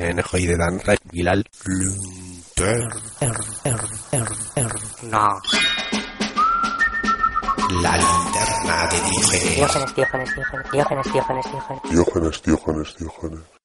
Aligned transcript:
en 0.00 0.16
de 0.46 0.56
Dan 0.56 0.80
Gilal 1.12 1.44
No. 5.02 5.40
La 7.82 7.96
linterna 7.96 8.86
de 8.90 9.00
Diógenes. 9.10 9.56
Diógenes, 9.56 9.94
Diógenes, 9.94 10.34
Diógenes, 10.34 10.72
Diógenes, 10.72 11.12
Diógenes, 11.12 12.96
Diógenes. 12.96 12.96
Diógenes, 12.98 13.59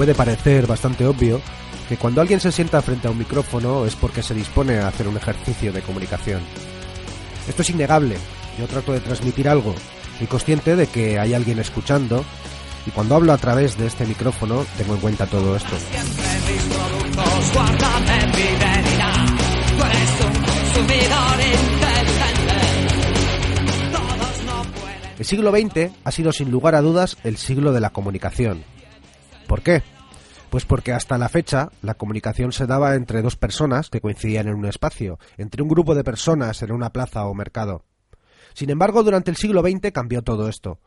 Puede 0.00 0.14
parecer 0.14 0.66
bastante 0.66 1.04
obvio 1.06 1.42
que 1.86 1.98
cuando 1.98 2.22
alguien 2.22 2.40
se 2.40 2.50
sienta 2.50 2.80
frente 2.80 3.06
a 3.06 3.10
un 3.10 3.18
micrófono 3.18 3.84
es 3.84 3.94
porque 3.96 4.22
se 4.22 4.32
dispone 4.32 4.78
a 4.78 4.88
hacer 4.88 5.06
un 5.06 5.18
ejercicio 5.18 5.74
de 5.74 5.82
comunicación. 5.82 6.40
Esto 7.46 7.60
es 7.60 7.68
innegable. 7.68 8.16
Yo 8.58 8.66
trato 8.66 8.94
de 8.94 9.00
transmitir 9.00 9.46
algo. 9.46 9.74
Soy 10.16 10.26
consciente 10.26 10.74
de 10.74 10.86
que 10.86 11.18
hay 11.18 11.34
alguien 11.34 11.58
escuchando 11.58 12.24
y 12.86 12.92
cuando 12.92 13.14
hablo 13.14 13.34
a 13.34 13.36
través 13.36 13.76
de 13.76 13.88
este 13.88 14.06
micrófono 14.06 14.64
tengo 14.78 14.94
en 14.94 15.00
cuenta 15.00 15.26
todo 15.26 15.54
esto. 15.54 15.76
El 25.18 25.26
siglo 25.26 25.50
XX 25.50 25.92
ha 26.02 26.10
sido 26.10 26.32
sin 26.32 26.50
lugar 26.50 26.74
a 26.74 26.80
dudas 26.80 27.18
el 27.22 27.36
siglo 27.36 27.74
de 27.74 27.80
la 27.80 27.90
comunicación. 27.90 28.64
¿Por 29.50 29.62
qué? 29.62 29.82
Pues 30.48 30.64
porque 30.64 30.92
hasta 30.92 31.18
la 31.18 31.28
fecha 31.28 31.70
la 31.82 31.94
comunicación 31.94 32.52
se 32.52 32.68
daba 32.68 32.94
entre 32.94 33.20
dos 33.20 33.34
personas 33.34 33.90
que 33.90 34.00
coincidían 34.00 34.46
en 34.46 34.54
un 34.54 34.64
espacio, 34.64 35.18
entre 35.38 35.60
un 35.60 35.68
grupo 35.68 35.96
de 35.96 36.04
personas 36.04 36.62
en 36.62 36.70
una 36.70 36.90
plaza 36.90 37.24
o 37.24 37.34
mercado. 37.34 37.84
Sin 38.54 38.70
embargo, 38.70 39.02
durante 39.02 39.28
el 39.28 39.36
siglo 39.36 39.62
XX 39.62 39.90
cambió 39.90 40.22
todo 40.22 40.48
esto. 40.48 40.78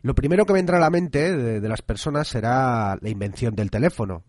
Lo 0.00 0.14
primero 0.14 0.46
que 0.46 0.52
vendrá 0.52 0.76
a 0.76 0.80
la 0.80 0.90
mente 0.90 1.36
de, 1.36 1.68
las 1.68 1.82
personas 1.82 2.28
será 2.28 2.96
la 3.00 3.08
invención 3.08 3.56
del 3.56 3.72
teléfono, 3.72 4.22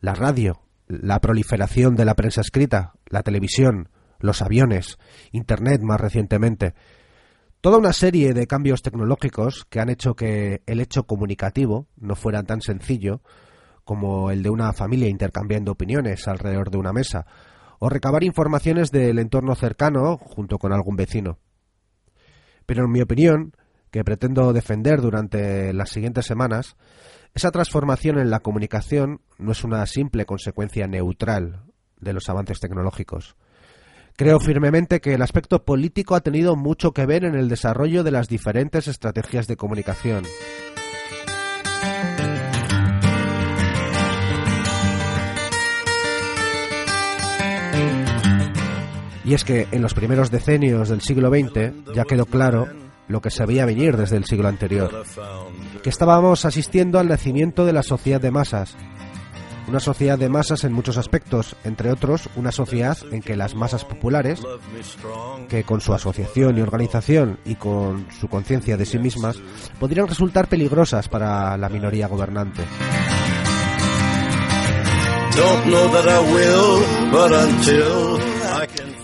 la 0.00 0.16
radio, 0.16 0.60
la 0.88 1.20
proliferación 1.20 1.94
de 1.94 2.04
la 2.04 2.16
prensa 2.16 2.40
escrita, 2.40 2.94
la 3.06 3.22
televisión, 3.22 3.90
los 4.18 4.42
aviones, 4.42 4.98
Internet 5.30 5.82
más 5.82 6.00
recientemente. 6.00 6.74
Toda 7.60 7.76
una 7.76 7.92
serie 7.92 8.32
de 8.32 8.46
cambios 8.46 8.80
tecnológicos 8.80 9.66
que 9.68 9.80
han 9.80 9.90
hecho 9.90 10.14
que 10.14 10.62
el 10.64 10.80
hecho 10.80 11.04
comunicativo 11.04 11.88
no 11.96 12.16
fuera 12.16 12.42
tan 12.42 12.62
sencillo 12.62 13.20
como 13.84 14.30
el 14.30 14.42
de 14.42 14.48
una 14.48 14.72
familia 14.72 15.08
intercambiando 15.08 15.72
opiniones 15.72 16.26
alrededor 16.26 16.70
de 16.70 16.78
una 16.78 16.94
mesa, 16.94 17.26
o 17.78 17.90
recabar 17.90 18.24
informaciones 18.24 18.90
del 18.90 19.18
entorno 19.18 19.54
cercano 19.56 20.16
junto 20.16 20.56
con 20.56 20.72
algún 20.72 20.96
vecino. 20.96 21.38
Pero 22.64 22.84
en 22.84 22.92
mi 22.92 23.02
opinión, 23.02 23.52
que 23.90 24.04
pretendo 24.04 24.54
defender 24.54 25.02
durante 25.02 25.74
las 25.74 25.90
siguientes 25.90 26.24
semanas, 26.24 26.76
esa 27.34 27.50
transformación 27.50 28.18
en 28.18 28.30
la 28.30 28.40
comunicación 28.40 29.20
no 29.36 29.52
es 29.52 29.64
una 29.64 29.84
simple 29.84 30.24
consecuencia 30.24 30.86
neutral 30.86 31.64
de 32.00 32.14
los 32.14 32.26
avances 32.30 32.58
tecnológicos. 32.58 33.36
Creo 34.20 34.38
firmemente 34.38 35.00
que 35.00 35.14
el 35.14 35.22
aspecto 35.22 35.64
político 35.64 36.14
ha 36.14 36.20
tenido 36.20 36.54
mucho 36.54 36.92
que 36.92 37.06
ver 37.06 37.24
en 37.24 37.34
el 37.36 37.48
desarrollo 37.48 38.04
de 38.04 38.10
las 38.10 38.28
diferentes 38.28 38.86
estrategias 38.86 39.46
de 39.46 39.56
comunicación. 39.56 40.24
Y 49.24 49.32
es 49.32 49.42
que 49.42 49.68
en 49.72 49.80
los 49.80 49.94
primeros 49.94 50.30
decenios 50.30 50.90
del 50.90 51.00
siglo 51.00 51.30
XX 51.30 51.94
ya 51.94 52.04
quedó 52.04 52.26
claro 52.26 52.68
lo 53.08 53.22
que 53.22 53.30
se 53.30 53.46
veía 53.46 53.64
venir 53.64 53.96
desde 53.96 54.18
el 54.18 54.26
siglo 54.26 54.48
anterior, 54.48 55.02
que 55.82 55.88
estábamos 55.88 56.44
asistiendo 56.44 56.98
al 56.98 57.08
nacimiento 57.08 57.64
de 57.64 57.72
la 57.72 57.82
sociedad 57.82 58.20
de 58.20 58.30
masas, 58.30 58.76
una 59.70 59.78
sociedad 59.78 60.18
de 60.18 60.28
masas 60.28 60.64
en 60.64 60.72
muchos 60.72 60.96
aspectos, 60.96 61.54
entre 61.62 61.92
otros 61.92 62.28
una 62.34 62.50
sociedad 62.50 62.98
en 63.12 63.22
que 63.22 63.36
las 63.36 63.54
masas 63.54 63.84
populares, 63.84 64.42
que 65.48 65.62
con 65.62 65.80
su 65.80 65.94
asociación 65.94 66.58
y 66.58 66.60
organización 66.60 67.38
y 67.44 67.54
con 67.54 68.08
su 68.10 68.26
conciencia 68.26 68.76
de 68.76 68.84
sí 68.84 68.98
mismas, 68.98 69.36
podrían 69.78 70.08
resultar 70.08 70.48
peligrosas 70.48 71.08
para 71.08 71.56
la 71.56 71.68
minoría 71.68 72.08
gobernante. 72.08 72.64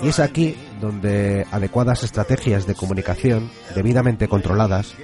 Y 0.03 0.09
es 0.09 0.19
aquí 0.19 0.57
donde 0.81 1.47
adecuadas 1.53 2.03
estrategias 2.03 2.67
de 2.67 2.75
comunicación, 2.75 3.53
debidamente 3.77 4.27
controladas, 4.27 4.97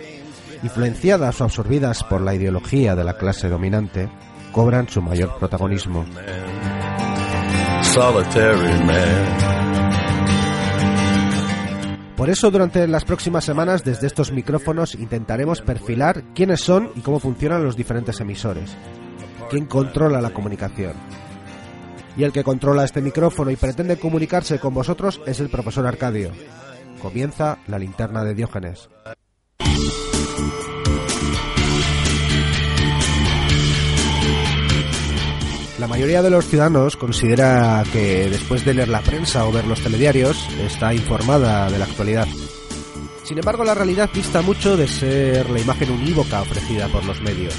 influenciadas 0.64 1.40
o 1.40 1.44
absorbidas 1.44 2.02
por 2.02 2.20
la 2.20 2.34
ideología 2.34 2.96
de 2.96 3.04
la 3.04 3.16
clase 3.16 3.48
dominante, 3.48 4.08
cobran 4.52 4.88
su 4.88 5.02
mayor 5.02 5.36
protagonismo. 5.38 6.04
Por 12.16 12.30
eso 12.30 12.50
durante 12.50 12.86
las 12.86 13.04
próximas 13.04 13.44
semanas 13.44 13.82
desde 13.82 14.06
estos 14.06 14.30
micrófonos 14.30 14.94
intentaremos 14.94 15.60
perfilar 15.60 16.22
quiénes 16.34 16.60
son 16.60 16.90
y 16.94 17.00
cómo 17.00 17.18
funcionan 17.18 17.64
los 17.64 17.76
diferentes 17.76 18.20
emisores. 18.20 18.76
¿Quién 19.50 19.66
controla 19.66 20.20
la 20.20 20.30
comunicación? 20.30 20.92
Y 22.16 22.24
el 22.24 22.32
que 22.32 22.44
controla 22.44 22.84
este 22.84 23.00
micrófono 23.00 23.50
y 23.50 23.56
pretende 23.56 23.98
comunicarse 23.98 24.58
con 24.58 24.74
vosotros 24.74 25.20
es 25.26 25.40
el 25.40 25.48
profesor 25.48 25.86
Arcadio. 25.86 26.30
Comienza 27.00 27.58
la 27.66 27.78
linterna 27.78 28.22
de 28.22 28.34
Diógenes. 28.34 28.88
La 35.82 35.88
mayoría 35.88 36.22
de 36.22 36.30
los 36.30 36.46
ciudadanos 36.46 36.96
considera 36.96 37.82
que 37.92 38.30
después 38.30 38.64
de 38.64 38.72
leer 38.72 38.86
la 38.86 39.00
prensa 39.00 39.44
o 39.46 39.50
ver 39.50 39.66
los 39.66 39.80
telediarios 39.80 40.46
está 40.60 40.94
informada 40.94 41.68
de 41.68 41.76
la 41.76 41.86
actualidad. 41.86 42.28
Sin 43.24 43.38
embargo, 43.38 43.64
la 43.64 43.74
realidad 43.74 44.08
dista 44.14 44.42
mucho 44.42 44.76
de 44.76 44.86
ser 44.86 45.50
la 45.50 45.58
imagen 45.58 45.90
unívoca 45.90 46.40
ofrecida 46.40 46.86
por 46.86 47.04
los 47.04 47.20
medios. 47.20 47.52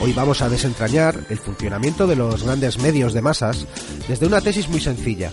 Hoy 0.00 0.14
vamos 0.14 0.40
a 0.40 0.48
desentrañar 0.48 1.26
el 1.28 1.36
funcionamiento 1.36 2.06
de 2.06 2.16
los 2.16 2.44
grandes 2.44 2.78
medios 2.78 3.12
de 3.12 3.20
masas 3.20 3.66
desde 4.08 4.26
una 4.26 4.40
tesis 4.40 4.70
muy 4.70 4.80
sencilla. 4.80 5.30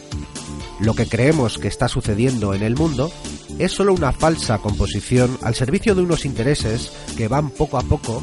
Lo 0.81 0.95
que 0.95 1.07
creemos 1.07 1.57
que 1.57 1.69
está 1.69 1.87
sucediendo 1.87 2.53
en 2.53 2.63
el 2.63 2.75
mundo 2.75 3.09
es 3.57 3.71
solo 3.71 3.93
una 3.93 4.11
falsa 4.11 4.57
composición 4.57 5.37
al 5.43 5.55
servicio 5.55 5.95
de 5.95 6.01
unos 6.01 6.25
intereses 6.25 6.91
que 7.15 7.29
van 7.29 7.51
poco 7.51 7.77
a 7.77 7.83
poco 7.83 8.21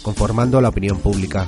conformando 0.00 0.62
la 0.62 0.70
opinión 0.70 0.98
pública. 1.00 1.46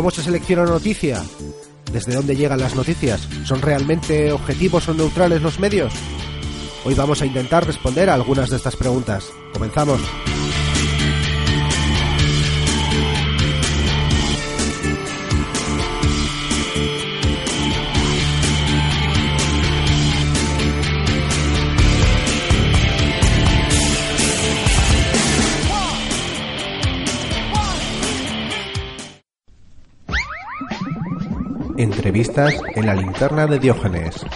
¿Cómo 0.00 0.10
se 0.10 0.22
selecciona 0.22 0.62
una 0.62 0.70
noticia? 0.70 1.22
¿Desde 1.92 2.14
dónde 2.14 2.34
llegan 2.34 2.58
las 2.58 2.74
noticias? 2.74 3.28
¿Son 3.44 3.60
realmente 3.60 4.32
objetivos 4.32 4.88
o 4.88 4.94
neutrales 4.94 5.42
los 5.42 5.60
medios? 5.60 5.92
Hoy 6.86 6.94
vamos 6.94 7.20
a 7.20 7.26
intentar 7.26 7.66
responder 7.66 8.08
a 8.08 8.14
algunas 8.14 8.48
de 8.48 8.56
estas 8.56 8.76
preguntas. 8.76 9.26
Comenzamos. 9.52 10.00
Entrevistas 31.80 32.60
en 32.74 32.84
la 32.84 32.94
linterna 32.94 33.46
de 33.46 33.58
Diógenes. 33.58 34.26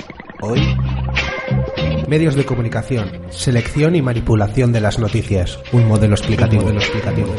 Hoy 0.41 0.61
Medios 2.09 2.37
de 2.37 2.47
comunicación, 2.47 3.11
selección 3.29 3.95
y 3.97 4.01
manipulación 4.01 4.73
de 4.73 4.81
las 4.81 4.99
noticias, 4.99 5.59
un 5.73 5.87
modelo 5.87 6.15
explicativo. 6.15 6.63
modelo 6.63 6.81
explicativo. 6.81 7.35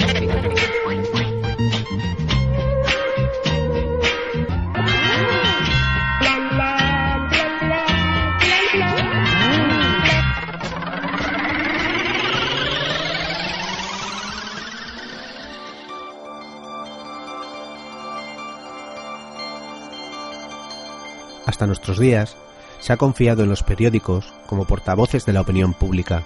Hasta 21.56 21.68
nuestros 21.68 22.00
días, 22.00 22.36
se 22.82 22.92
ha 22.92 22.98
confiado 22.98 23.44
en 23.44 23.50
los 23.50 23.64
periódicos 23.64 24.34
como 24.46 24.66
portavoces 24.66 25.26
de 25.26 25.32
la 25.32 25.40
opinión 25.40 25.74
pública, 25.74 26.24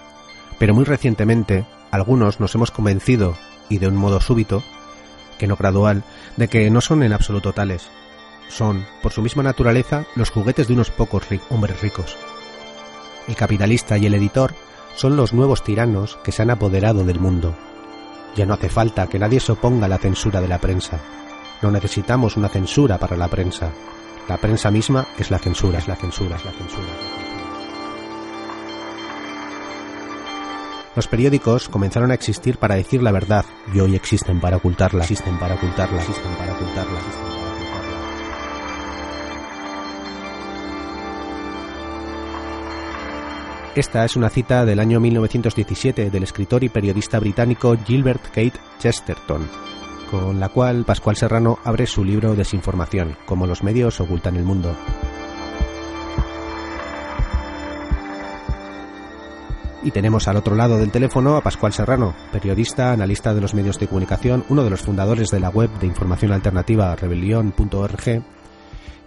pero 0.58 0.74
muy 0.74 0.86
recientemente 0.86 1.68
algunos 1.92 2.40
nos 2.40 2.56
hemos 2.56 2.72
convencido, 2.72 3.36
y 3.70 3.78
de 3.78 3.88
un 3.88 3.96
modo 3.96 4.22
súbito, 4.22 4.64
que 5.38 5.46
no 5.46 5.56
gradual, 5.56 6.04
de 6.36 6.48
que 6.48 6.72
no 6.72 6.82
son 6.82 7.04
en 7.04 7.14
absoluto 7.14 7.54
tales. 7.54 7.92
Son, 8.48 8.88
por 9.04 9.12
su 9.12 9.22
misma 9.22 9.44
naturaleza, 9.44 10.08
los 10.16 10.32
juguetes 10.32 10.68
de 10.68 10.74
unos 10.74 10.90
pocos 10.90 11.22
hombres 11.52 11.80
ricos. 11.80 12.18
El 13.28 13.36
capitalista 13.36 14.00
y 14.00 14.08
el 14.08 14.16
editor 14.16 14.56
son 14.96 15.16
los 15.16 15.32
nuevos 15.32 15.64
tiranos 15.64 16.18
que 16.24 16.32
se 16.32 16.42
han 16.42 16.50
apoderado 16.50 17.06
del 17.06 17.20
mundo. 17.20 17.54
Ya 18.36 18.48
no 18.48 18.56
hace 18.56 18.70
falta 18.70 19.06
que 19.06 19.20
nadie 19.20 19.40
se 19.40 19.52
oponga 19.52 19.86
a 19.86 19.90
la 19.90 20.00
censura 20.00 20.42
de 20.42 20.48
la 20.48 20.58
prensa. 20.58 21.00
No 21.62 21.70
necesitamos 21.70 22.36
una 22.36 22.50
censura 22.50 22.98
para 22.98 23.16
la 23.16 23.28
prensa. 23.28 23.70
La 24.30 24.38
prensa 24.38 24.70
misma 24.70 25.08
es 25.18 25.32
la 25.32 25.40
censura, 25.40 25.80
es 25.80 25.88
la 25.88 25.96
censura, 25.96 26.36
es 26.36 26.46
la 26.46 26.52
censura. 26.52 26.88
Los 30.96 31.08
periódicos 31.08 31.68
comenzaron 31.68 32.12
a 32.12 32.14
existir 32.14 32.60
para 32.60 32.76
decir 32.76 33.02
la 33.02 33.12
verdad 33.12 33.44
y 33.74 33.80
hoy 33.80 33.96
existen 33.96 34.40
para 34.40 34.58
ocultarla, 34.58 35.02
existen 35.02 35.40
para 35.40 35.56
ocultarla, 35.56 35.98
existen 35.98 36.32
para 36.36 36.54
ocultarla, 36.54 37.00
existen 37.00 37.22
para 37.22 37.34
ocultarla. 37.34 37.40
Esta 43.76 44.06
es 44.06 44.16
una 44.16 44.30
cita 44.30 44.64
del 44.64 44.80
año 44.80 45.00
1917 45.00 46.12
del 46.12 46.24
escritor 46.24 46.64
y 46.64 46.70
periodista 46.70 47.20
británico 47.20 47.76
Gilbert 47.84 48.26
Kate 48.26 48.60
Chesterton, 48.78 49.50
con 50.10 50.40
la 50.40 50.50
cual 50.50 50.86
Pascual 50.86 51.16
Serrano 51.16 51.60
abre 51.64 51.86
su 51.86 52.04
libro 52.04 52.36
Desinformación, 52.36 53.16
cómo 53.26 53.46
los 53.46 53.64
medios 53.64 54.00
ocultan 54.00 54.36
el 54.36 54.44
mundo. 54.44 54.76
Y 59.84 59.92
tenemos 59.92 60.28
al 60.28 60.38
otro 60.38 60.56
lado 60.56 60.78
del 60.78 60.92
teléfono 60.92 61.38
a 61.38 61.42
Pascual 61.42 61.74
Serrano, 61.74 62.14
periodista, 62.32 62.92
analista 62.92 63.34
de 63.34 63.42
los 63.42 63.54
medios 63.54 63.80
de 63.80 63.88
comunicación, 63.88 64.44
uno 64.50 64.64
de 64.64 64.70
los 64.70 64.82
fundadores 64.82 65.30
de 65.30 65.40
la 65.40 65.50
web 65.50 65.70
de 65.80 65.88
información 65.88 66.34
alternativa 66.34 66.96
rebelión.org 66.96 68.24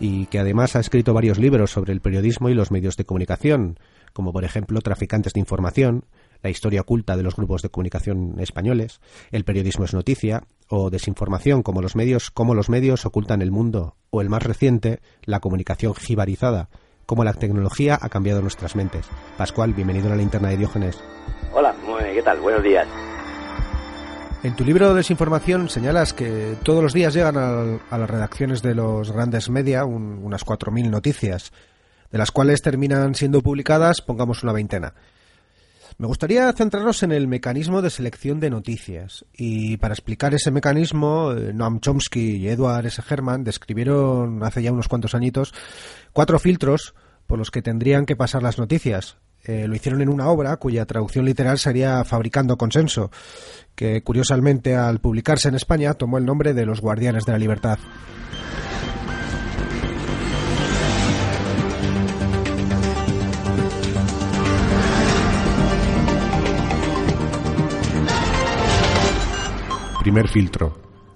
y 0.03 0.27
que 0.27 0.41
además 0.41 0.75
ha 0.75 0.81
escrito 0.81 1.15
varios 1.15 1.39
libros 1.39 1.71
sobre 1.71 1.93
el 1.93 2.01
periodismo 2.01 2.49
y 2.49 2.55
los 2.55 2.73
medios 2.73 2.97
de 2.97 3.05
comunicación, 3.05 3.79
como 4.13 4.33
por 4.33 4.45
ejemplo 4.45 4.81
Traficantes 4.81 5.33
de 5.33 5.41
Información, 5.41 6.07
La 6.43 6.51
historia 6.51 6.81
oculta 6.81 7.17
de 7.17 7.23
los 7.23 7.37
grupos 7.37 7.63
de 7.63 7.69
comunicación 7.69 8.35
españoles, 8.41 9.01
El 9.31 9.45
periodismo 9.45 9.85
es 9.85 9.95
noticia, 9.95 10.43
o 10.75 10.89
Desinformación, 10.89 11.63
como 11.63 11.83
los 11.83 11.97
medios, 11.97 12.31
cómo 12.31 12.55
los 12.55 12.71
medios 12.71 13.05
ocultan 13.05 13.43
el 13.43 13.51
mundo, 13.51 13.95
o 14.09 14.23
el 14.23 14.31
más 14.31 14.43
reciente, 14.43 15.01
La 15.23 15.39
comunicación 15.41 15.93
jibarizada, 15.95 16.71
cómo 17.05 17.25
la 17.25 17.35
tecnología 17.35 17.99
ha 18.01 18.09
cambiado 18.09 18.41
nuestras 18.41 18.75
mentes. 18.75 19.07
Pascual, 19.37 19.75
bienvenido 19.75 20.07
a 20.07 20.11
la 20.11 20.17
linterna 20.17 20.49
de 20.49 20.57
Diógenes. 20.57 20.99
Hola, 21.53 21.75
muy 21.87 22.03
bien, 22.03 22.15
¿qué 22.15 22.23
tal? 22.23 22.41
Buenos 22.41 22.63
días. 22.63 22.89
En 24.43 24.57
tu 24.57 24.65
libro 24.65 24.95
Desinformación 24.95 25.69
señalas 25.69 26.15
que 26.15 26.57
todos 26.63 26.83
los 26.83 26.95
días 26.95 27.13
llegan 27.13 27.37
a, 27.37 27.79
a 27.95 27.99
las 27.99 28.09
redacciones 28.11 28.63
de 28.63 28.75
los 28.75 29.13
grandes 29.13 29.51
media 29.51 29.85
un- 29.85 30.21
unas 30.25 30.43
4.000 30.45 30.89
noticias, 30.89 31.53
de 32.11 32.17
las 32.19 32.31
cuales 32.31 32.63
terminan 32.63 33.15
siendo 33.15 33.43
publicadas, 33.43 34.01
pongamos 34.01 34.43
una 34.43 34.53
veintena. 34.55 34.95
Me 35.99 36.07
gustaría 36.07 36.53
centrarnos 36.53 37.03
en 37.03 37.13
el 37.13 37.29
mecanismo 37.29 37.83
de 37.83 37.91
selección 37.91 38.41
de 38.41 38.51
noticias. 38.51 39.25
Y 39.33 39.77
para 39.77 39.95
explicar 39.95 40.35
ese 40.35 40.51
mecanismo, 40.51 41.33
eh, 41.33 41.53
Noam 41.53 41.81
Chomsky 41.81 42.37
y 42.37 42.49
Edward 42.49 42.87
S. 42.87 43.03
Herman 43.09 43.45
describieron 43.45 44.43
hace 44.43 44.63
ya 44.63 44.73
unos 44.73 44.89
cuantos 44.89 45.15
añitos 45.15 45.53
cuatro 46.13 46.39
filtros 46.39 46.95
por 47.27 47.39
los 47.39 47.51
que 47.51 47.63
tendrían 47.63 48.07
que 48.07 48.17
pasar 48.17 48.43
las 48.43 48.59
noticias. 48.59 49.17
Eh, 49.45 49.67
lo 49.67 49.75
hicieron 49.75 50.01
en 50.03 50.09
una 50.09 50.29
obra 50.29 50.57
cuya 50.57 50.87
traducción 50.87 51.25
literal 51.25 51.59
sería 51.59 52.05
Fabricando 52.05 52.57
Consenso, 52.57 53.11
que 53.75 54.03
curiosamente 54.03 54.77
al 54.77 55.01
publicarse 55.01 55.49
en 55.49 55.57
España 55.57 55.95
tomó 55.95 56.19
el 56.19 56.25
nombre 56.25 56.55
de 56.55 56.65
Los 56.65 56.81
Guardianes 56.81 57.25
de 57.25 57.33
la 57.33 57.39
Libertad. 57.39 57.79
Primer 70.03 70.27
filtro. 70.27 70.73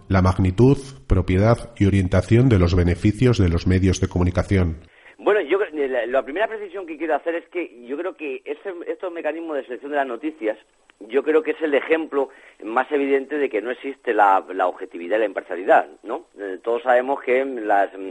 La 0.09 0.23
magnitud, 0.23 0.79
propiedad 1.09 1.75
y 1.77 1.87
orientación 1.87 2.49
de 2.49 2.61
los 2.61 2.77
beneficios 2.77 3.37
de 3.37 3.49
los 3.49 3.67
medios 3.67 4.01
de 4.01 4.07
comunicación. 4.07 4.77
Bueno, 5.19 5.41
yo 5.41 5.59
creo- 5.59 6.07
la, 6.07 6.23
primera 6.23 6.47
precisión 6.47 6.87
que 6.87 6.97
quiero 6.97 7.17
hacer 7.17 7.35
es 7.35 7.49
que 7.49 7.85
yo 7.85 7.97
creo 7.97 8.15
que 8.15 8.43
ese, 8.45 8.73
estos 8.87 9.13
mecanismos 9.13 9.57
de 9.57 9.65
selección 9.65 9.91
de 9.91 9.97
las 9.97 10.07
noticias, 10.07 10.57
yo 11.01 11.25
creo 11.25 11.43
que 11.43 11.51
es 11.51 11.63
el 11.63 11.75
ejemplo 11.75 12.29
más 12.63 12.87
evidente 12.93 13.39
de 13.39 13.51
que 13.51 13.61
no 13.61 13.73
existe 13.73 14.15
la, 14.15 14.39
objetividad 14.39 15.17
y 15.17 15.21
la 15.21 15.27
imparcialidad, 15.27 15.89
¿no? 16.05 16.27
Eh, 16.39 16.61
todos 16.63 16.85
sabemos 16.85 17.21
que 17.23 17.45
las 17.45 17.93
mm, 17.93 18.11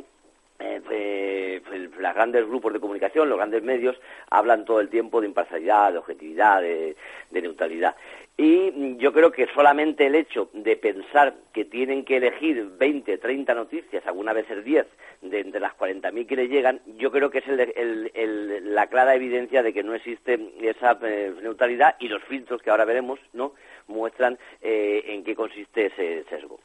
eh, 0.59 0.81
eh, 0.91 1.61
los 1.99 2.13
grandes 2.13 2.45
grupos 2.47 2.73
de 2.73 2.81
comunicación, 2.81 3.29
los 3.29 3.37
grandes 3.37 3.63
medios, 3.63 3.95
hablan 4.29 4.65
todo 4.65 4.81
el 4.81 4.89
tiempo 4.89 5.21
de 5.21 5.27
imparcialidad, 5.27 5.93
de 5.93 5.99
objetividad, 5.99 6.61
de 6.61 6.95
neutralidad. 7.31 7.95
Y 8.37 8.97
yo 8.97 9.13
creo 9.13 9.31
que 9.31 9.47
solamente 9.53 10.05
el 10.07 10.15
hecho 10.15 10.49
de 10.53 10.75
pensar 10.75 11.35
que 11.53 11.63
tienen 11.63 12.03
que 12.03 12.17
elegir 12.17 12.65
20, 12.77 13.17
30 13.17 13.53
noticias, 13.53 14.05
alguna 14.05 14.33
vez 14.33 14.45
el 14.51 14.63
10, 14.63 14.85
de 15.21 15.39
entre 15.39 15.61
las 15.61 15.73
40.000 15.75 16.27
que 16.27 16.35
le 16.35 16.49
llegan, 16.49 16.81
yo 16.97 17.11
creo 17.11 17.29
que 17.29 17.37
es 17.39 17.47
el- 17.47 17.61
el- 17.61 18.11
el- 18.13 18.75
la 18.75 18.87
clara 18.87 19.15
evidencia 19.15 19.63
de 19.63 19.71
que 19.71 19.83
no 19.83 19.93
existe 19.95 20.37
esa 20.61 20.99
eh, 21.03 21.33
neutralidad 21.41 21.95
y 21.99 22.09
los 22.09 22.21
filtros 22.25 22.61
que 22.61 22.69
ahora 22.71 22.83
veremos 22.83 23.19
no 23.31 23.53
muestran 23.87 24.37
eh, 24.61 25.03
en 25.07 25.23
qué 25.23 25.33
consiste 25.33 25.85
ese 25.85 26.25
sesgo. 26.29 26.59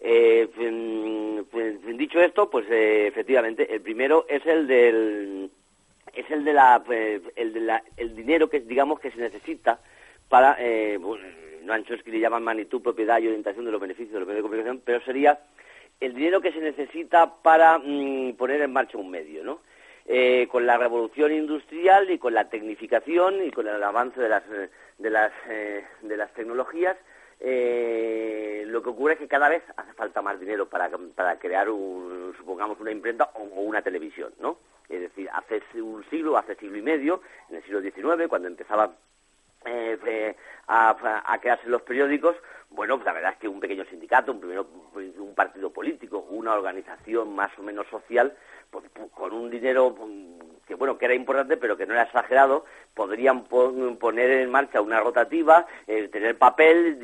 Eh, 0.00 0.46
dicho 1.96 2.20
esto, 2.20 2.48
pues 2.50 2.66
eh, 2.70 3.08
efectivamente, 3.08 3.72
el 3.74 3.80
primero 3.80 4.26
es 4.28 4.44
el 4.46 4.66
del 4.66 5.50
es 6.14 6.30
el 6.30 6.44
de 6.44 6.52
la 6.52 6.82
eh, 6.90 7.20
el 7.34 7.52
de 7.52 7.60
la 7.60 7.82
dinero 8.14 8.48
que 8.48 8.60
digamos 8.60 9.00
que 9.00 9.10
se 9.10 9.18
necesita 9.18 9.80
para 10.28 10.56
eh, 10.58 10.98
bueno, 10.98 11.24
no 11.62 11.78
Chomsky 11.82 12.10
le 12.10 12.20
llaman 12.20 12.44
magnitud, 12.44 12.82
propiedad 12.82 13.18
y 13.18 13.26
orientación 13.26 13.64
de 13.64 13.72
los 13.72 13.80
beneficios 13.80 14.12
de 14.12 14.20
los 14.20 14.28
medios 14.28 14.42
de 14.42 14.48
comunicación, 14.48 14.82
pero 14.84 15.00
sería 15.04 15.40
el 16.00 16.14
dinero 16.14 16.40
que 16.40 16.52
se 16.52 16.60
necesita 16.60 17.42
para 17.42 17.78
mm, 17.78 18.34
poner 18.34 18.60
en 18.60 18.72
marcha 18.72 18.98
un 18.98 19.10
medio, 19.10 19.42
¿no? 19.44 19.60
Eh, 20.06 20.46
con 20.50 20.66
la 20.66 20.78
revolución 20.78 21.32
industrial 21.32 22.10
y 22.10 22.18
con 22.18 22.32
la 22.32 22.48
tecnificación 22.48 23.44
y 23.44 23.50
con 23.50 23.66
el 23.66 23.82
avance 23.82 24.20
de 24.20 24.28
las 24.28 24.44
eh, 24.50 24.70
de 24.98 25.10
las 25.10 25.32
eh, 25.48 25.84
de 26.02 26.16
las 26.16 26.32
tecnologías 26.34 26.96
eh, 27.40 28.64
lo 28.66 28.82
que 28.82 28.88
ocurre 28.88 29.14
es 29.14 29.18
que 29.18 29.28
cada 29.28 29.48
vez 29.48 29.62
hace 29.76 29.92
falta 29.92 30.22
más 30.22 30.40
dinero 30.40 30.68
para, 30.68 30.90
para 31.14 31.38
crear, 31.38 31.68
un, 31.68 32.34
supongamos, 32.38 32.80
una 32.80 32.90
imprenta 32.90 33.30
o, 33.34 33.42
o 33.42 33.60
una 33.62 33.82
televisión, 33.82 34.32
¿no? 34.40 34.58
Es 34.88 35.00
decir, 35.00 35.28
hace 35.32 35.60
un 35.82 36.04
siglo, 36.08 36.38
hace 36.38 36.54
siglo 36.56 36.78
y 36.78 36.82
medio, 36.82 37.20
en 37.50 37.56
el 37.56 37.62
siglo 37.64 37.80
XIX, 37.80 38.28
cuando 38.28 38.48
empezaba 38.48 38.94
eh, 39.66 39.98
eh, 40.06 40.36
a, 40.68 41.22
a 41.26 41.38
crearse 41.38 41.68
los 41.68 41.82
periódicos, 41.82 42.36
bueno, 42.70 42.96
pues 42.96 43.06
la 43.06 43.12
verdad 43.12 43.32
es 43.32 43.38
que 43.38 43.48
un 43.48 43.60
pequeño 43.60 43.84
sindicato, 43.84 44.32
un, 44.32 44.40
primero, 44.40 44.66
un 44.94 45.34
partido 45.34 45.70
político, 45.70 46.26
una 46.30 46.54
organización 46.54 47.34
más 47.34 47.50
o 47.58 47.62
menos 47.62 47.86
social, 47.88 48.32
pues, 48.70 48.84
con 49.14 49.32
un 49.32 49.48
dinero 49.50 49.94
pues, 49.94 50.10
que 50.66 50.74
bueno 50.74 50.98
que 50.98 51.04
era 51.04 51.14
importante 51.14 51.56
pero 51.56 51.76
que 51.76 51.86
no 51.86 51.92
era 51.94 52.02
exagerado 52.02 52.64
podrían 52.92 53.44
pon- 53.44 53.96
poner 53.98 54.28
en 54.32 54.50
marcha 54.50 54.80
una 54.80 54.98
rotativa 54.98 55.64
eh, 55.86 56.08
tener 56.08 56.36
papel 56.36 56.98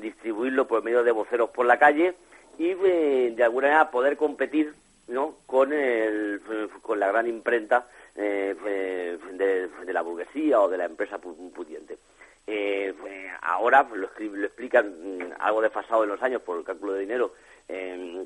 distribuirlo 0.00 0.66
por 0.66 0.82
medio 0.82 1.04
de 1.04 1.12
voceros 1.12 1.50
por 1.50 1.66
la 1.66 1.78
calle 1.78 2.14
y 2.58 2.70
eh, 2.70 3.34
de 3.36 3.44
alguna 3.44 3.66
manera 3.68 3.90
poder 3.90 4.16
competir 4.16 4.72
no 5.08 5.34
con 5.46 5.74
el 5.74 6.40
con 6.80 6.98
la 6.98 7.08
gran 7.08 7.26
imprenta 7.28 7.86
eh, 8.16 8.56
eh, 8.66 9.18
de, 9.32 9.68
de 9.68 9.92
la 9.92 10.02
burguesía 10.02 10.60
o 10.60 10.68
de 10.68 10.78
la 10.78 10.84
empresa 10.86 11.20
pu- 11.20 11.52
pudiente. 11.52 11.98
Eh, 12.46 12.94
pues, 13.00 13.26
ahora 13.42 13.88
lo, 13.92 14.08
lo 14.18 14.46
explican 14.46 15.18
mm, 15.18 15.32
algo 15.38 15.62
desfasado 15.62 16.04
en 16.04 16.10
los 16.10 16.22
años 16.22 16.42
por 16.42 16.58
el 16.58 16.64
cálculo 16.64 16.92
de 16.92 17.00
dinero 17.00 17.34
eh, 17.68 18.24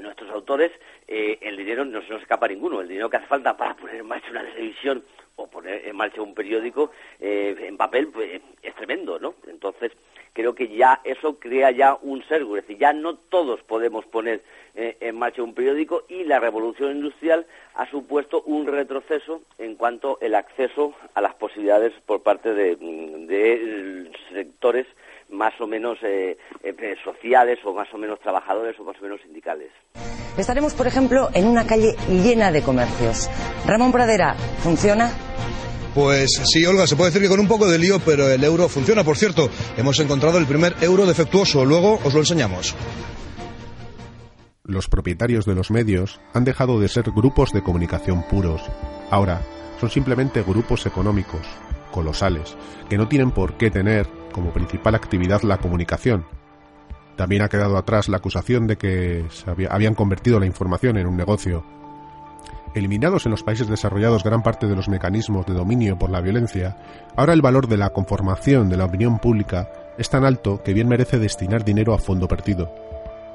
nuestros 0.00 0.30
autores, 0.30 0.70
eh, 1.06 1.38
el 1.40 1.56
dinero 1.56 1.84
no 1.84 2.02
se 2.02 2.10
nos 2.10 2.22
escapa 2.22 2.48
ninguno. 2.48 2.80
El 2.80 2.88
dinero 2.88 3.10
que 3.10 3.16
hace 3.16 3.26
falta 3.26 3.56
para 3.56 3.74
poner 3.74 3.96
en 3.96 4.06
marcha 4.06 4.30
una 4.30 4.44
televisión 4.44 5.04
o 5.36 5.46
poner 5.46 5.86
en 5.86 5.96
marcha 5.96 6.20
un 6.20 6.34
periódico 6.34 6.90
eh, 7.20 7.56
en 7.58 7.76
papel 7.76 8.08
pues, 8.08 8.40
es 8.62 8.74
tremendo, 8.74 9.18
¿no? 9.18 9.34
Entonces, 9.46 9.92
creo 10.32 10.54
que 10.54 10.68
ya 10.68 11.00
eso 11.04 11.38
crea 11.38 11.70
ya 11.70 11.96
un 12.00 12.22
sesgo. 12.24 12.56
Es 12.56 12.64
decir, 12.64 12.78
ya 12.78 12.92
no 12.92 13.16
todos 13.16 13.60
podemos 13.62 14.04
poner 14.06 14.42
eh, 14.74 14.96
en 15.00 15.16
marcha 15.16 15.42
un 15.42 15.54
periódico 15.54 16.04
y 16.08 16.24
la 16.24 16.38
revolución 16.38 16.92
industrial 16.92 17.46
ha 17.74 17.90
supuesto 17.90 18.42
un 18.42 18.66
retroceso 18.66 19.42
en 19.58 19.76
cuanto 19.76 20.18
al 20.20 20.34
acceso 20.34 20.94
a 21.14 21.20
las 21.20 21.34
posibilidades 21.34 21.92
por 22.06 22.22
parte 22.22 22.52
de, 22.54 22.76
de 22.76 24.10
sectores 24.32 24.86
más 25.30 25.52
o 25.60 25.66
menos 25.66 25.98
eh, 26.02 26.36
eh, 26.62 26.94
sociales 27.04 27.58
o 27.64 27.74
más 27.74 27.88
o 27.92 27.98
menos 27.98 28.18
trabajadores 28.20 28.78
o 28.80 28.84
más 28.84 28.96
o 28.98 29.02
menos 29.02 29.20
sindicales. 29.22 29.70
Estaremos, 30.36 30.74
por 30.74 30.86
ejemplo, 30.86 31.30
en 31.34 31.46
una 31.46 31.66
calle 31.66 31.94
llena 32.08 32.52
de 32.52 32.62
comercios. 32.62 33.28
Ramón 33.66 33.92
Pradera, 33.92 34.34
¿funciona? 34.62 35.10
Pues 35.94 36.30
sí, 36.44 36.64
Olga, 36.64 36.86
se 36.86 36.94
puede 36.94 37.10
decir 37.10 37.22
que 37.22 37.28
con 37.28 37.40
un 37.40 37.48
poco 37.48 37.66
de 37.66 37.78
lío, 37.78 37.98
pero 38.04 38.28
el 38.28 38.44
euro 38.44 38.68
funciona. 38.68 39.02
Por 39.02 39.16
cierto, 39.16 39.50
hemos 39.76 39.98
encontrado 39.98 40.38
el 40.38 40.46
primer 40.46 40.74
euro 40.80 41.06
defectuoso. 41.06 41.64
Luego 41.64 41.98
os 42.04 42.14
lo 42.14 42.20
enseñamos. 42.20 42.76
Los 44.62 44.88
propietarios 44.88 45.46
de 45.46 45.54
los 45.54 45.70
medios 45.70 46.20
han 46.34 46.44
dejado 46.44 46.78
de 46.78 46.88
ser 46.88 47.10
grupos 47.10 47.52
de 47.52 47.62
comunicación 47.62 48.22
puros. 48.28 48.62
Ahora 49.10 49.40
son 49.80 49.90
simplemente 49.90 50.42
grupos 50.42 50.86
económicos, 50.86 51.46
colosales, 51.90 52.56
que 52.88 52.98
no 52.98 53.08
tienen 53.08 53.30
por 53.30 53.56
qué 53.56 53.70
tener 53.70 54.06
como 54.38 54.52
principal 54.52 54.94
actividad 54.94 55.42
la 55.42 55.58
comunicación. 55.58 56.24
También 57.16 57.42
ha 57.42 57.48
quedado 57.48 57.76
atrás 57.76 58.08
la 58.08 58.18
acusación 58.18 58.68
de 58.68 58.76
que 58.76 59.26
se 59.30 59.50
había- 59.50 59.70
habían 59.72 59.96
convertido 59.96 60.38
la 60.38 60.46
información 60.46 60.96
en 60.96 61.08
un 61.08 61.16
negocio. 61.16 61.64
Eliminados 62.72 63.26
en 63.26 63.32
los 63.32 63.42
países 63.42 63.66
desarrollados 63.66 64.22
gran 64.22 64.44
parte 64.44 64.68
de 64.68 64.76
los 64.76 64.88
mecanismos 64.88 65.44
de 65.46 65.54
dominio 65.54 65.98
por 65.98 66.10
la 66.10 66.20
violencia, 66.20 66.76
ahora 67.16 67.32
el 67.32 67.42
valor 67.42 67.66
de 67.66 67.78
la 67.78 67.90
conformación 67.90 68.68
de 68.68 68.76
la 68.76 68.84
opinión 68.84 69.18
pública 69.18 69.68
es 69.98 70.08
tan 70.08 70.24
alto 70.24 70.62
que 70.62 70.72
bien 70.72 70.86
merece 70.86 71.18
destinar 71.18 71.64
dinero 71.64 71.92
a 71.92 71.98
fondo 71.98 72.28
perdido. 72.28 72.72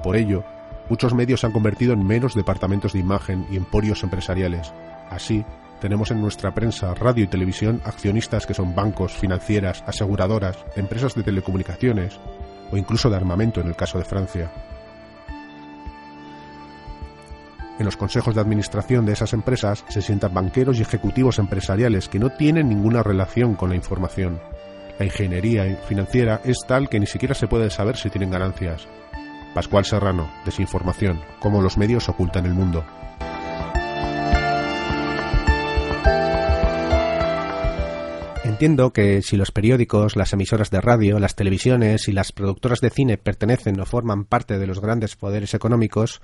Por 0.01 0.15
ello, 0.15 0.45
muchos 0.88 1.13
medios 1.13 1.41
se 1.41 1.48
han 1.48 1.51
convertido 1.51 1.91
en 1.91 2.07
meros 2.07 2.33
departamentos 2.33 2.93
de 2.93 3.00
imagen 3.00 3.45
y 3.51 3.57
emporios 3.57 4.03
empresariales. 4.03 4.72
Así, 5.10 5.43
tenemos 5.83 6.11
en 6.11 6.21
nuestra 6.21 6.53
prensa, 6.53 6.93
radio 6.93 7.25
y 7.25 7.27
televisión 7.27 7.81
accionistas 7.83 8.45
que 8.45 8.53
son 8.53 8.73
bancos, 8.73 9.11
financieras, 9.11 9.83
aseguradoras, 9.85 10.57
empresas 10.77 11.13
de 11.13 11.23
telecomunicaciones 11.23 12.21
o 12.71 12.77
incluso 12.77 13.09
de 13.09 13.17
armamento 13.17 13.59
en 13.59 13.67
el 13.67 13.75
caso 13.75 13.97
de 13.97 14.05
Francia. 14.05 14.49
En 17.77 17.85
los 17.85 17.97
consejos 17.97 18.33
de 18.33 18.39
administración 18.39 19.05
de 19.05 19.11
esas 19.11 19.33
empresas 19.33 19.83
se 19.89 20.01
sientan 20.01 20.33
banqueros 20.33 20.79
y 20.79 20.83
ejecutivos 20.83 21.37
empresariales 21.37 22.07
que 22.07 22.19
no 22.19 22.29
tienen 22.29 22.69
ninguna 22.69 23.03
relación 23.03 23.55
con 23.55 23.69
la 23.69 23.75
información. 23.75 24.39
La 24.97 25.03
ingeniería 25.03 25.65
financiera 25.85 26.39
es 26.45 26.59
tal 26.65 26.87
que 26.87 27.01
ni 27.01 27.07
siquiera 27.07 27.35
se 27.35 27.47
puede 27.47 27.69
saber 27.69 27.97
si 27.97 28.09
tienen 28.09 28.31
ganancias. 28.31 28.87
Pascual 29.53 29.83
Serrano, 29.83 30.31
Desinformación, 30.45 31.19
cómo 31.41 31.61
los 31.61 31.77
medios 31.77 32.07
ocultan 32.07 32.45
el 32.45 32.53
mundo. 32.53 32.85
Entiendo 38.63 38.93
que 38.93 39.22
si 39.22 39.36
los 39.36 39.51
periódicos, 39.51 40.15
las 40.15 40.32
emisoras 40.32 40.72
de 40.72 40.79
radio, 40.79 41.20
las 41.20 41.36
televisiones 41.36 42.08
y 42.08 42.13
las 42.13 42.32
productoras 42.32 42.79
de 42.79 42.91
cine 42.91 43.17
pertenecen 43.17 43.77
o 43.82 43.86
forman 43.86 44.24
parte 44.24 44.58
de 44.58 44.65
los 44.65 44.79
grandes 44.79 45.17
poderes 45.17 45.53
económicos, 45.53 46.22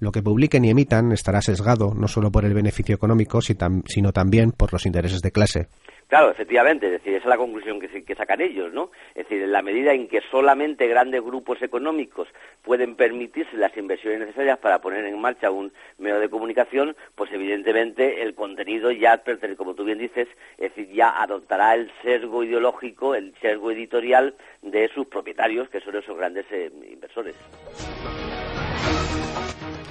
lo 0.00 0.10
que 0.10 0.20
publiquen 0.20 0.64
y 0.64 0.70
emitan 0.70 1.12
estará 1.12 1.40
sesgado 1.40 1.94
no 1.94 2.08
solo 2.08 2.32
por 2.32 2.44
el 2.44 2.52
beneficio 2.52 2.96
económico, 2.96 3.38
sino 3.40 4.12
también 4.12 4.50
por 4.50 4.72
los 4.72 4.86
intereses 4.86 5.20
de 5.20 5.30
clase. 5.30 5.68
Claro, 6.08 6.30
efectivamente, 6.30 6.86
es 6.86 6.92
decir, 6.92 7.12
esa 7.14 7.24
es 7.24 7.28
la 7.28 7.36
conclusión 7.36 7.78
que, 7.80 8.14
sacan 8.14 8.40
ellos, 8.40 8.72
¿no? 8.72 8.90
Es 9.10 9.28
decir, 9.28 9.42
en 9.42 9.52
la 9.52 9.60
medida 9.60 9.92
en 9.92 10.08
que 10.08 10.22
solamente 10.30 10.88
grandes 10.88 11.22
grupos 11.22 11.60
económicos 11.60 12.28
pueden 12.62 12.94
permitirse 12.94 13.54
las 13.58 13.76
inversiones 13.76 14.20
necesarias 14.20 14.58
para 14.58 14.80
poner 14.80 15.04
en 15.04 15.20
marcha 15.20 15.50
un 15.50 15.70
medio 15.98 16.18
de 16.18 16.30
comunicación, 16.30 16.96
pues 17.14 17.30
evidentemente 17.30 18.22
el 18.22 18.34
contenido 18.34 18.90
ya, 18.90 19.22
como 19.58 19.74
tú 19.74 19.84
bien 19.84 19.98
dices, 19.98 20.28
es 20.56 20.74
decir, 20.74 20.90
ya 20.94 21.10
adoptará 21.20 21.74
el 21.74 21.92
sesgo 22.02 22.42
ideológico, 22.42 23.14
el 23.14 23.34
sesgo 23.42 23.70
editorial 23.70 24.34
de 24.62 24.88
sus 24.88 25.06
propietarios, 25.08 25.68
que 25.68 25.80
son 25.80 25.94
esos 25.94 26.16
grandes 26.16 26.46
eh, 26.50 26.70
inversores. 26.90 27.36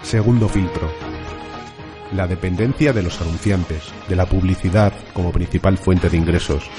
Segundo 0.02 0.48
filtro. 0.48 0.90
La 2.16 2.26
dependencia 2.26 2.94
de 2.94 3.04
los 3.04 3.22
anunciantes, 3.22 3.94
de 4.08 4.16
la 4.16 4.26
publicidad 4.26 4.94
como 5.14 5.34
principal 5.34 5.78
fuente 5.78 6.08
de 6.10 6.16
ingresos. 6.16 6.72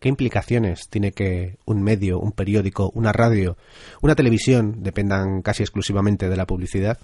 ¿Qué 0.00 0.08
implicaciones 0.08 0.90
tiene 0.90 1.12
que 1.12 1.54
un 1.66 1.84
medio, 1.84 2.18
un 2.18 2.32
periódico, 2.32 2.90
una 2.94 3.12
radio, 3.12 3.56
una 4.02 4.16
televisión 4.16 4.82
dependan 4.82 5.40
casi 5.40 5.62
exclusivamente 5.62 6.28
de 6.28 6.36
la 6.36 6.46
publicidad? 6.46 6.98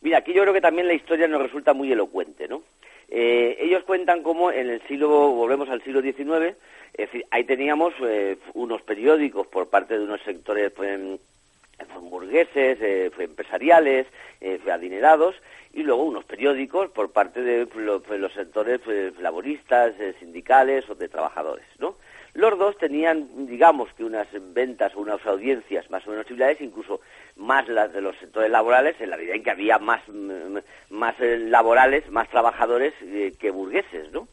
Mira, 0.00 0.18
aquí 0.18 0.32
yo 0.32 0.42
creo 0.42 0.54
que 0.54 0.60
también 0.60 0.86
la 0.86 0.94
historia 0.94 1.26
nos 1.26 1.42
resulta 1.42 1.74
muy 1.74 1.90
elocuente, 1.90 2.46
¿no? 2.46 2.62
Eh, 3.08 3.56
ellos 3.58 3.82
cuentan 3.82 4.22
cómo 4.22 4.52
en 4.52 4.70
el 4.70 4.80
siglo, 4.86 5.08
volvemos 5.32 5.68
al 5.70 5.82
siglo 5.82 6.00
XIX, 6.00 6.56
es 6.94 7.06
decir, 7.06 7.26
ahí 7.32 7.42
teníamos 7.44 7.94
eh, 8.06 8.38
unos 8.54 8.80
periódicos 8.82 9.48
por 9.48 9.68
parte 9.68 9.98
de 9.98 10.04
unos 10.04 10.22
sectores 10.22 10.70
pues, 10.70 11.00
burgueses, 12.00 12.78
eh, 12.80 13.10
empresariales, 13.18 14.06
eh, 14.40 14.58
adinerados, 14.70 15.34
y 15.72 15.82
luego 15.82 16.04
unos 16.04 16.24
periódicos 16.24 16.90
por 16.90 17.12
parte 17.12 17.42
de 17.42 17.66
pues, 17.66 18.20
los 18.20 18.32
sectores 18.32 18.80
pues, 18.84 19.18
laboristas, 19.18 19.94
eh, 19.98 20.14
sindicales 20.18 20.88
o 20.90 20.94
de 20.94 21.08
trabajadores, 21.08 21.66
¿no? 21.78 21.96
Los 22.34 22.58
dos 22.58 22.78
tenían, 22.78 23.46
digamos, 23.46 23.92
que 23.92 24.04
unas 24.04 24.26
ventas 24.54 24.94
o 24.94 25.00
unas 25.00 25.24
audiencias 25.26 25.90
más 25.90 26.06
o 26.06 26.10
menos 26.10 26.26
similares, 26.26 26.60
incluso 26.62 27.02
más 27.36 27.68
las 27.68 27.92
de 27.92 28.00
los 28.00 28.16
sectores 28.16 28.50
laborales, 28.50 28.98
en 29.00 29.10
la 29.10 29.18
medida 29.18 29.34
en 29.34 29.42
que 29.42 29.50
había 29.50 29.78
más, 29.78 30.00
mm, 30.08 30.58
más 30.90 31.14
eh, 31.20 31.36
laborales, 31.38 32.08
más 32.10 32.28
trabajadores 32.30 32.94
eh, 33.02 33.34
que 33.38 33.50
burgueses, 33.50 34.10
¿no? 34.12 34.28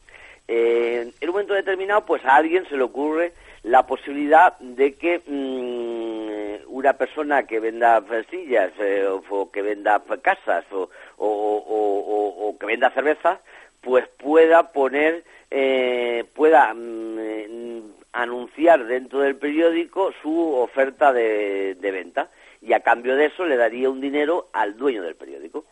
Eh, 0.47 1.11
en 1.19 1.29
un 1.29 1.33
momento 1.33 1.53
determinado, 1.53 2.05
pues 2.05 2.23
a 2.25 2.37
alguien 2.37 2.65
se 2.69 2.77
le 2.77 2.83
ocurre 2.83 3.33
la 3.63 3.85
posibilidad 3.85 4.57
de 4.59 4.93
que 4.95 5.21
mm, 5.25 6.73
una 6.75 6.93
persona 6.93 7.43
que 7.43 7.59
venda 7.59 8.01
sillas 8.29 8.71
eh, 8.79 9.05
o, 9.07 9.51
que 9.51 9.61
venda 9.61 10.01
casas 10.21 10.65
o, 10.71 10.89
o- 11.17 12.57
que 12.59 12.65
venda 12.65 12.89
cerveza, 12.91 13.39
pues 13.81 14.07
pueda 14.17 14.71
poner, 14.71 15.23
eh, 15.51 16.25
pueda 16.35 16.73
mm, 16.73 17.81
anunciar 18.13 18.85
dentro 18.85 19.19
del 19.19 19.35
periódico 19.35 20.11
su 20.21 20.53
oferta 20.55 21.13
de, 21.13 21.75
de 21.75 21.91
venta 21.91 22.29
y 22.61 22.73
a 22.73 22.81
cambio 22.81 23.15
de 23.15 23.25
eso 23.25 23.45
le 23.45 23.55
daría 23.55 23.89
un 23.89 24.01
dinero 24.01 24.49
al 24.53 24.77
dueño 24.77 25.01
del 25.03 25.15
periódico, 25.15 25.63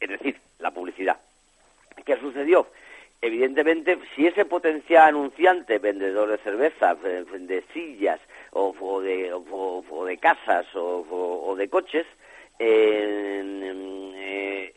es 0.00 0.10
decir, 0.10 0.36
la 0.58 0.70
publicidad. 0.72 1.16
¿Qué 2.04 2.16
sucedió? 2.18 2.66
Evidentemente, 3.20 3.98
si 4.14 4.26
ese 4.26 4.44
potencial 4.44 5.08
anunciante, 5.08 5.78
vendedor 5.78 6.28
de 6.28 6.38
cerveza, 6.38 6.96
eh, 7.04 7.24
de 7.38 7.64
sillas 7.72 8.20
o, 8.52 9.00
de, 9.00 9.32
o- 9.32 10.04
de 10.06 10.18
casas 10.18 10.66
o, 10.74 11.54
de 11.56 11.68
coches, 11.68 12.06
eh, 12.58 13.42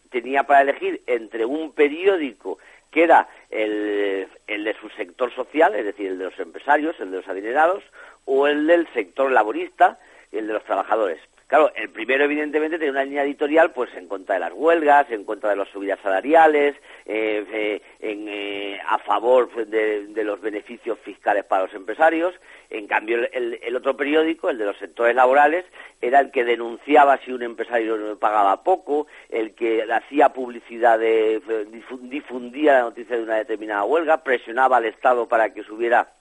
tenía 0.10 0.43
para 0.43 0.62
elegir 0.62 1.01
entre 1.08 1.46
un 1.46 1.72
periódico 1.74 2.60
que 2.91 3.03
era 3.03 3.27
el, 3.51 4.27
el 4.48 4.63
de 4.63 4.74
su 4.79 4.89
sector 4.89 5.34
social, 5.36 5.75
es 5.75 5.86
decir, 5.86 6.08
el 6.08 6.17
de 6.17 6.25
los 6.25 6.39
empresarios, 6.39 7.00
el 7.00 7.12
de 7.12 7.17
los 7.17 7.27
adinerados, 7.27 7.84
o 8.25 8.48
el 8.48 8.65
del 8.67 8.88
sector 8.93 9.31
laborista, 9.31 10.00
el 10.31 10.48
de 10.48 10.53
los 10.53 10.63
trabajadores. 10.63 11.19
Claro, 11.50 11.72
el 11.75 11.89
primero 11.89 12.25
evidentemente 12.25 12.77
tenía 12.77 12.91
una 12.91 13.03
línea 13.06 13.24
editorial 13.24 13.72
pues 13.72 13.89
en 13.96 14.08
contra 14.08 14.36
de 14.36 14.39
las 14.41 14.53
huelgas, 14.53 15.10
en 15.10 15.24
contra 15.24 15.50
de 15.50 15.56
las 15.56 15.68
subidas 15.70 15.98
salariales, 16.03 16.75
eh, 17.08 17.44
eh, 17.51 17.82
en, 18.01 18.27
eh, 18.29 18.79
a 18.88 19.00
favor 19.00 19.50
pues, 19.51 19.68
de, 19.68 20.24
los 20.24 20.39
beneficios 20.41 21.00
fiscales 21.00 21.44
para 21.46 21.63
los 21.63 21.74
empresarios. 21.74 22.36
En 22.70 22.86
cambio, 22.86 23.18
el, 23.34 23.60
el- 23.63 23.75
otro 23.75 23.98
periódico, 23.98 24.51
el 24.51 24.60
de 24.60 24.65
los 24.65 24.77
sectores 24.77 25.15
laborales, 25.15 25.65
era 26.00 26.20
el 26.20 26.29
que 26.29 26.44
denunciaba 26.46 27.18
si 27.25 27.32
un 27.32 27.41
empresario 27.41 28.20
pagaba 28.20 28.63
poco, 28.63 29.08
el 29.29 29.56
que 29.56 29.91
hacía 29.91 30.29
publicidad, 30.29 31.00
de, 31.00 31.41
difu- 31.41 32.00
difundía 32.10 32.74
la 32.74 32.82
noticia 32.82 33.18
de 33.18 33.24
una 33.24 33.38
determinada 33.38 33.86
huelga, 33.86 34.24
presionaba 34.24 34.77
al 34.77 34.86
Estado 34.86 35.27
para 35.27 35.51
que 35.51 35.63
subiera 35.63 36.12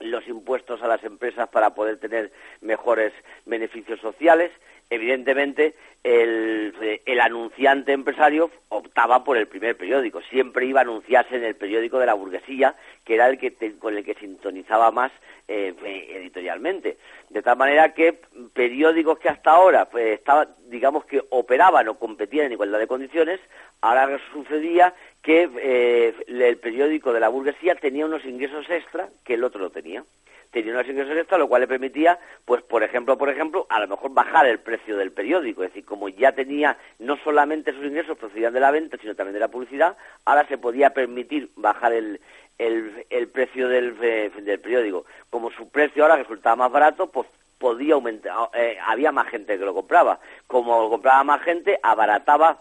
los 0.00 0.26
impuestos 0.28 0.82
a 0.82 0.88
las 0.88 1.02
empresas 1.04 1.48
para 1.48 1.74
poder 1.74 1.98
tener 1.98 2.32
mejores 2.60 3.12
beneficios 3.46 4.00
sociales. 4.00 4.50
Evidentemente, 4.92 5.74
el, 6.02 6.74
eh, 6.82 7.02
el 7.06 7.20
anunciante 7.20 7.92
empresario 7.92 8.50
optaba 8.70 9.22
por 9.22 9.36
el 9.36 9.46
primer 9.46 9.76
periódico. 9.76 10.20
Siempre 10.22 10.66
iba 10.66 10.80
a 10.80 10.82
anunciarse 10.82 11.36
en 11.36 11.44
el 11.44 11.54
periódico 11.54 11.98
de 12.00 12.06
la 12.06 12.14
burguesía, 12.14 12.74
que 13.04 13.14
era 13.14 13.28
el 13.28 13.38
que 13.38 13.52
te- 13.52 13.78
con 13.78 13.96
el 13.96 14.04
que 14.04 14.14
sintonizaba 14.14 14.90
más 14.90 15.12
eh, 15.46 15.74
eh, 15.84 16.12
editorialmente. 16.16 16.96
De 17.28 17.42
tal 17.42 17.56
manera 17.56 17.94
que 17.94 18.20
periódicos 18.52 19.18
que 19.18 19.28
hasta 19.28 19.52
ahora 19.52 19.88
pues, 19.88 20.18
estaba, 20.18 20.48
digamos 20.66 21.04
que 21.04 21.22
operaban 21.30 21.86
o 21.88 21.98
competían 21.98 22.46
en 22.46 22.52
igualdad 22.52 22.78
de 22.80 22.86
condiciones, 22.88 23.38
ahora 23.80 24.18
sucedía 24.32 24.92
que 25.22 25.50
eh, 25.60 26.14
el 26.26 26.56
periódico 26.58 27.12
de 27.12 27.20
la 27.20 27.28
burguesía 27.28 27.74
tenía 27.74 28.06
unos 28.06 28.24
ingresos 28.24 28.68
extra 28.70 29.08
que 29.24 29.34
el 29.34 29.44
otro 29.44 29.60
no 29.60 29.70
tenía 29.70 30.04
tenía 30.50 30.72
unos 30.72 30.88
ingresos 30.88 31.16
extra, 31.16 31.38
lo 31.38 31.48
cual 31.48 31.62
le 31.62 31.68
permitía, 31.68 32.18
pues 32.44 32.62
por 32.62 32.82
ejemplo, 32.82 33.16
por 33.16 33.28
ejemplo, 33.28 33.66
a 33.68 33.80
lo 33.80 33.88
mejor 33.88 34.12
bajar 34.12 34.46
el 34.46 34.58
precio 34.58 34.96
del 34.96 35.12
periódico. 35.12 35.62
Es 35.62 35.70
decir, 35.70 35.84
como 35.84 36.08
ya 36.08 36.32
tenía 36.32 36.76
no 36.98 37.16
solamente 37.18 37.72
sus 37.72 37.84
ingresos 37.84 38.18
procedían 38.18 38.52
de 38.52 38.60
la 38.60 38.70
venta, 38.70 38.96
sino 39.00 39.14
también 39.14 39.34
de 39.34 39.40
la 39.40 39.48
publicidad, 39.48 39.96
ahora 40.24 40.46
se 40.48 40.58
podía 40.58 40.90
permitir 40.90 41.50
bajar 41.56 41.92
el, 41.92 42.20
el, 42.58 43.28
precio 43.28 43.68
del, 43.68 43.96
eh, 44.02 44.30
del 44.42 44.60
periódico. 44.60 45.06
Como 45.30 45.50
su 45.50 45.68
precio 45.68 46.02
ahora 46.02 46.16
resultaba 46.16 46.56
más 46.56 46.72
barato, 46.72 47.10
pues 47.10 47.28
podía 47.58 47.94
aumentar, 47.94 48.32
eh, 48.54 48.78
había 48.86 49.12
más 49.12 49.28
gente 49.28 49.58
que 49.58 49.64
lo 49.64 49.74
compraba. 49.74 50.18
Como 50.46 50.82
lo 50.82 50.90
compraba 50.90 51.22
más 51.24 51.42
gente, 51.42 51.78
abarataba 51.82 52.58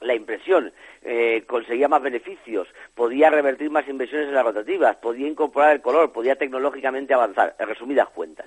la 0.00 0.14
impresión, 0.14 0.72
eh, 1.02 1.44
conseguía 1.46 1.88
más 1.88 2.02
beneficios, 2.02 2.68
podía 2.94 3.30
revertir 3.30 3.70
más 3.70 3.86
inversiones 3.88 4.28
en 4.28 4.34
las 4.34 4.44
rotativas, 4.44 4.96
podía 4.96 5.28
incorporar 5.28 5.72
el 5.72 5.82
color, 5.82 6.12
podía 6.12 6.36
tecnológicamente 6.36 7.14
avanzar. 7.14 7.54
En 7.58 7.68
resumidas 7.68 8.08
cuentas, 8.08 8.46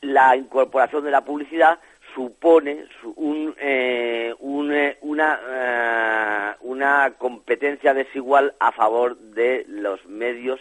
la 0.00 0.36
incorporación 0.36 1.04
de 1.04 1.10
la 1.10 1.24
publicidad 1.24 1.78
supone 2.14 2.84
un, 3.16 3.54
eh, 3.58 4.34
eh, 4.38 4.98
una, 5.00 6.56
una 6.60 7.14
competencia 7.16 7.94
desigual 7.94 8.54
a 8.58 8.72
favor 8.72 9.16
de 9.16 9.64
los 9.68 10.04
medios 10.06 10.60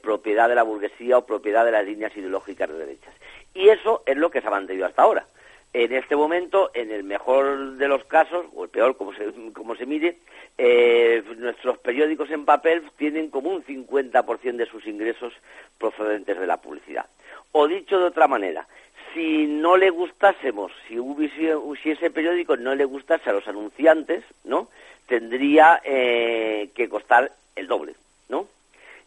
propiedad 0.00 0.48
de 0.48 0.54
la 0.54 0.62
burguesía 0.62 1.18
o 1.18 1.26
propiedad 1.26 1.62
de 1.62 1.72
las 1.72 1.84
líneas 1.84 2.16
ideológicas 2.16 2.70
de 2.70 2.78
derechas. 2.78 3.14
Y 3.52 3.68
eso 3.68 4.02
es 4.06 4.16
lo 4.16 4.30
que 4.30 4.40
se 4.40 4.46
ha 4.46 4.50
mantenido 4.50 4.86
hasta 4.86 5.02
ahora. 5.02 5.26
En 5.72 5.92
este 5.92 6.16
momento, 6.16 6.70
en 6.74 6.90
el 6.90 7.04
mejor 7.04 7.76
de 7.76 7.88
los 7.88 8.04
casos, 8.04 8.46
o 8.54 8.64
el 8.64 8.70
peor, 8.70 8.96
como 8.96 9.12
se, 9.12 9.32
como 9.52 9.76
se 9.76 9.86
mire, 9.86 10.18
eh, 10.56 11.22
nuestros 11.36 11.78
periódicos 11.78 12.30
en 12.30 12.44
papel 12.44 12.82
tienen 12.96 13.30
como 13.30 13.50
un 13.50 13.64
50% 13.64 14.56
de 14.56 14.66
sus 14.66 14.86
ingresos 14.86 15.32
procedentes 15.78 16.38
de 16.38 16.46
la 16.46 16.56
publicidad. 16.56 17.06
O 17.52 17.68
dicho 17.68 17.98
de 17.98 18.06
otra 18.06 18.28
manera, 18.28 18.66
si 19.14 19.46
no 19.46 19.76
le 19.76 19.90
gustásemos, 19.90 20.72
si, 20.86 20.98
hubiese, 20.98 21.54
si 21.82 21.90
ese 21.90 22.10
periódico 22.10 22.56
no 22.56 22.74
le 22.74 22.84
gustase 22.84 23.30
a 23.30 23.32
los 23.32 23.46
anunciantes, 23.48 24.24
¿no? 24.44 24.68
Tendría 25.06 25.80
eh, 25.84 26.70
que 26.74 26.88
costar 26.88 27.32
el 27.56 27.66
doble, 27.66 27.94
¿no? 28.28 28.46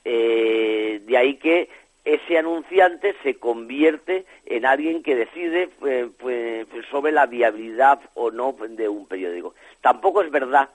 Eh, 0.03 1.01
de 1.05 1.17
ahí 1.17 1.35
que 1.35 1.69
ese 2.03 2.37
anunciante 2.37 3.15
se 3.23 3.37
convierte 3.37 4.25
en 4.45 4.65
alguien 4.65 5.03
que 5.03 5.15
decide 5.15 5.69
eh, 5.85 6.09
pues, 6.17 6.67
sobre 6.89 7.11
la 7.11 7.27
viabilidad 7.27 7.99
o 8.15 8.31
no 8.31 8.55
de 8.69 8.89
un 8.89 9.05
periódico. 9.07 9.53
Tampoco 9.81 10.21
es 10.21 10.31
verdad 10.31 10.69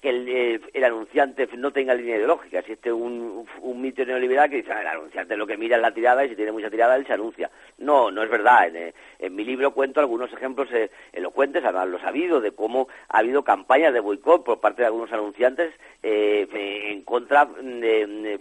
que 0.00 0.10
eh, 0.10 0.60
el, 0.72 0.84
anunciante 0.84 1.48
no 1.56 1.72
tenga 1.72 1.94
línea 1.94 2.16
ideológica. 2.16 2.60
Existe 2.60 2.92
un, 2.92 3.46
un 3.60 3.80
mito 3.80 4.04
neoliberal 4.04 4.50
que 4.50 4.56
dice, 4.56 4.72
ah, 4.72 4.80
el 4.80 4.86
anunciante 4.86 5.36
lo 5.36 5.46
que 5.46 5.56
mira 5.56 5.76
es 5.76 5.82
la 5.82 5.92
tirada 5.92 6.24
y 6.24 6.30
si 6.30 6.36
tiene 6.36 6.52
mucha 6.52 6.70
tirada 6.70 6.96
él 6.96 7.06
se 7.06 7.12
anuncia. 7.12 7.50
No, 7.78 8.10
no 8.10 8.22
es 8.22 8.30
verdad. 8.30 8.68
En, 8.68 8.76
eh, 9.18 9.30
mi 9.30 9.44
libro 9.44 9.72
cuento 9.72 10.00
algunos 10.00 10.32
ejemplos 10.32 10.68
eh, 10.72 10.90
elocuentes, 11.12 11.64
además 11.64 11.88
lo 11.88 11.98
sabido, 11.98 12.40
de 12.40 12.52
cómo 12.52 12.88
ha 13.08 13.18
habido 13.18 13.42
campañas 13.42 13.92
de 13.92 14.00
boicot 14.00 14.44
por 14.44 14.60
parte 14.60 14.82
de 14.82 14.86
algunos 14.86 15.12
anunciantes 15.12 15.72
en 16.06 17.00
contra 17.02 17.46
de, 17.46 18.38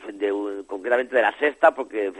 concretamente 0.68 1.16
de 1.16 1.22
la 1.22 1.32
sexta 1.40 1.74
porque 1.74 2.12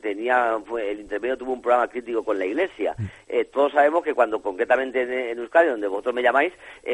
tenía 0.00 0.60
el 0.78 1.00
intermedio 1.00 1.36
tuvo 1.36 1.54
un 1.54 1.60
programa 1.60 1.88
crítico 1.88 2.22
con 2.22 2.38
la 2.38 2.46
iglesia. 2.46 2.94
Mm. 2.96 3.40
todos 3.52 3.72
sabemos 3.72 4.04
que 4.04 4.14
cuando 4.14 4.40
concretamente 4.40 5.02
en, 5.02 5.12
en 5.12 5.38
Euskadi, 5.38 5.70
donde 5.70 5.88
vosotros 5.88 6.14
me 6.14 6.22
llamáis, 6.22 6.52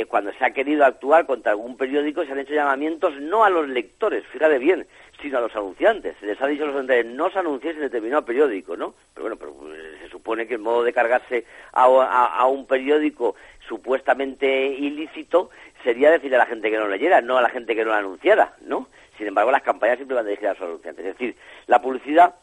cuando 0.08 0.32
se 0.32 0.44
ha 0.44 0.52
querido 0.52 0.86
actuar 0.86 1.26
contra 1.26 1.52
algún 1.52 1.71
periódico 1.76 2.24
se 2.24 2.32
han 2.32 2.38
hecho 2.38 2.54
llamamientos 2.54 3.14
no 3.20 3.44
a 3.44 3.50
los 3.50 3.68
lectores, 3.68 4.24
fíjate 4.26 4.58
bien, 4.58 4.86
sino 5.20 5.38
a 5.38 5.40
los 5.40 5.54
anunciantes. 5.54 6.16
Se 6.20 6.26
les 6.26 6.40
ha 6.40 6.46
dicho 6.46 6.64
a 6.64 6.66
los 6.66 6.76
anunciantes, 6.76 7.12
no 7.12 7.30
se 7.30 7.38
anunciéis 7.38 7.76
en 7.76 7.82
determinado 7.82 8.24
periódico, 8.24 8.76
¿no? 8.76 8.94
Pero 9.14 9.28
bueno, 9.28 9.36
pero 9.36 9.74
eh, 9.74 9.98
se 10.02 10.08
supone 10.08 10.46
que 10.46 10.54
el 10.54 10.60
modo 10.60 10.82
de 10.82 10.92
cargarse 10.92 11.44
a, 11.72 12.46
un 12.46 12.66
periódico 12.66 13.36
supuestamente 13.66 14.66
ilícito 14.66 15.50
sería 15.84 16.10
decirle 16.10 16.36
a 16.36 16.40
la 16.40 16.46
gente 16.46 16.70
que 16.70 16.78
no 16.78 16.88
leyera, 16.88 17.20
no 17.20 17.38
a 17.38 17.42
la 17.42 17.50
gente 17.50 17.74
que 17.74 17.84
no 17.84 17.90
lo 17.90 17.96
anunciara, 17.96 18.54
¿no? 18.62 18.88
Sin 19.18 19.26
embargo, 19.26 19.50
las 19.50 19.62
campañas 19.62 19.96
siempre 19.96 20.16
van 20.16 20.26
dirigidas 20.26 20.56
a 20.56 20.60
los 20.60 20.70
anunciantes. 20.70 21.06
Es 21.06 21.18
decir, 21.18 21.36
la 21.66 21.80
publicidad 21.80 22.34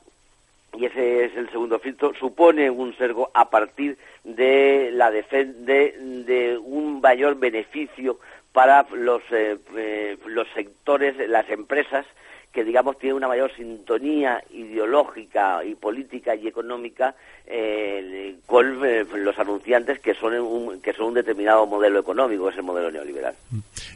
y 0.78 0.86
ese 0.86 1.26
es 1.26 1.36
el 1.36 1.50
segundo 1.50 1.80
filtro, 1.80 2.14
supone 2.14 2.70
un 2.70 2.96
sergo 2.96 3.32
a 3.34 3.50
partir 3.50 3.98
de 4.24 4.92
la 4.94 5.10
de, 5.10 5.24
de 5.24 6.58
un 6.58 7.02
mayor 7.02 7.40
beneficio 7.40 8.20
para 8.54 8.86
los, 8.92 9.22
eh, 9.32 9.58
eh, 9.78 10.18
los 10.28 10.48
sectores, 10.54 11.16
las 11.30 11.50
empresas 11.50 12.06
que 12.52 12.64
digamos 12.64 12.98
tienen 12.98 13.18
una 13.18 13.28
mayor 13.28 13.56
sintonía 13.56 14.44
ideológica 14.52 15.64
y 15.64 15.76
política 15.76 16.36
y 16.36 16.48
económica 16.48 17.16
eh, 17.46 18.38
con 18.48 18.80
los 19.24 19.38
anunciantes 19.38 20.00
que 20.00 20.16
son 20.16 20.34
un, 20.34 20.82
que 20.82 20.94
son 20.94 21.08
un 21.08 21.14
determinado 21.14 21.68
modelo 21.68 22.00
económico, 22.00 22.50
es 22.50 22.58
el 22.58 22.64
modelo 22.64 22.92
neoliberal. 22.92 23.36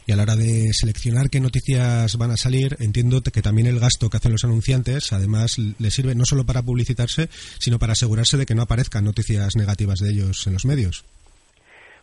Y 0.06 0.12
a 0.12 0.16
la 0.16 0.24
hora 0.24 0.36
de 0.36 0.70
seleccionar 0.72 1.32
qué 1.32 1.40
noticias 1.40 2.16
van 2.18 2.32
a 2.32 2.38
salir, 2.38 2.78
entiendo 2.80 3.22
que 3.22 3.42
también 3.42 3.68
el 3.68 3.80
gasto 3.80 4.10
que 4.10 4.18
hacen 4.18 4.32
los 4.32 4.44
anunciantes, 4.44 5.12
además, 5.14 5.58
le 5.58 5.92
sirve 5.92 6.14
no 6.14 6.26
solo 6.26 6.46
para 6.46 6.62
publicitarse, 6.62 7.30
sino 7.60 7.80
para 7.80 7.94
asegurarse 7.94 8.38
de 8.38 8.46
que 8.46 8.56
no 8.56 8.62
aparezcan 8.62 9.04
noticias 9.04 9.56
negativas 9.56 10.00
de 10.00 10.12
ellos 10.12 10.46
en 10.46 10.54
los 10.54 10.66
medios. 10.66 11.06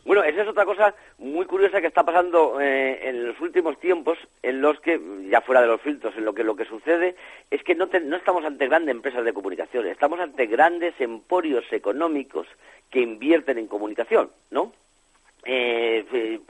Bueno, 0.05 0.23
esa 0.23 0.43
es 0.43 0.49
otra 0.49 0.65
cosa 0.65 0.95
muy 1.19 1.45
curiosa 1.45 1.81
que 1.81 1.87
está 1.87 2.05
pasando 2.05 2.59
eh, 2.61 3.09
en 3.09 3.27
los 3.27 3.39
últimos 3.41 3.79
tiempos, 3.79 4.19
en 4.43 4.63
los 4.63 4.81
que, 4.81 4.99
ya 5.29 5.43
fuera 5.43 5.61
de 5.61 5.67
los 5.67 5.81
filtros, 5.83 6.17
en 6.17 6.25
lo 6.25 6.33
que 6.33 6.43
lo 6.43 6.57
que 6.57 6.65
sucede 6.65 7.17
es 7.51 7.63
que 7.63 7.75
no, 7.75 7.89
no 8.05 8.17
estamos 8.17 8.45
ante 8.45 8.67
grandes 8.67 8.95
empresas 8.95 9.25
de 9.25 9.35
comunicación, 9.35 9.87
estamos 9.87 10.19
ante 10.19 10.47
grandes 10.47 10.95
emporios 11.01 11.71
económicos 11.71 12.47
que 12.91 13.01
invierten 13.01 13.59
en 13.59 13.67
comunicación, 13.67 14.31
¿no? 14.51 14.73
Eh, 15.45 16.05
eh, 16.13 16.41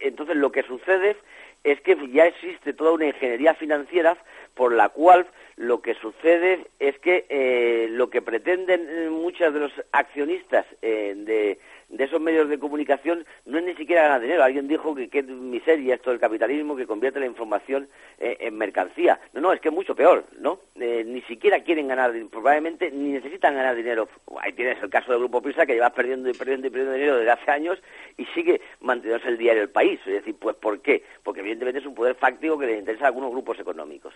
entonces 0.00 0.36
lo 0.36 0.50
que 0.50 0.62
sucede 0.64 1.16
es 1.62 1.80
que 1.80 1.96
ya 2.12 2.26
existe 2.26 2.72
toda 2.72 2.92
una 2.92 3.06
ingeniería 3.06 3.54
financiera 3.54 4.16
por 4.54 4.72
la 4.72 4.88
cual 4.88 5.26
lo 5.56 5.80
que 5.80 5.94
sucede 5.94 6.66
es 6.78 6.98
que 6.98 7.88
lo 7.90 8.10
que 8.10 8.20
pretenden 8.20 9.10
muchos 9.10 9.52
de 9.54 9.60
los 9.60 9.72
accionistas 9.92 10.66
de 10.80 11.58
de 11.96 12.04
esos 12.04 12.20
medios 12.20 12.48
de 12.48 12.58
comunicación 12.58 13.24
no 13.46 13.58
es 13.58 13.64
ni 13.64 13.74
siquiera 13.74 14.02
ganar 14.02 14.20
dinero. 14.20 14.42
Alguien 14.42 14.66
dijo 14.66 14.94
que 14.94 15.08
qué 15.08 15.22
miseria 15.22 15.94
esto 15.94 16.10
del 16.10 16.18
capitalismo 16.18 16.74
que 16.74 16.86
convierte 16.86 17.20
la 17.20 17.26
información 17.26 17.88
eh, 18.18 18.36
en 18.40 18.58
mercancía. 18.58 19.20
No, 19.32 19.40
no, 19.40 19.52
es 19.52 19.60
que 19.60 19.68
es 19.68 19.74
mucho 19.74 19.94
peor, 19.94 20.24
¿no? 20.40 20.58
Eh, 20.74 21.04
ni 21.06 21.22
siquiera 21.22 21.60
quieren 21.60 21.86
ganar, 21.86 22.12
probablemente 22.30 22.90
ni 22.90 23.12
necesitan 23.12 23.54
ganar 23.54 23.76
dinero. 23.76 24.08
Ahí 24.40 24.52
tienes 24.52 24.82
el 24.82 24.90
caso 24.90 25.12
del 25.12 25.20
Grupo 25.20 25.40
Prisa 25.40 25.66
que 25.66 25.74
lleva 25.74 25.90
perdiendo 25.90 26.28
y 26.28 26.34
perdiendo 26.34 26.66
y 26.66 26.70
perdiendo 26.70 26.94
dinero 26.94 27.16
desde 27.18 27.30
hace 27.30 27.50
años 27.50 27.78
y 28.16 28.24
sigue 28.26 28.60
manteniéndose 28.80 29.28
el 29.28 29.38
diario 29.38 29.62
El 29.62 29.70
País. 29.70 30.00
Es 30.06 30.14
decir, 30.14 30.34
pues 30.34 30.56
¿por 30.56 30.80
qué? 30.80 31.04
Porque 31.22 31.40
evidentemente 31.40 31.78
es 31.78 31.86
un 31.86 31.94
poder 31.94 32.16
fáctico 32.16 32.58
que 32.58 32.66
les 32.66 32.80
interesa 32.80 33.04
a 33.04 33.08
algunos 33.08 33.30
grupos 33.30 33.58
económicos. 33.60 34.14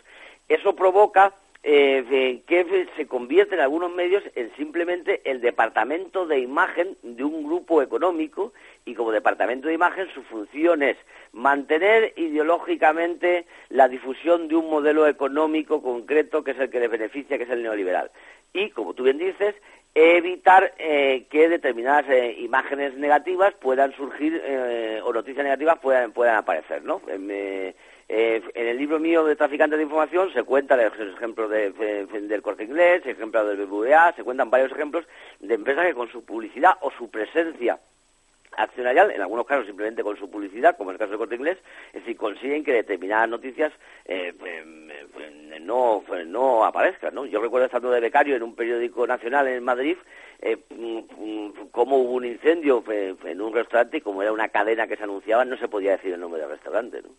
Eso 0.48 0.74
provoca 0.74 1.32
eh, 1.64 2.42
que 2.46 2.86
se 2.96 3.06
convierte 3.06 3.54
en 3.54 3.60
algunos 3.60 3.92
medios 3.92 4.22
en 4.36 4.54
simplemente 4.56 5.20
el 5.28 5.40
departamento 5.40 6.26
de 6.26 6.38
imagen 6.38 6.96
de 7.02 7.24
un 7.24 7.44
grupo 7.44 7.82
económico 7.82 8.52
y 8.84 8.94
como 8.94 9.10
departamento 9.10 9.66
de 9.66 9.74
imagen 9.74 10.08
su 10.14 10.22
función 10.22 10.82
es 10.82 10.96
mantener 11.32 12.12
ideológicamente 12.16 13.44
la 13.70 13.88
difusión 13.88 14.48
de 14.48 14.54
un 14.54 14.70
modelo 14.70 15.06
económico 15.08 15.82
concreto 15.82 16.44
que 16.44 16.52
es 16.52 16.58
el 16.60 16.70
que 16.70 16.80
le 16.80 16.88
beneficia, 16.88 17.36
que 17.36 17.44
es 17.44 17.50
el 17.50 17.62
neoliberal. 17.62 18.10
Y, 18.52 18.70
como 18.70 18.94
tú 18.94 19.02
bien 19.02 19.18
dices, 19.18 19.54
evitar 19.94 20.72
eh, 20.78 21.26
que 21.28 21.48
determinadas 21.48 22.08
eh, 22.08 22.36
imágenes 22.38 22.94
negativas 22.94 23.52
puedan 23.54 23.92
surgir 23.96 24.40
o 25.04 25.12
noticias 25.12 25.44
negativas 25.44 25.78
puedan, 25.80 26.12
puedan 26.12 26.36
aparecer, 26.36 26.84
¿no? 26.84 27.02
Eh, 28.10 28.42
en 28.54 28.66
el 28.66 28.78
libro 28.78 28.98
mío 28.98 29.22
de 29.24 29.36
Traficantes 29.36 29.76
de 29.76 29.82
Información 29.82 30.32
se 30.32 30.42
cuentan 30.42 30.80
los 30.82 31.14
ejemplos 31.14 31.50
de, 31.50 31.70
del 32.06 32.40
Corte 32.42 32.64
Inglés, 32.64 33.04
ejemplos 33.04 33.46
del 33.46 33.66
BBVA, 33.66 34.14
se 34.14 34.24
cuentan 34.24 34.48
varios 34.48 34.72
ejemplos 34.72 35.04
de 35.40 35.54
empresas 35.54 35.84
que 35.84 35.94
con 35.94 36.10
su 36.10 36.24
publicidad 36.24 36.72
o 36.80 36.90
su 36.90 37.10
presencia 37.10 37.78
accionarial, 38.56 39.10
en 39.10 39.20
algunos 39.20 39.46
casos 39.46 39.66
simplemente 39.66 40.02
con 40.02 40.16
su 40.16 40.30
publicidad, 40.30 40.76
como 40.76 40.90
en 40.90 40.94
el 40.94 40.98
caso 40.98 41.10
del 41.10 41.18
Corte 41.18 41.34
Inglés, 41.34 41.58
es 41.88 42.00
decir, 42.00 42.16
consiguen 42.16 42.64
que 42.64 42.72
determinadas 42.72 43.28
noticias 43.28 43.72
eh, 44.06 44.32
pues, 44.38 44.64
no, 45.60 46.02
pues, 46.06 46.26
no 46.26 46.64
aparezcan. 46.64 47.14
¿no? 47.14 47.26
Yo 47.26 47.42
recuerdo 47.42 47.66
estando 47.66 47.90
de 47.90 48.00
becario 48.00 48.36
en 48.36 48.42
un 48.42 48.54
periódico 48.54 49.06
nacional 49.06 49.48
en 49.48 49.62
Madrid, 49.62 49.98
eh, 50.40 50.56
mm, 50.70 51.68
cómo 51.70 51.98
hubo 51.98 52.12
un 52.12 52.24
incendio 52.24 52.82
en 52.88 53.40
un 53.40 53.52
restaurante 53.52 53.98
y 53.98 54.00
como 54.00 54.22
era 54.22 54.32
una 54.32 54.48
cadena 54.48 54.86
que 54.86 54.96
se 54.96 55.04
anunciaba, 55.04 55.44
no 55.44 55.58
se 55.58 55.68
podía 55.68 55.92
decir 55.92 56.14
el 56.14 56.20
nombre 56.20 56.40
del 56.40 56.50
restaurante. 56.50 57.02
¿no? 57.02 57.10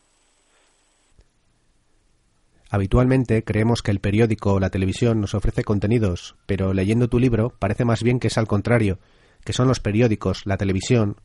Habitualmente 2.71 3.43
creemos 3.43 3.81
que 3.81 3.89
el 3.89 3.99
periódico 3.99 4.53
o 4.53 4.59
la 4.59 4.69
televisión 4.69 5.19
nos 5.19 5.33
ofrece 5.33 5.63
contenidos, 5.63 6.35
pero 6.45 6.73
leyendo 6.73 7.07
tu 7.07 7.17
libro 7.17 7.51
parece 7.57 7.83
más 7.83 8.03
bien 8.03 8.19
que 8.19 8.27
es 8.27 8.37
al 8.37 8.47
contrario, 8.47 8.99
que 9.43 9.53
son 9.53 9.67
los 9.67 9.79
periódicos, 9.79 10.45
la 10.45 10.57
televisión, 10.57 11.15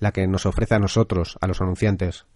la 0.00 0.12
que 0.12 0.26
nos 0.26 0.44
ofrece 0.44 0.74
a 0.74 0.78
nosotros, 0.78 1.38
a 1.40 1.46
los 1.46 1.62
anunciantes. 1.62 2.26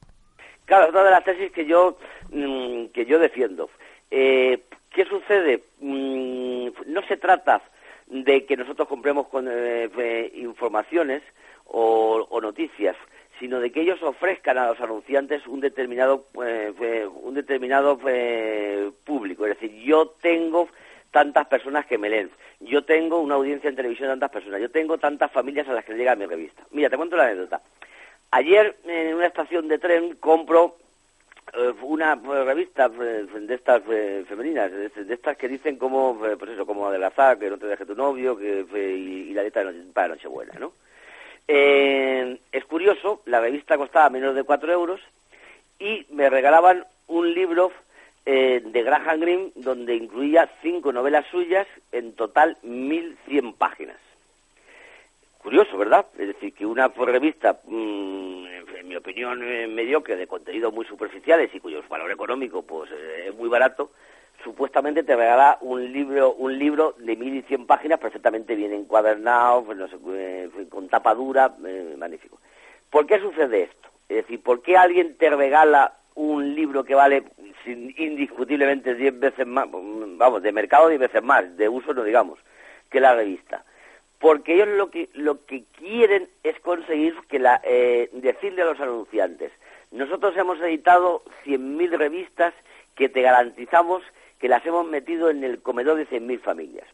Claro, 0.64 0.84
es 0.84 0.90
una 0.90 1.04
de 1.04 1.10
las 1.10 1.24
tesis 1.24 1.52
que 1.52 1.66
yo, 1.66 1.98
mm, 2.30 2.86
que 2.94 3.04
yo 3.04 3.18
defiendo. 3.18 3.68
Eh, 4.10 4.62
¿Qué 4.88 5.04
sucede? 5.04 5.64
Mm, 5.80 6.68
no 6.86 7.02
se 7.08 7.18
trata 7.18 7.62
de 8.06 8.46
que 8.46 8.56
nosotros 8.56 8.88
compremos 8.88 9.28
con 9.28 9.48
eh, 9.48 9.90
eh, 9.98 10.32
informaciones 10.36 11.22
o, 11.66 12.26
o 12.28 12.40
noticias, 12.40 12.96
sino 13.40 13.58
de 13.58 13.72
que 13.72 13.80
ellos 13.80 14.00
ofrezcan 14.02 14.58
a 14.58 14.68
los 14.68 14.80
anunciantes 14.80 15.46
un 15.46 15.60
determinado 15.60 16.26
eh, 16.44 16.72
eh, 16.80 17.06
un 17.06 17.34
determinado 17.34 17.98
eh, 18.06 18.90
público. 19.02 19.46
Es 19.46 19.58
decir, 19.58 19.82
yo 19.82 20.08
tengo 20.20 20.68
tantas 21.10 21.46
personas 21.48 21.86
que 21.86 21.98
me 21.98 22.10
leen, 22.10 22.30
yo 22.60 22.84
tengo 22.84 23.18
una 23.18 23.34
audiencia 23.34 23.68
en 23.68 23.76
televisión 23.76 24.08
de 24.08 24.12
tantas 24.12 24.30
personas, 24.30 24.60
yo 24.60 24.70
tengo 24.70 24.98
tantas 24.98 25.32
familias 25.32 25.66
a 25.68 25.72
las 25.72 25.84
que 25.84 25.94
llega 25.94 26.14
mi 26.14 26.26
revista. 26.26 26.62
Mira, 26.70 26.90
te 26.90 26.96
cuento 26.96 27.16
la 27.16 27.24
anécdota. 27.24 27.62
Ayer 28.30 28.76
en 28.84 29.14
una 29.14 29.26
estación 29.26 29.66
de 29.66 29.78
tren 29.78 30.16
compro 30.16 30.76
eh, 31.54 31.72
una 31.82 32.12
eh, 32.12 32.44
revista 32.44 32.90
eh, 33.00 33.26
de 33.40 33.54
estas 33.54 33.82
femeninas, 34.28 34.70
de, 34.70 34.92
estas 35.08 35.36
que 35.36 35.48
dicen 35.48 35.76
cómo, 35.78 36.20
eh, 36.26 36.36
pues 36.36 36.50
eso, 36.52 36.66
cómo 36.66 36.86
adelgazar, 36.86 37.38
que 37.38 37.50
no 37.50 37.58
te 37.58 37.66
deje 37.66 37.86
tu 37.86 37.94
novio, 37.96 38.36
que 38.36 38.66
y, 38.72 39.30
y 39.30 39.34
la 39.34 39.42
dieta 39.42 39.64
para 39.94 40.08
Nochebuena, 40.08 40.52
¿no? 40.60 40.72
Eh, 41.52 42.38
es 42.52 42.64
curioso, 42.66 43.22
la 43.26 43.40
revista 43.40 43.76
costaba 43.76 44.08
menos 44.08 44.36
de 44.36 44.44
4 44.44 44.72
euros 44.72 45.00
y 45.80 46.06
me 46.10 46.30
regalaban 46.30 46.86
un 47.08 47.34
libro 47.34 47.72
eh, 48.24 48.62
de 48.64 48.82
Graham 48.84 49.18
Greene 49.18 49.50
donde 49.56 49.96
incluía 49.96 50.48
cinco 50.62 50.92
novelas 50.92 51.26
suyas, 51.28 51.66
en 51.90 52.12
total 52.12 52.56
1.100 52.62 53.56
páginas. 53.56 53.96
Curioso, 55.38 55.76
¿verdad? 55.76 56.06
Es 56.16 56.28
decir, 56.28 56.54
que 56.54 56.64
una 56.64 56.86
revista, 56.86 57.58
mm, 57.64 58.46
en 58.78 58.88
mi 58.88 58.94
opinión, 58.94 59.42
eh, 59.42 59.66
mediocre, 59.66 60.14
de 60.14 60.28
contenidos 60.28 60.72
muy 60.72 60.86
superficiales 60.86 61.52
y 61.52 61.58
cuyo 61.58 61.82
valor 61.88 62.12
económico 62.12 62.62
pues 62.62 62.92
eh, 62.92 63.24
es 63.26 63.34
muy 63.34 63.48
barato, 63.48 63.90
supuestamente 64.42 65.02
te 65.02 65.16
regala 65.16 65.58
un 65.60 65.92
libro 65.92 66.32
un 66.34 66.58
libro 66.58 66.94
de 66.98 67.16
1.100 67.16 67.66
páginas 67.66 67.98
perfectamente 67.98 68.54
bien 68.54 68.72
encuadernado, 68.72 69.64
pues, 69.64 69.78
eh, 70.14 70.48
con 70.68 70.88
tapa 70.88 71.14
dura, 71.14 71.54
eh, 71.64 71.94
magnífico. 71.98 72.38
¿Por 72.90 73.06
qué 73.06 73.18
sucede 73.20 73.62
esto? 73.64 73.88
Es 74.08 74.16
decir, 74.16 74.42
¿por 74.42 74.62
qué 74.62 74.76
alguien 74.76 75.16
te 75.16 75.30
regala 75.30 75.94
un 76.14 76.54
libro 76.54 76.82
que 76.84 76.94
vale 76.94 77.24
sin- 77.64 77.94
indiscutiblemente 77.96 78.94
10 78.94 79.18
veces 79.18 79.46
más, 79.46 79.66
vamos, 79.70 80.42
de 80.42 80.52
mercado 80.52 80.88
10 80.88 81.00
veces 81.00 81.22
más, 81.22 81.56
de 81.56 81.68
uso 81.68 81.94
no 81.94 82.02
digamos, 82.02 82.38
que 82.90 83.00
la 83.00 83.14
revista? 83.14 83.64
Porque 84.18 84.54
ellos 84.54 84.68
lo 84.76 84.90
que, 84.90 85.08
lo 85.14 85.46
que 85.46 85.64
quieren 85.78 86.28
es 86.42 86.58
conseguir 86.60 87.14
que 87.28 87.38
la, 87.38 87.60
eh, 87.64 88.10
decirle 88.12 88.62
a 88.62 88.66
los 88.66 88.80
anunciantes, 88.80 89.52
nosotros 89.92 90.36
hemos 90.36 90.60
editado 90.60 91.22
100.000 91.44 91.90
revistas 91.96 92.52
que 92.96 93.08
te 93.08 93.22
garantizamos 93.22 94.02
que 94.40 94.48
las 94.48 94.64
hemos 94.66 94.86
metido 94.86 95.30
en 95.30 95.44
el 95.44 95.60
comedor 95.62 95.96
de 95.96 96.06
100.000 96.08 96.40
familias. 96.40 96.86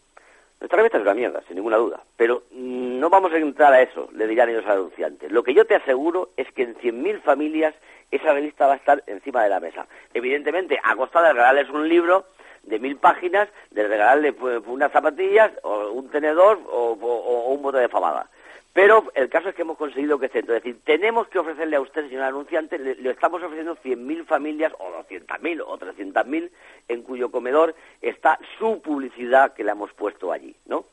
Nuestra 0.60 0.78
revista 0.78 0.96
es 0.98 1.02
una 1.02 1.14
mierda, 1.14 1.42
sin 1.46 1.56
ninguna 1.56 1.76
duda, 1.76 2.02
pero 2.16 2.42
mm, 2.50 2.98
no 2.98 3.10
vamos 3.10 3.30
a 3.32 3.36
entrar 3.36 3.72
a 3.74 3.82
eso, 3.82 4.08
le 4.14 4.26
dirán 4.26 4.48
ellos 4.48 4.64
al 4.66 4.72
anunciante. 4.78 5.28
Lo 5.28 5.42
que 5.42 5.52
yo 5.54 5.66
te 5.66 5.74
aseguro 5.74 6.30
es 6.36 6.50
que 6.52 6.62
en 6.62 6.74
100.000 6.76 7.20
familias 7.22 7.74
esa 8.10 8.32
revista 8.32 8.66
va 8.66 8.72
a 8.74 8.76
estar 8.76 9.02
encima 9.06 9.42
de 9.44 9.50
la 9.50 9.60
mesa. 9.60 9.86
Evidentemente, 10.14 10.78
a 10.82 10.96
costa 10.96 11.22
de 11.22 11.32
regalarles 11.34 11.68
un 11.70 11.88
libro 11.88 12.24
de 12.62 12.78
mil 12.80 12.96
páginas, 12.96 13.48
de 13.70 13.86
regalarle 13.86 14.32
pues, 14.32 14.60
unas 14.66 14.90
zapatillas, 14.92 15.52
o 15.62 15.90
un 15.90 16.08
tenedor 16.08 16.58
o, 16.68 16.92
o- 17.00 17.52
un 17.52 17.62
bote 17.62 17.78
de 17.78 17.88
fabada. 17.88 18.28
Pero 18.76 19.10
el 19.14 19.30
caso 19.30 19.48
es 19.48 19.54
que 19.54 19.62
hemos 19.62 19.78
conseguido 19.78 20.18
que 20.18 20.26
esté. 20.26 20.40
Es 20.40 20.46
decir, 20.48 20.76
tenemos 20.84 21.28
que 21.28 21.38
ofrecerle 21.38 21.76
a 21.76 21.80
usted, 21.80 22.10
señor 22.10 22.24
anunciante, 22.24 22.78
le, 22.78 23.10
estamos 23.10 23.42
ofreciendo 23.42 23.74
100.000 23.76 24.26
familias, 24.26 24.70
o 24.78 25.02
200.000, 25.08 25.64
o 25.66 25.78
300.000, 25.78 26.50
en 26.88 27.02
cuyo 27.02 27.30
comedor 27.30 27.74
está 28.02 28.38
su 28.58 28.82
publicidad 28.82 29.54
que 29.54 29.64
le 29.64 29.70
hemos 29.70 29.94
puesto 29.94 30.30
allí, 30.30 30.54
¿no? 30.66 30.84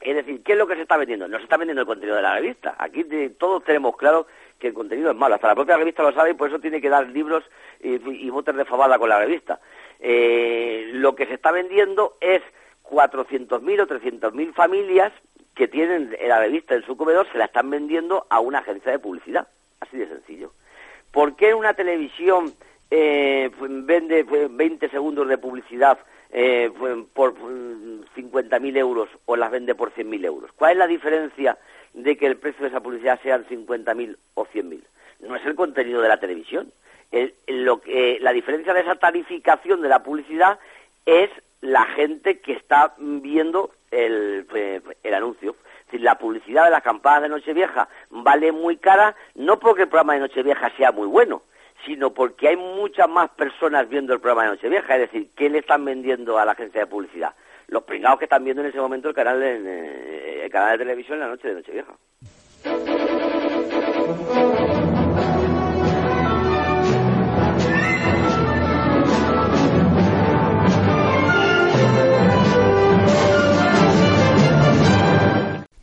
Es 0.00 0.16
decir, 0.16 0.42
¿qué 0.42 0.54
es 0.54 0.58
lo 0.58 0.66
que 0.66 0.74
se 0.74 0.82
está 0.82 0.96
vendiendo? 0.96 1.28
No 1.28 1.36
se 1.36 1.44
está 1.44 1.56
vendiendo 1.56 1.82
el 1.82 1.86
contenido 1.86 2.16
de 2.16 2.22
la 2.22 2.34
revista. 2.34 2.74
Aquí 2.76 3.04
todos 3.38 3.62
tenemos 3.62 3.96
claro 3.96 4.26
que 4.58 4.66
el 4.66 4.74
contenido 4.74 5.12
es 5.12 5.16
malo. 5.16 5.36
Hasta 5.36 5.46
la 5.46 5.54
propia 5.54 5.76
revista 5.76 6.02
lo 6.02 6.10
sabe 6.10 6.32
y 6.32 6.34
por 6.34 6.48
eso 6.48 6.58
tiene 6.58 6.80
que 6.80 6.90
dar 6.90 7.06
libros 7.06 7.44
y, 7.80 8.00
y 8.26 8.30
botes 8.30 8.56
de 8.56 8.64
fabada 8.64 8.98
con 8.98 9.08
la 9.08 9.20
revista. 9.20 9.60
Eh, 10.00 10.90
lo 10.94 11.14
que 11.14 11.26
se 11.26 11.34
está 11.34 11.52
vendiendo 11.52 12.16
es 12.20 12.42
400.000 12.82 13.80
o 13.80 13.86
300.000 13.86 14.54
familias 14.54 15.12
que 15.54 15.68
tienen 15.68 16.16
la 16.26 16.38
revista 16.40 16.74
en 16.74 16.82
su 16.84 16.96
comedor, 16.96 17.26
se 17.30 17.38
la 17.38 17.44
están 17.46 17.68
vendiendo 17.70 18.26
a 18.30 18.40
una 18.40 18.58
agencia 18.58 18.90
de 18.92 18.98
publicidad. 18.98 19.46
Así 19.80 19.96
de 19.98 20.08
sencillo. 20.08 20.52
¿Por 21.10 21.36
qué 21.36 21.52
una 21.54 21.74
televisión 21.74 22.54
eh, 22.90 23.50
vende 23.58 24.24
pues, 24.24 24.54
20 24.54 24.88
segundos 24.88 25.28
de 25.28 25.38
publicidad 25.38 25.98
eh, 26.30 26.70
por 27.12 27.34
mm, 27.34 28.04
50.000 28.16 28.76
euros 28.78 29.08
o 29.26 29.36
las 29.36 29.50
vende 29.50 29.74
por 29.74 29.92
100.000 29.92 30.24
euros? 30.24 30.50
¿Cuál 30.52 30.72
es 30.72 30.78
la 30.78 30.86
diferencia 30.86 31.58
de 31.92 32.16
que 32.16 32.26
el 32.26 32.36
precio 32.38 32.62
de 32.62 32.68
esa 32.68 32.80
publicidad 32.80 33.20
sean 33.22 33.44
50.000 33.46 34.16
o 34.34 34.46
100.000? 34.46 34.80
No 35.20 35.36
es 35.36 35.44
el 35.44 35.54
contenido 35.54 36.00
de 36.00 36.08
la 36.08 36.18
televisión. 36.20 36.72
El- 37.10 37.34
lo 37.46 37.80
que, 37.82 38.18
la 38.20 38.32
diferencia 38.32 38.72
de 38.72 38.80
esa 38.80 38.94
tarificación 38.94 39.82
de 39.82 39.88
la 39.90 40.02
publicidad 40.02 40.58
es 41.04 41.28
la 41.62 41.86
gente 41.86 42.40
que 42.40 42.52
está 42.52 42.94
viendo 42.98 43.70
el, 43.90 44.46
eh, 44.54 44.82
el 45.02 45.14
anuncio. 45.14 45.56
Es 45.90 46.00
la 46.00 46.16
publicidad 46.16 46.64
de 46.64 46.70
las 46.70 46.82
campanas 46.82 47.22
de 47.22 47.28
Nochevieja 47.28 47.86
vale 48.08 48.50
muy 48.50 48.78
cara, 48.78 49.14
no 49.34 49.58
porque 49.58 49.82
el 49.82 49.88
programa 49.88 50.14
de 50.14 50.20
Nochevieja 50.20 50.70
sea 50.76 50.90
muy 50.90 51.06
bueno, 51.06 51.42
sino 51.84 52.14
porque 52.14 52.48
hay 52.48 52.56
muchas 52.56 53.08
más 53.10 53.28
personas 53.30 53.88
viendo 53.88 54.14
el 54.14 54.20
programa 54.20 54.44
de 54.44 54.56
Nochevieja. 54.56 54.94
Es 54.96 55.00
decir, 55.02 55.28
¿qué 55.36 55.50
le 55.50 55.58
están 55.58 55.84
vendiendo 55.84 56.38
a 56.38 56.46
la 56.46 56.52
agencia 56.52 56.80
de 56.80 56.86
publicidad? 56.86 57.34
Los 57.68 57.82
pringados 57.82 58.18
que 58.18 58.24
están 58.24 58.42
viendo 58.42 58.62
en 58.62 58.68
ese 58.68 58.80
momento 58.80 59.10
el 59.10 59.14
canal 59.14 59.38
de, 59.38 59.60
eh, 59.64 60.44
el 60.44 60.50
canal 60.50 60.72
de 60.72 60.78
televisión 60.78 61.18
en 61.18 61.20
la 61.20 61.28
noche 61.28 61.48
de 61.48 61.54
Nochevieja. 61.54 61.92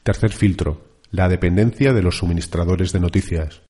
Tercer 0.09 0.31
filtro. 0.31 0.81
La 1.11 1.29
dependencia 1.29 1.93
de 1.93 2.01
los 2.01 2.17
suministradores 2.17 2.91
de 2.91 2.99
noticias. 2.99 3.61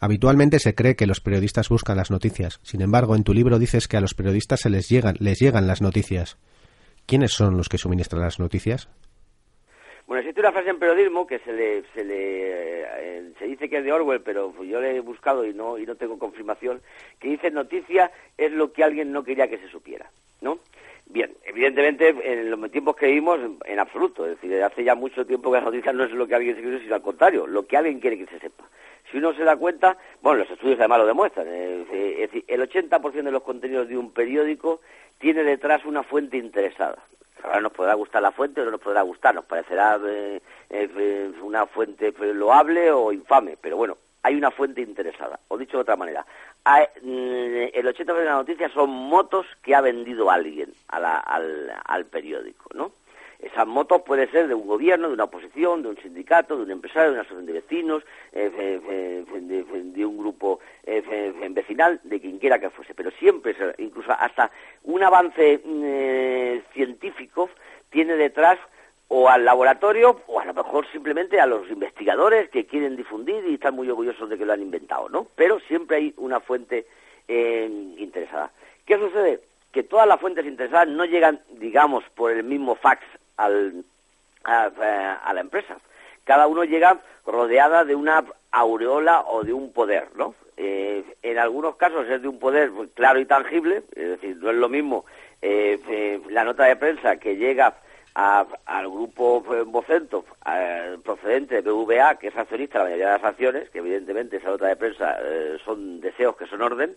Habitualmente 0.00 0.58
se 0.58 0.74
cree 0.74 0.96
que 0.96 1.06
los 1.06 1.20
periodistas 1.20 1.68
buscan 1.68 1.96
las 1.96 2.10
noticias. 2.10 2.58
Sin 2.64 2.82
embargo, 2.82 3.14
en 3.14 3.22
tu 3.22 3.32
libro 3.32 3.60
dices 3.60 3.86
que 3.86 3.96
a 3.96 4.00
los 4.00 4.14
periodistas 4.14 4.58
se 4.58 4.68
les 4.68 4.88
llegan, 4.88 5.14
les 5.20 5.38
llegan 5.38 5.68
las 5.68 5.80
noticias. 5.80 6.38
¿Quiénes 7.06 7.34
son 7.34 7.56
los 7.56 7.68
que 7.68 7.78
suministran 7.78 8.20
las 8.20 8.40
noticias? 8.40 8.88
Bueno, 10.08 10.22
existe 10.22 10.40
una 10.40 10.50
frase 10.50 10.70
en 10.70 10.80
periodismo 10.80 11.24
que 11.24 11.38
se 11.38 11.52
le, 11.52 11.84
se 11.94 12.02
le 12.02 12.82
eh, 12.82 13.32
se 13.38 13.44
dice 13.44 13.68
que 13.68 13.78
es 13.78 13.84
de 13.84 13.92
Orwell, 13.92 14.22
pero 14.22 14.52
yo 14.64 14.80
le 14.80 14.96
he 14.96 15.00
buscado 15.00 15.46
y 15.46 15.54
no 15.54 15.78
y 15.78 15.86
no 15.86 15.94
tengo 15.94 16.18
confirmación, 16.18 16.82
que 17.20 17.28
dice 17.28 17.52
noticia 17.52 18.10
es 18.36 18.50
lo 18.50 18.72
que 18.72 18.82
alguien 18.82 19.12
no 19.12 19.22
quería 19.22 19.46
que 19.46 19.58
se 19.58 19.68
supiera, 19.68 20.10
¿no? 20.40 20.58
Bien, 21.10 21.34
evidentemente 21.44 22.14
en 22.22 22.50
los 22.50 22.70
tiempos 22.70 22.94
que 22.94 23.06
vivimos, 23.06 23.40
en 23.64 23.78
absoluto, 23.78 24.26
es 24.26 24.38
decir, 24.38 24.62
hace 24.62 24.84
ya 24.84 24.94
mucho 24.94 25.24
tiempo 25.24 25.50
que 25.50 25.58
la 25.58 25.64
noticia 25.64 25.90
no 25.90 26.04
es 26.04 26.10
lo 26.12 26.26
que 26.26 26.34
alguien 26.34 26.54
se 26.54 26.60
quiere, 26.60 26.80
sino 26.80 26.94
al 26.94 27.02
contrario, 27.02 27.46
lo 27.46 27.66
que 27.66 27.78
alguien 27.78 27.98
quiere 27.98 28.18
que 28.18 28.26
se 28.26 28.38
sepa. 28.38 28.64
Si 29.10 29.16
uno 29.16 29.32
se 29.32 29.42
da 29.42 29.56
cuenta, 29.56 29.96
bueno, 30.20 30.40
los 30.40 30.50
estudios 30.50 30.78
además 30.78 30.98
lo 30.98 31.06
demuestran, 31.06 31.46
eh, 31.48 31.86
es 32.18 32.30
decir, 32.30 32.44
el 32.46 32.60
80% 32.60 33.22
de 33.22 33.30
los 33.30 33.42
contenidos 33.42 33.88
de 33.88 33.96
un 33.96 34.10
periódico 34.12 34.82
tiene 35.18 35.44
detrás 35.44 35.82
una 35.86 36.02
fuente 36.02 36.36
interesada. 36.36 37.02
Ahora 37.42 37.60
nos 37.62 37.72
podrá 37.72 37.94
gustar 37.94 38.20
la 38.20 38.32
fuente 38.32 38.60
o 38.60 38.66
no 38.66 38.72
nos 38.72 38.80
podrá 38.80 39.00
gustar, 39.00 39.34
nos 39.34 39.46
parecerá 39.46 39.98
eh, 40.06 40.42
eh, 40.68 41.32
una 41.40 41.64
fuente 41.66 42.12
pues, 42.12 42.34
loable 42.34 42.90
o 42.90 43.12
infame, 43.12 43.56
pero 43.58 43.78
bueno, 43.78 43.96
hay 44.22 44.34
una 44.34 44.50
fuente 44.50 44.80
interesada. 44.80 45.38
O 45.48 45.56
dicho 45.58 45.76
de 45.78 45.82
otra 45.82 45.96
manera, 45.96 46.26
mm, 47.02 47.08
el 47.72 47.86
80% 47.86 48.18
de 48.18 48.24
las 48.24 48.36
noticias 48.36 48.72
son 48.72 48.90
motos 48.90 49.46
que 49.62 49.74
ha 49.74 49.80
vendido 49.80 50.30
alguien 50.30 50.72
a 50.88 51.00
la- 51.00 51.18
al, 51.18 51.72
al 51.84 52.04
periódico, 52.06 52.70
¿no? 52.74 52.92
Esas 53.40 53.68
motos 53.68 54.02
puede 54.02 54.26
ser 54.32 54.48
de 54.48 54.54
un 54.54 54.66
gobierno, 54.66 55.06
de 55.06 55.14
una 55.14 55.24
oposición, 55.24 55.82
de 55.84 55.90
un 55.90 55.96
sindicato, 55.98 56.56
de 56.56 56.64
un 56.64 56.70
empresario, 56.72 57.10
de 57.10 57.12
una 57.12 57.20
asociación 57.20 57.46
de 57.46 57.52
vecinos, 57.52 58.02
eh, 58.32 58.50
eh, 58.58 58.80
eh, 58.90 59.24
de, 59.94 60.04
un 60.04 60.18
grupo 60.18 60.58
eh, 60.82 61.04
eh, 61.08 61.46
vecinal, 61.50 62.00
de 62.02 62.20
quien 62.20 62.38
quiera 62.40 62.58
que 62.58 62.68
fuese. 62.70 62.94
Pero 62.94 63.12
siempre, 63.12 63.54
incluso 63.78 64.10
hasta 64.10 64.50
un 64.82 65.04
avance 65.04 65.60
mm, 65.64 65.82
eh, 65.84 66.62
científico, 66.74 67.48
tiene 67.90 68.16
detrás 68.16 68.58
o 69.08 69.28
al 69.28 69.44
laboratorio 69.44 70.20
o 70.26 70.40
a 70.40 70.44
lo 70.44 70.54
mejor 70.54 70.86
simplemente 70.92 71.40
a 71.40 71.46
los 71.46 71.68
investigadores 71.70 72.50
que 72.50 72.66
quieren 72.66 72.96
difundir 72.96 73.44
y 73.46 73.54
están 73.54 73.74
muy 73.74 73.88
orgullosos 73.88 74.28
de 74.28 74.36
que 74.36 74.44
lo 74.44 74.52
han 74.52 74.62
inventado, 74.62 75.08
¿no? 75.08 75.26
Pero 75.34 75.58
siempre 75.60 75.96
hay 75.96 76.14
una 76.18 76.40
fuente 76.40 76.86
eh, 77.26 77.68
interesada. 77.96 78.50
¿Qué 78.84 78.98
sucede? 78.98 79.40
Que 79.72 79.82
todas 79.82 80.06
las 80.06 80.20
fuentes 80.20 80.44
interesadas 80.46 80.88
no 80.88 81.04
llegan, 81.04 81.40
digamos, 81.58 82.04
por 82.14 82.32
el 82.32 82.44
mismo 82.44 82.74
fax 82.74 83.02
al, 83.36 83.84
a, 84.44 84.64
a 85.24 85.32
la 85.34 85.40
empresa. 85.40 85.76
cada 86.24 86.46
uno 86.46 86.64
llega 86.64 86.98
rodeada 87.26 87.84
de 87.84 87.94
una 87.94 88.24
aureola 88.50 89.24
o 89.26 89.42
de 89.42 89.52
un 89.52 89.72
poder, 89.72 90.08
¿no? 90.16 90.34
Eh, 90.56 91.04
en 91.22 91.38
algunos 91.38 91.76
casos 91.76 92.06
es 92.08 92.20
de 92.20 92.28
un 92.28 92.38
poder 92.38 92.72
claro 92.94 93.20
y 93.20 93.26
tangible, 93.26 93.82
es 93.94 94.08
decir, 94.08 94.36
no 94.36 94.50
es 94.50 94.56
lo 94.56 94.68
mismo 94.68 95.04
eh, 95.40 95.78
eh, 95.88 96.20
la 96.30 96.42
nota 96.42 96.64
de 96.64 96.74
prensa 96.74 97.16
que 97.16 97.36
llega 97.36 97.76
a- 98.20 98.46
al 98.66 98.88
grupo 98.90 99.44
eh, 99.54 99.62
Vocento 99.62 100.24
eh, 100.44 100.98
procedente 101.04 101.62
de 101.62 101.70
BVA, 101.70 102.16
que 102.18 102.28
es 102.28 102.36
accionista 102.36 102.78
de 102.78 102.84
la 102.84 102.90
mayoría 102.90 103.06
de 103.12 103.18
las 103.18 103.24
acciones, 103.24 103.70
que 103.70 103.78
evidentemente 103.78 104.38
esa 104.38 104.48
nota 104.50 104.66
de 104.66 104.74
prensa 104.76 105.16
eh, 105.22 105.56
son 105.64 106.00
deseos 106.00 106.36
que 106.36 106.46
son 106.46 106.60
orden, 106.62 106.96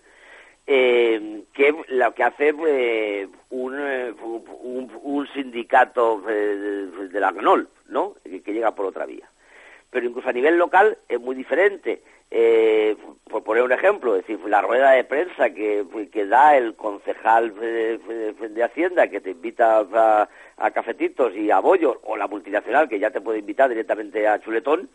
eh, 0.66 1.44
que 1.54 1.76
lo 1.90 2.14
que 2.16 2.24
hace 2.24 2.52
un, 2.54 3.76
un, 3.80 4.92
un 5.04 5.28
sindicato 5.28 6.22
de, 6.22 7.20
la 7.20 7.32
GNOL, 7.32 7.68
¿no? 7.90 8.16
Que 8.24 8.54
llega 8.54 8.74
por 8.74 8.88
otra 8.88 9.06
vía. 9.06 9.30
Pero 9.92 10.08
incluso 10.08 10.30
a 10.30 10.34
nivel 10.34 10.58
local 10.58 10.98
es 11.08 11.20
muy 11.20 11.36
diferente. 11.36 12.02
Eh, 12.34 12.96
por 13.30 13.44
poner 13.44 13.62
un 13.64 13.74
ejemplo, 13.74 14.16
es 14.16 14.26
decir, 14.26 14.40
la 14.48 14.62
rueda 14.62 14.92
de 14.92 15.04
prensa 15.04 15.50
que, 15.50 15.86
da 16.28 16.56
el 16.58 16.76
concejal 16.76 17.54
de 17.60 18.64
Hacienda 18.64 19.10
que 19.10 19.20
te 19.20 19.32
invita 19.32 19.80
a, 19.94 20.30
a 20.58 20.72
cafetitos 20.72 21.36
y 21.36 21.52
a 21.52 21.60
bollos, 21.60 21.98
o 22.04 22.16
la 22.16 22.28
multinacional 22.28 22.88
que 22.88 23.00
ya 23.00 23.12
te 23.12 23.20
puede 23.22 23.40
invitar 23.40 23.68
directamente 23.70 24.26
a 24.28 24.40
chuletón, 24.40 24.90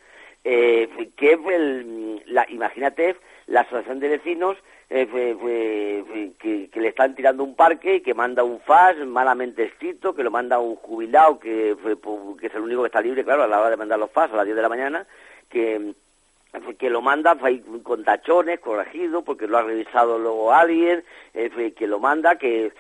eh, 0.45 0.89
que 1.17 1.33
el- 1.33 2.23
la, 2.27 2.47
imagínate 2.49 3.17
la 3.47 3.61
asociación 3.61 4.01
de 4.01 4.09
vecinos 4.09 4.57
eh, 4.89 5.07
fue- 5.11 6.33
que, 6.39 6.71
le 6.81 6.89
están 6.89 7.15
tirando 7.15 7.43
un 7.43 7.55
parque 7.57 7.97
y 7.97 8.01
que 8.03 8.15
manda 8.15 8.45
un 8.45 8.61
FAS 8.61 8.97
malamente 9.07 9.65
escrito, 9.65 10.15
que 10.15 10.23
lo 10.23 10.31
manda 10.31 10.59
un 10.59 10.77
jubilado 10.77 11.39
que, 11.39 11.77
que 12.41 12.47
es 12.47 12.55
el 12.55 12.63
único 12.63 12.83
que 12.83 12.87
está 12.87 13.01
libre, 13.01 13.25
claro, 13.25 13.43
a 13.43 13.49
la 13.49 13.61
hora 13.61 13.71
de 13.71 13.77
mandar 13.77 13.99
los 13.99 14.11
FAS 14.11 14.33
a 14.33 14.37
las 14.37 14.45
10 14.45 14.57
de 14.57 14.63
la 14.63 14.69
mañana, 14.69 15.07
que 15.49 15.95
que 16.79 16.91
lo 16.91 17.03
manda 17.03 17.37
con 17.83 18.05
tachones, 18.05 18.61
corregido, 18.61 19.23
porque 19.23 19.47
lo 19.47 19.59
ha 19.59 19.63
revisado 19.63 20.19
luego 20.19 20.53
alguien, 20.53 21.05
eh, 21.35 21.73
que 21.77 21.87
lo 21.87 21.99
manda, 21.99 22.37
que 22.37 22.73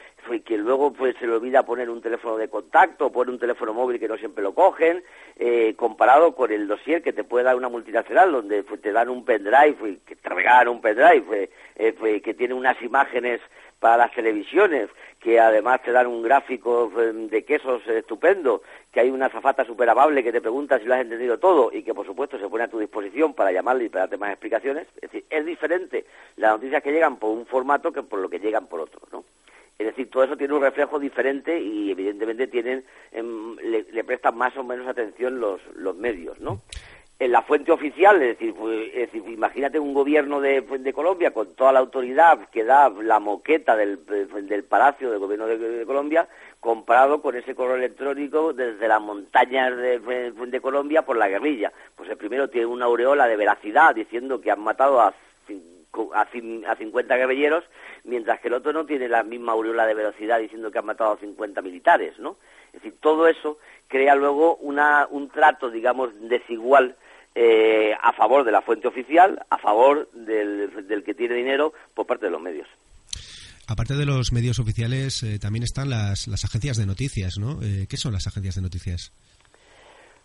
que 0.45 0.59
luego 0.59 0.93
pues 0.93 1.15
se 1.19 1.27
le 1.27 1.35
olvida 1.35 1.63
poner 1.63 1.89
un 1.89 2.03
teléfono 2.03 2.37
de 2.37 2.49
contacto, 2.49 3.13
poner 3.13 3.33
un 3.33 3.39
teléfono 3.39 3.73
móvil 3.73 4.01
que 4.01 4.09
no 4.09 4.17
siempre 4.17 4.43
lo 4.43 4.55
cogen, 4.55 5.03
eh, 5.37 5.75
comparado 5.77 6.35
con 6.35 6.51
el 6.51 6.67
dossier 6.67 7.03
que 7.03 7.13
te 7.13 7.25
puede 7.25 7.45
dar 7.45 7.57
una 7.57 7.69
multinacional, 7.69 8.33
donde 8.33 8.63
te 8.63 8.93
dan 8.93 9.09
un 9.09 9.25
pendrive, 9.25 9.99
que 10.05 10.17
te 10.17 10.29
regalan 10.29 10.69
un 10.69 10.81
pendrive, 10.81 11.51
eh, 11.77 12.21
que 12.23 12.35
tiene 12.35 12.55
unas 12.55 12.81
imágenes 12.83 13.41
para 13.79 13.97
las 13.97 14.13
televisiones, 14.13 14.89
que 15.21 15.39
además 15.39 15.83
te 15.83 15.93
dan 15.93 16.07
un 16.07 16.23
gráfico 16.23 16.91
eh, 16.99 17.13
de 17.13 17.45
quesos 17.45 17.87
estupendo, 17.87 18.63
que 18.93 19.01
hay 19.01 19.11
una 19.11 19.29
zafata 19.29 19.65
súper 19.65 19.89
amable 19.91 20.23
que 20.23 20.33
te 20.33 20.41
pregunta 20.41 20.79
si 20.79 20.87
lo 20.87 20.95
has 20.95 21.01
entendido 21.01 21.39
todo 21.39 21.71
y 21.73 21.83
que 21.83 21.95
por 21.95 22.07
supuesto 22.07 22.39
se 22.39 22.49
pone 22.49 22.65
a 22.65 22.69
tu 22.69 22.79
disposición 22.79 23.35
para 23.35 23.53
llamarle 23.53 23.85
y 23.85 23.89
para 23.89 24.03
darte 24.03 24.17
más 24.17 24.31
explicaciones. 24.31 24.87
Es 24.97 25.11
decir, 25.11 25.25
es 25.29 25.45
diferente 25.45 26.07
las 26.37 26.53
noticias 26.53 26.83
que 26.83 26.93
llegan 26.93 27.17
por 27.17 27.31
un 27.31 27.47
formato 27.47 27.93
que 27.93 28.03
por 28.03 28.21
lo 28.21 28.29
que 28.29 28.39
llegan 28.39 28.67
por 28.67 28.81
otro, 28.81 29.01
¿no? 29.13 29.25
Es 29.79 29.87
decir, 29.87 30.09
todo 30.11 30.25
eso 30.25 30.39
tiene 30.39 30.55
un 30.55 30.63
reflejo 30.63 30.99
diferente 30.99 31.61
y 31.61 31.91
evidentemente 31.91 32.47
tienen 32.47 32.83
em, 33.13 33.57
le, 33.59 33.83
le 33.93 34.05
prestan 34.05 34.37
más 34.37 34.57
o 34.57 34.65
menos 34.65 34.87
atención 34.87 35.39
los, 35.39 35.61
los 35.75 35.95
medios, 35.95 36.41
¿no? 36.41 36.63
En 37.19 37.33
la 37.33 37.41
fuente 37.41 37.73
oficial, 37.73 38.21
es 38.21 38.39
decir, 38.39 38.55
pues, 38.55 38.91
es 38.93 39.11
decir, 39.11 39.27
imagínate 39.27 39.79
un 39.79 39.95
gobierno 39.95 40.39
de, 40.39 40.61
de 40.61 40.93
Colombia 40.93 41.31
con 41.31 41.55
toda 41.55 41.73
la 41.73 41.79
autoridad 41.79 42.51
que 42.51 42.63
da 42.63 42.91
la 42.91 43.21
moqueta 43.21 43.75
del, 43.75 43.99
Palacio 44.69 45.11
del 45.11 45.19
Gobierno 45.19 45.47
de, 45.47 45.87
Colombia, 45.87 46.29
comparado 46.61 47.23
con 47.23 47.35
ese 47.35 47.55
correo 47.55 47.77
electrónico 47.77 48.53
desde 48.53 48.87
las 48.87 49.01
montañas 49.01 49.75
de, 49.79 49.99
de 50.31 50.61
Colombia 50.61 51.07
por 51.07 51.17
la 51.17 51.29
guerrilla. 51.29 51.73
Pues 51.95 52.11
el 52.11 52.19
primero 52.19 52.51
tiene 52.51 52.67
una 52.67 52.85
aureola 52.85 53.27
de 53.27 53.37
veracidad 53.37 53.95
diciendo 53.95 54.39
que 54.39 54.51
han 54.51 54.61
matado 54.61 55.01
a 55.01 55.15
a 56.15 56.27
50 56.77 57.17
guerrilleros, 57.17 57.65
mientras 58.05 58.41
que 58.41 58.49
el 58.49 58.55
otro 58.55 58.73
no 58.73 58.85
tiene 58.85 59.09
la 59.09 59.23
misma 59.23 59.53
aureola 59.53 59.87
de 59.87 59.95
velocidad 59.95 60.39
diciendo 60.39 60.71
que 60.71 60.79
han 60.79 60.87
matado 60.87 61.13
a 61.13 61.19
50 61.19 61.63
militares, 61.63 62.19
¿no? 62.19 62.37
Es 62.69 62.83
decir, 62.83 62.95
todo 63.01 63.27
eso 63.27 63.59
crea 63.89 64.15
luego 64.15 64.57
una, 64.57 65.07
un 65.11 65.31
trato, 65.31 65.71
digamos, 65.71 66.11
desigual 66.29 66.97
eh, 67.39 67.93
a 68.03 68.15
favor 68.15 68.45
de 68.45 68.51
la 68.51 68.63
fuente 68.63 68.89
oficial, 68.89 69.39
a 69.51 69.59
favor 69.59 70.09
del, 70.13 70.89
del 70.89 71.05
que 71.05 71.13
tiene 71.13 71.35
dinero 71.35 71.75
por 71.95 72.07
parte 72.07 72.25
de 72.25 72.33
los 72.33 72.41
medios. 72.41 72.67
Aparte 73.69 73.95
de 73.95 74.07
los 74.07 74.33
medios 74.33 74.59
oficiales, 74.59 75.23
eh, 75.23 75.39
también 75.39 75.63
están 75.63 75.91
las, 75.91 76.29
las 76.29 76.45
agencias 76.45 76.79
de 76.79 76.87
noticias, 76.87 77.37
¿no? 77.39 77.61
Eh, 77.63 77.87
¿Qué 77.91 77.99
son 77.99 78.15
las 78.15 78.27
agencias 78.27 78.55
de 78.55 78.63
noticias? 78.63 79.13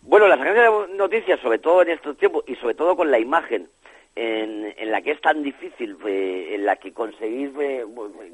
Bueno, 0.00 0.26
las 0.26 0.40
agencias 0.40 0.70
de 0.88 0.96
noticias, 0.96 1.38
sobre 1.40 1.58
todo 1.58 1.82
en 1.82 1.90
estos 1.90 2.16
tiempos, 2.16 2.44
y 2.46 2.54
sobre 2.56 2.74
todo 2.74 2.96
con 2.96 3.10
la 3.10 3.18
imagen 3.18 3.68
en, 4.16 4.72
en 4.78 4.90
la 4.90 5.02
que 5.02 5.10
es 5.10 5.20
tan 5.20 5.42
difícil, 5.42 5.98
eh, 6.06 6.54
en 6.54 6.64
la 6.64 6.76
que 6.76 6.92
conseguir, 6.92 7.52
eh, 7.60 7.84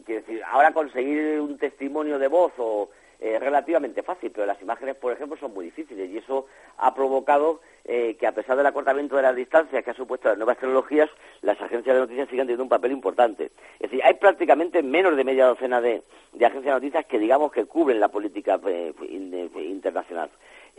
decir, 0.06 0.40
ahora 0.44 0.72
conseguir 0.72 1.40
un 1.40 1.58
testimonio 1.58 2.18
de 2.18 2.28
voz 2.28 2.52
o 2.58 2.90
es 3.20 3.40
relativamente 3.40 4.02
fácil, 4.02 4.30
pero 4.30 4.46
las 4.46 4.60
imágenes, 4.62 4.94
por 4.96 5.12
ejemplo, 5.12 5.36
son 5.38 5.52
muy 5.52 5.64
difíciles 5.66 6.08
y 6.10 6.18
eso 6.18 6.46
ha 6.76 6.94
provocado 6.94 7.60
eh, 7.84 8.16
que 8.18 8.26
a 8.26 8.32
pesar 8.32 8.56
del 8.56 8.66
acortamiento 8.66 9.16
de 9.16 9.22
las 9.22 9.34
distancias 9.34 9.82
que 9.82 9.90
ha 9.90 9.94
supuesto 9.94 10.28
las 10.28 10.38
nuevas 10.38 10.58
tecnologías, 10.58 11.10
las 11.42 11.60
agencias 11.60 11.94
de 11.94 12.00
noticias 12.02 12.28
sigan 12.28 12.46
teniendo 12.46 12.62
un 12.64 12.68
papel 12.68 12.92
importante. 12.92 13.50
Es 13.80 13.90
decir, 13.90 14.00
hay 14.04 14.14
prácticamente 14.14 14.82
menos 14.82 15.16
de 15.16 15.24
media 15.24 15.46
docena 15.46 15.80
de, 15.80 16.02
de 16.32 16.46
agencias 16.46 16.74
de 16.74 16.80
noticias 16.80 17.06
que 17.06 17.18
digamos 17.18 17.50
que 17.50 17.64
cubren 17.64 17.98
la 18.00 18.08
política 18.08 18.60
eh, 18.66 18.92
in- 19.08 19.50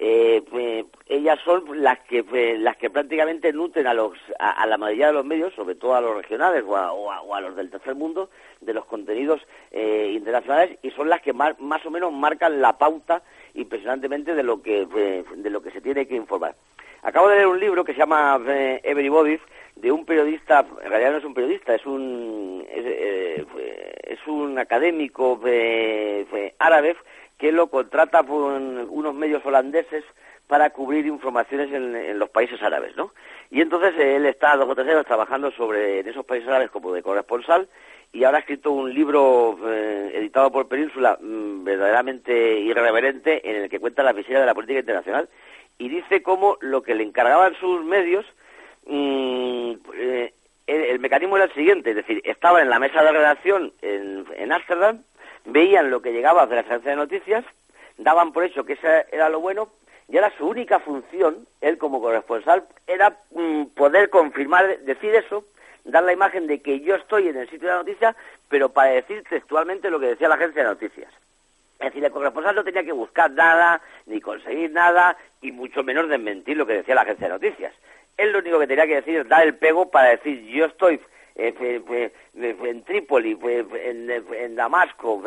eh. 0.01 0.41
Eh, 0.53 0.85
ellas 1.07 1.39
son 1.43 1.83
las 1.83 1.99
que 1.99 2.23
eh, 2.33 2.57
las 2.57 2.77
que 2.77 2.89
prácticamente 2.89 3.51
nutren 3.51 3.85
a 3.85 3.93
los 3.93 4.13
a, 4.39 4.51
a 4.51 4.65
la 4.65 4.77
mayoría 4.77 5.07
de 5.07 5.13
los 5.13 5.25
medios, 5.25 5.53
sobre 5.55 5.75
todo 5.75 5.95
a 5.95 6.01
los 6.01 6.15
regionales 6.15 6.63
o 6.65 7.35
a, 7.35 7.41
los 7.41 7.55
del 7.55 7.69
tercer 7.69 7.95
mundo, 7.95 8.29
de 8.62 8.73
los 8.73 8.85
contenidos 8.85 9.41
eh, 9.71 10.12
internacionales 10.15 10.77
y 10.81 10.91
son 10.91 11.09
las 11.09 11.21
que 11.21 11.33
más, 11.33 11.59
más 11.59 11.85
o 11.85 11.91
menos 11.91 12.13
marcan 12.13 12.62
la 12.62 12.77
pauta 12.77 13.23
impresionantemente 13.55 14.35
de 14.35 14.43
lo 14.43 14.62
que 14.62 14.88
eh, 14.95 15.25
de 15.35 15.49
lo 15.49 15.62
que 15.62 15.71
se 15.71 15.81
tiene 15.81 16.07
que 16.07 16.15
informar. 16.15 16.55
Acabo 17.01 17.27
de 17.27 17.35
leer 17.35 17.47
un 17.47 17.59
libro 17.59 17.83
que 17.83 17.93
se 17.93 17.99
llama 17.99 18.39
Everybody 18.83 19.38
de 19.75 19.91
un 19.91 20.05
periodista, 20.05 20.65
en 20.81 20.89
realidad 20.89 21.12
no 21.12 21.17
es 21.17 21.25
un 21.25 21.33
periodista, 21.33 21.75
es 21.75 21.85
un 21.85 22.65
es, 22.69 24.27
un 24.27 24.59
académico 24.59 25.39
árabe 26.59 26.95
que 27.39 27.52
lo 27.54 27.67
contrata 27.67 28.21
por 28.21 28.52
unos 28.52 29.15
medios 29.15 29.43
holandeses 29.45 30.04
para 30.45 30.71
cubrir 30.71 31.06
informaciones 31.06 31.71
en, 31.71 32.19
los 32.19 32.30
países 32.30 32.62
árabes, 32.62 32.95
¿no? 32.95 33.13
Y 33.49 33.62
entonces 33.62 33.93
eh, 33.97 34.17
él 34.17 34.25
está 34.25 34.56
dos 34.58 34.67
o 34.67 34.75
tres 34.75 34.88
años 34.89 35.06
trabajando 35.06 35.49
sobre 35.52 35.99
en 35.99 36.08
esos 36.08 36.25
países 36.25 36.49
árabes 36.49 36.69
como 36.69 36.91
de 36.91 37.02
corresponsal 37.02 37.69
y 38.12 38.23
ahora 38.23 38.39
ha 38.39 38.41
escrito 38.41 38.71
un 38.71 38.93
libro 38.93 39.58
eh, 39.67 40.12
editado 40.15 40.52
por 40.52 40.67
Península 40.67 41.17
mm, 41.21 41.63
verdaderamente 41.63 42.60
irreverente 42.60 43.47
en 43.49 43.63
el 43.63 43.69
que 43.69 43.80
cuenta 43.80 44.04
la 44.04 44.13
miseria 44.13 44.41
de 44.41 44.45
la 44.47 44.56
política 44.56 44.80
internacional 44.80 45.30
y 45.78 45.88
dice 45.88 46.21
cómo 46.23 46.58
lo 46.60 46.82
que 46.82 46.95
le 46.95 47.04
encargaban 47.04 47.56
sus 47.56 47.86
medios 47.86 48.25
mm, 48.88 49.73
eh, 49.93 50.34
el, 50.65 50.82
el 50.82 50.99
mecanismo 50.99 51.38
era 51.38 51.45
el 51.45 51.54
siguiente, 51.54 51.91
es 51.91 51.95
decir, 51.95 52.21
estaban 52.25 52.63
en 52.63 52.69
la 52.69 52.80
mesa 52.80 53.04
de 53.04 53.12
redacción 53.12 53.71
en 53.82 54.52
Ámsterdam, 54.52 55.04
veían 55.51 55.89
lo 55.89 56.01
que 56.01 56.12
llegaba 56.12 56.45
de 56.47 56.55
la 56.55 56.62
agencia 56.62 56.91
de 56.91 56.97
noticias, 56.97 57.45
daban 57.97 58.31
por 58.31 58.43
hecho 58.43 58.65
que 58.65 58.73
eso 58.73 58.88
era 59.12 59.29
lo 59.29 59.39
bueno, 59.39 59.69
y 60.07 60.17
ahora 60.17 60.33
su 60.38 60.47
única 60.47 60.79
función, 60.79 61.47
él 61.62 61.77
como 61.77 62.01
corresponsal, 62.01 62.65
era 62.88 63.17
mm, 63.31 63.65
poder 63.75 64.09
confirmar, 64.09 64.79
decir 64.79 65.13
eso, 65.13 65.45
dar 65.83 66.03
la 66.03 66.13
imagen 66.13 66.47
de 66.47 66.62
que 66.62 66.79
yo 66.79 66.95
estoy 66.95 67.27
en 67.27 67.38
el 67.38 67.49
sitio 67.49 67.67
de 67.67 67.73
la 67.73 67.79
noticia, 67.79 68.15
pero 68.47 68.69
para 68.69 68.91
decir 68.91 69.23
textualmente 69.29 69.89
lo 69.89 69.99
que 69.99 70.07
decía 70.07 70.27
la 70.27 70.35
agencia 70.35 70.63
de 70.63 70.69
noticias. 70.69 71.13
Es 71.79 71.85
decir, 71.85 72.03
el 72.03 72.12
corresponsal 72.12 72.55
no 72.55 72.63
tenía 72.63 72.83
que 72.83 72.91
buscar 72.91 73.31
nada, 73.31 73.81
ni 74.05 74.19
conseguir 74.19 74.71
nada, 74.71 75.15
y 75.41 75.51
mucho 75.51 75.83
menos 75.83 76.09
desmentir 76.09 76.57
lo 76.57 76.65
que 76.65 76.73
decía 76.73 76.95
la 76.95 77.01
agencia 77.01 77.27
de 77.27 77.33
noticias. 77.33 77.73
Él 78.17 78.31
lo 78.31 78.39
único 78.39 78.59
que 78.59 78.67
tenía 78.67 78.88
que 78.88 78.95
decir 78.95 79.15
es 79.15 79.29
dar 79.29 79.43
el 79.43 79.55
pego 79.55 79.89
para 79.89 80.09
decir 80.09 80.43
yo 80.47 80.65
estoy 80.65 80.99
en 81.35 82.83
Trípoli, 82.83 83.35
fe- 83.35 83.63
fe- 83.63 83.89
en, 83.89 84.09
en 84.11 84.55
Damasco 84.55 85.21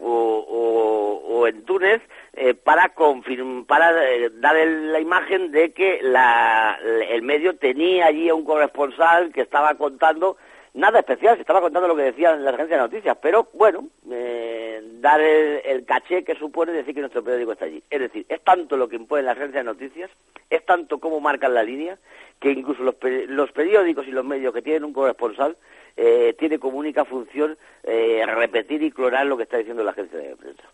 o, 0.00 1.24
o- 1.28 1.46
en 1.46 1.62
Túnez 1.64 2.00
eh, 2.34 2.54
para 2.54 2.94
confirm- 2.94 3.66
para 3.66 3.90
eh, 4.14 4.30
dar 4.34 4.56
la 4.56 5.00
imagen 5.00 5.50
de 5.52 5.72
que 5.72 5.98
la- 6.02 6.78
el 7.10 7.22
medio 7.22 7.56
tenía 7.56 8.06
allí 8.06 8.28
a 8.28 8.34
un 8.34 8.44
corresponsal 8.44 9.32
que 9.32 9.40
estaba 9.42 9.74
contando 9.74 10.36
nada 10.74 10.98
especial, 10.98 11.36
se 11.36 11.42
estaba 11.42 11.60
contando 11.60 11.88
lo 11.88 11.96
que 11.96 12.02
decían 12.02 12.44
las 12.44 12.54
agencias 12.54 12.78
de 12.78 12.86
noticias, 12.86 13.16
pero 13.22 13.48
bueno, 13.54 13.88
eh, 14.10 14.82
dar 15.00 15.20
el, 15.20 15.84
caché 15.84 16.24
que 16.24 16.34
supone 16.34 16.72
decir 16.72 16.94
que 16.94 17.00
nuestro 17.00 17.22
periódico 17.22 17.52
está 17.52 17.64
allí. 17.64 17.82
Es 17.88 18.00
decir, 18.00 18.26
es 18.28 18.42
tanto 18.42 18.76
lo 18.76 18.88
que 18.88 18.96
imponen 18.96 19.26
las 19.26 19.36
agencias 19.36 19.64
de 19.64 19.72
noticias, 19.72 20.10
es 20.50 20.64
tanto 20.66 20.98
cómo 20.98 21.20
marcan 21.20 21.54
la 21.54 21.62
línea, 21.62 21.98
que 22.40 22.50
incluso 22.50 22.82
los, 22.82 22.96
los 23.28 23.52
periódicos 23.52 24.06
y 24.06 24.10
los 24.10 24.24
medios 24.24 24.52
que 24.52 24.62
tienen 24.62 24.84
un 24.84 24.92
corresponsal 24.92 25.56
eh, 25.96 26.34
tiene 26.38 26.58
como 26.58 26.78
única 26.78 27.04
función 27.04 27.56
eh, 27.84 28.24
repetir 28.26 28.82
y 28.82 28.90
clonar 28.90 29.26
lo 29.26 29.36
que 29.36 29.44
está 29.44 29.58
diciendo 29.58 29.84
la 29.84 29.92
agencia 29.92 30.18
de 30.18 30.36
prensa. 30.36 30.64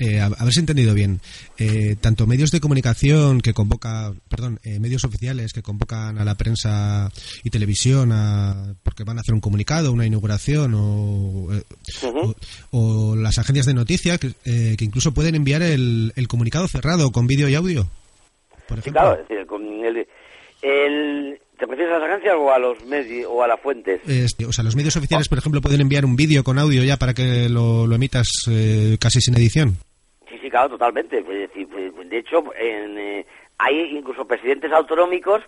Eh, 0.00 0.20
a, 0.20 0.26
a 0.26 0.44
ver 0.44 0.52
si 0.52 0.58
he 0.58 0.62
entendido 0.62 0.94
bien. 0.94 1.20
Eh, 1.58 1.94
tanto 2.00 2.26
medios 2.26 2.50
de 2.50 2.58
comunicación 2.60 3.40
que 3.40 3.52
convoca, 3.54 4.12
perdón, 4.28 4.58
eh, 4.64 4.80
medios 4.80 5.04
oficiales 5.04 5.52
que 5.52 5.62
convocan 5.62 6.18
a 6.18 6.24
la 6.24 6.34
prensa 6.34 7.10
y 7.44 7.50
televisión 7.50 8.10
a, 8.12 8.74
porque 8.82 9.04
van 9.04 9.18
a 9.18 9.20
hacer 9.20 9.34
un 9.34 9.40
comunicado, 9.40 9.92
una 9.92 10.06
inauguración 10.06 10.74
o, 10.74 11.48
eh, 11.52 11.62
o, 12.02 12.34
o 12.70 13.16
las 13.16 13.38
agencias 13.38 13.66
de 13.66 13.74
noticias 13.74 14.18
que, 14.18 14.32
eh, 14.44 14.74
que 14.76 14.84
incluso 14.84 15.12
pueden 15.12 15.34
enviar 15.34 15.62
el, 15.62 16.12
el 16.16 16.28
comunicado 16.28 16.66
cerrado 16.66 17.10
con 17.12 17.26
vídeo 17.26 17.48
y 17.48 17.54
audio. 17.54 17.88
Por 18.68 18.82
Sí, 18.82 18.90
claro, 18.90 19.20
es 19.20 19.28
decir, 19.28 19.46
con 19.46 19.62
el, 19.84 20.06
el- 20.62 21.40
¿te 21.58 21.66
refieres 21.66 21.94
a 21.94 21.98
las 21.98 22.08
agencias 22.08 22.34
o 22.38 22.52
a 22.52 22.58
los 22.58 22.84
medios 22.86 23.26
o 23.30 23.42
a 23.42 23.48
las 23.48 23.60
fuentes? 23.60 24.00
Este, 24.06 24.46
o 24.46 24.52
sea, 24.52 24.64
los 24.64 24.76
medios 24.76 24.96
oficiales, 24.96 25.28
por 25.28 25.38
ejemplo, 25.38 25.60
pueden 25.60 25.80
enviar 25.80 26.04
un 26.04 26.16
vídeo 26.16 26.44
con 26.44 26.58
audio 26.58 26.82
ya 26.84 26.96
para 26.96 27.12
que 27.14 27.48
lo, 27.48 27.86
lo 27.86 27.94
emitas 27.96 28.28
eh, 28.48 28.96
casi 29.00 29.20
sin 29.20 29.34
edición. 29.36 29.76
Claro, 30.50 30.70
totalmente. 30.70 31.18
Es 31.18 31.26
decir, 31.26 31.68
pues, 31.68 32.08
de 32.10 32.18
hecho, 32.18 32.44
en, 32.56 32.98
eh, 32.98 33.26
hay 33.58 33.96
incluso 33.96 34.26
presidentes 34.26 34.72
autonómicos 34.72 35.42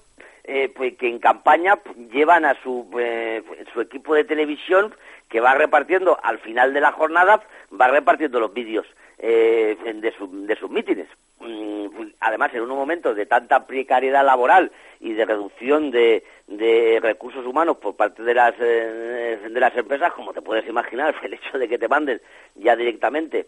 eh, 0.45 0.69
pues, 0.75 0.97
que 0.97 1.09
en 1.09 1.19
campaña 1.19 1.77
pues, 1.77 1.97
llevan 2.11 2.45
a 2.45 2.55
su, 2.63 2.89
eh, 2.99 3.43
su 3.73 3.81
equipo 3.81 4.15
de 4.15 4.25
televisión 4.25 4.95
que 5.29 5.41
va 5.41 5.55
repartiendo, 5.55 6.19
al 6.23 6.39
final 6.39 6.73
de 6.75 6.81
la 6.81 6.93
jornada, 6.93 7.43
va 7.81 7.89
repartiendo 7.89 8.39
los 8.41 8.53
vídeos 8.53 8.87
eh, 9.19 9.77
de, 9.95 10.13
su- 10.13 10.47
de 10.47 10.57
sus 10.57 10.71
mítines. 10.71 11.09
Mm, 11.41 11.87
pues, 11.97 12.09
Además, 12.21 12.53
en 12.55 12.63
unos 12.63 12.77
momentos 12.77 13.17
de 13.17 13.27
tanta 13.27 13.67
precariedad 13.67 14.25
laboral 14.25 14.71
y 15.01 15.13
de 15.15 15.25
reducción 15.25 15.91
de, 15.91 16.23
de 16.47 17.01
recursos 17.03 17.45
humanos 17.47 17.79
por 17.79 17.97
parte 17.97 18.23
de 18.23 18.35
las, 18.35 18.55
eh, 18.61 19.39
de 19.51 19.61
las 19.61 19.77
empresas, 19.77 20.13
como 20.13 20.33
te 20.33 20.43
puedes 20.43 20.67
imaginar, 20.69 21.15
el 21.23 21.35
hecho 21.35 21.59
de 21.59 21.69
que 21.69 21.79
te 21.79 21.89
manden 21.89 22.21
ya 22.57 22.77
directamente 22.77 23.47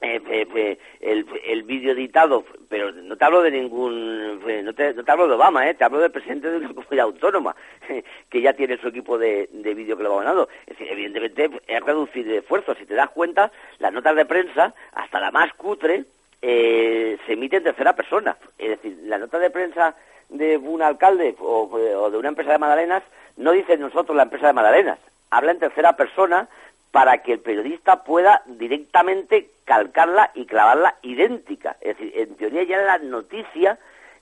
eh, 0.00 0.20
eh, 0.28 0.46
eh, 0.54 0.78
el, 1.00 1.26
el 1.46 1.62
vídeo 1.62 1.92
editado, 1.92 2.44
pero 2.68 2.92
no 2.92 3.16
te 3.16 3.24
hablo 3.24 3.42
de 3.42 3.50
ningún, 3.50 4.42
eh, 4.46 4.62
no 4.62 4.74
te, 4.74 4.92
no 4.94 5.04
te 5.04 5.10
hablo 5.10 5.26
de 5.26 5.34
Obama, 5.34 5.68
eh, 5.68 5.74
te 5.74 5.84
hablo 5.84 6.00
del 6.00 6.10
presidente 6.10 6.50
de 6.50 6.58
una 6.58 6.68
comunidad 6.68 7.06
autónoma 7.06 7.56
que 8.30 8.40
ya 8.40 8.52
tiene 8.52 8.78
su 8.78 8.88
equipo 8.88 9.16
de, 9.18 9.48
de 9.52 9.74
vídeo 9.74 9.96
que 9.96 10.02
lo 10.02 10.10
va 10.10 10.22
ganando. 10.22 10.48
Es 10.66 10.78
decir, 10.78 10.92
evidentemente 10.92 11.50
es 11.66 11.80
reducir 11.82 12.30
esfuerzos. 12.30 12.76
Si 12.78 12.86
te 12.86 12.94
das 12.94 13.10
cuenta, 13.10 13.50
las 13.78 13.92
notas 13.92 14.16
de 14.16 14.26
prensa, 14.26 14.74
hasta 14.92 15.20
la 15.20 15.30
más 15.30 15.52
cutre, 15.54 16.04
eh, 16.42 17.18
se 17.26 17.32
emite 17.32 17.56
en 17.56 17.64
tercera 17.64 17.94
persona. 17.94 18.36
Es 18.58 18.68
decir, 18.70 18.98
la 19.04 19.18
nota 19.18 19.38
de 19.38 19.50
prensa 19.50 19.94
de 20.28 20.56
un 20.58 20.82
alcalde 20.82 21.34
o, 21.38 21.70
o 21.70 22.10
de 22.10 22.18
una 22.18 22.28
empresa 22.28 22.52
de 22.52 22.58
Madalenas 22.58 23.02
no 23.36 23.52
dice 23.52 23.76
nosotros 23.76 24.16
la 24.16 24.24
empresa 24.24 24.48
de 24.48 24.52
Madalenas, 24.52 24.98
habla 25.30 25.52
en 25.52 25.58
tercera 25.58 25.96
persona 25.96 26.48
para 26.96 27.18
que 27.18 27.34
el 27.34 27.40
periodista 27.40 28.04
pueda 28.04 28.42
directamente 28.46 29.50
calcarla 29.66 30.30
y 30.32 30.46
clavarla 30.46 30.96
idéntica. 31.02 31.76
Es 31.82 31.98
decir, 31.98 32.10
en 32.16 32.34
teoría 32.36 32.62
ya 32.62 32.78
la 32.78 32.96
noticia 32.96 33.78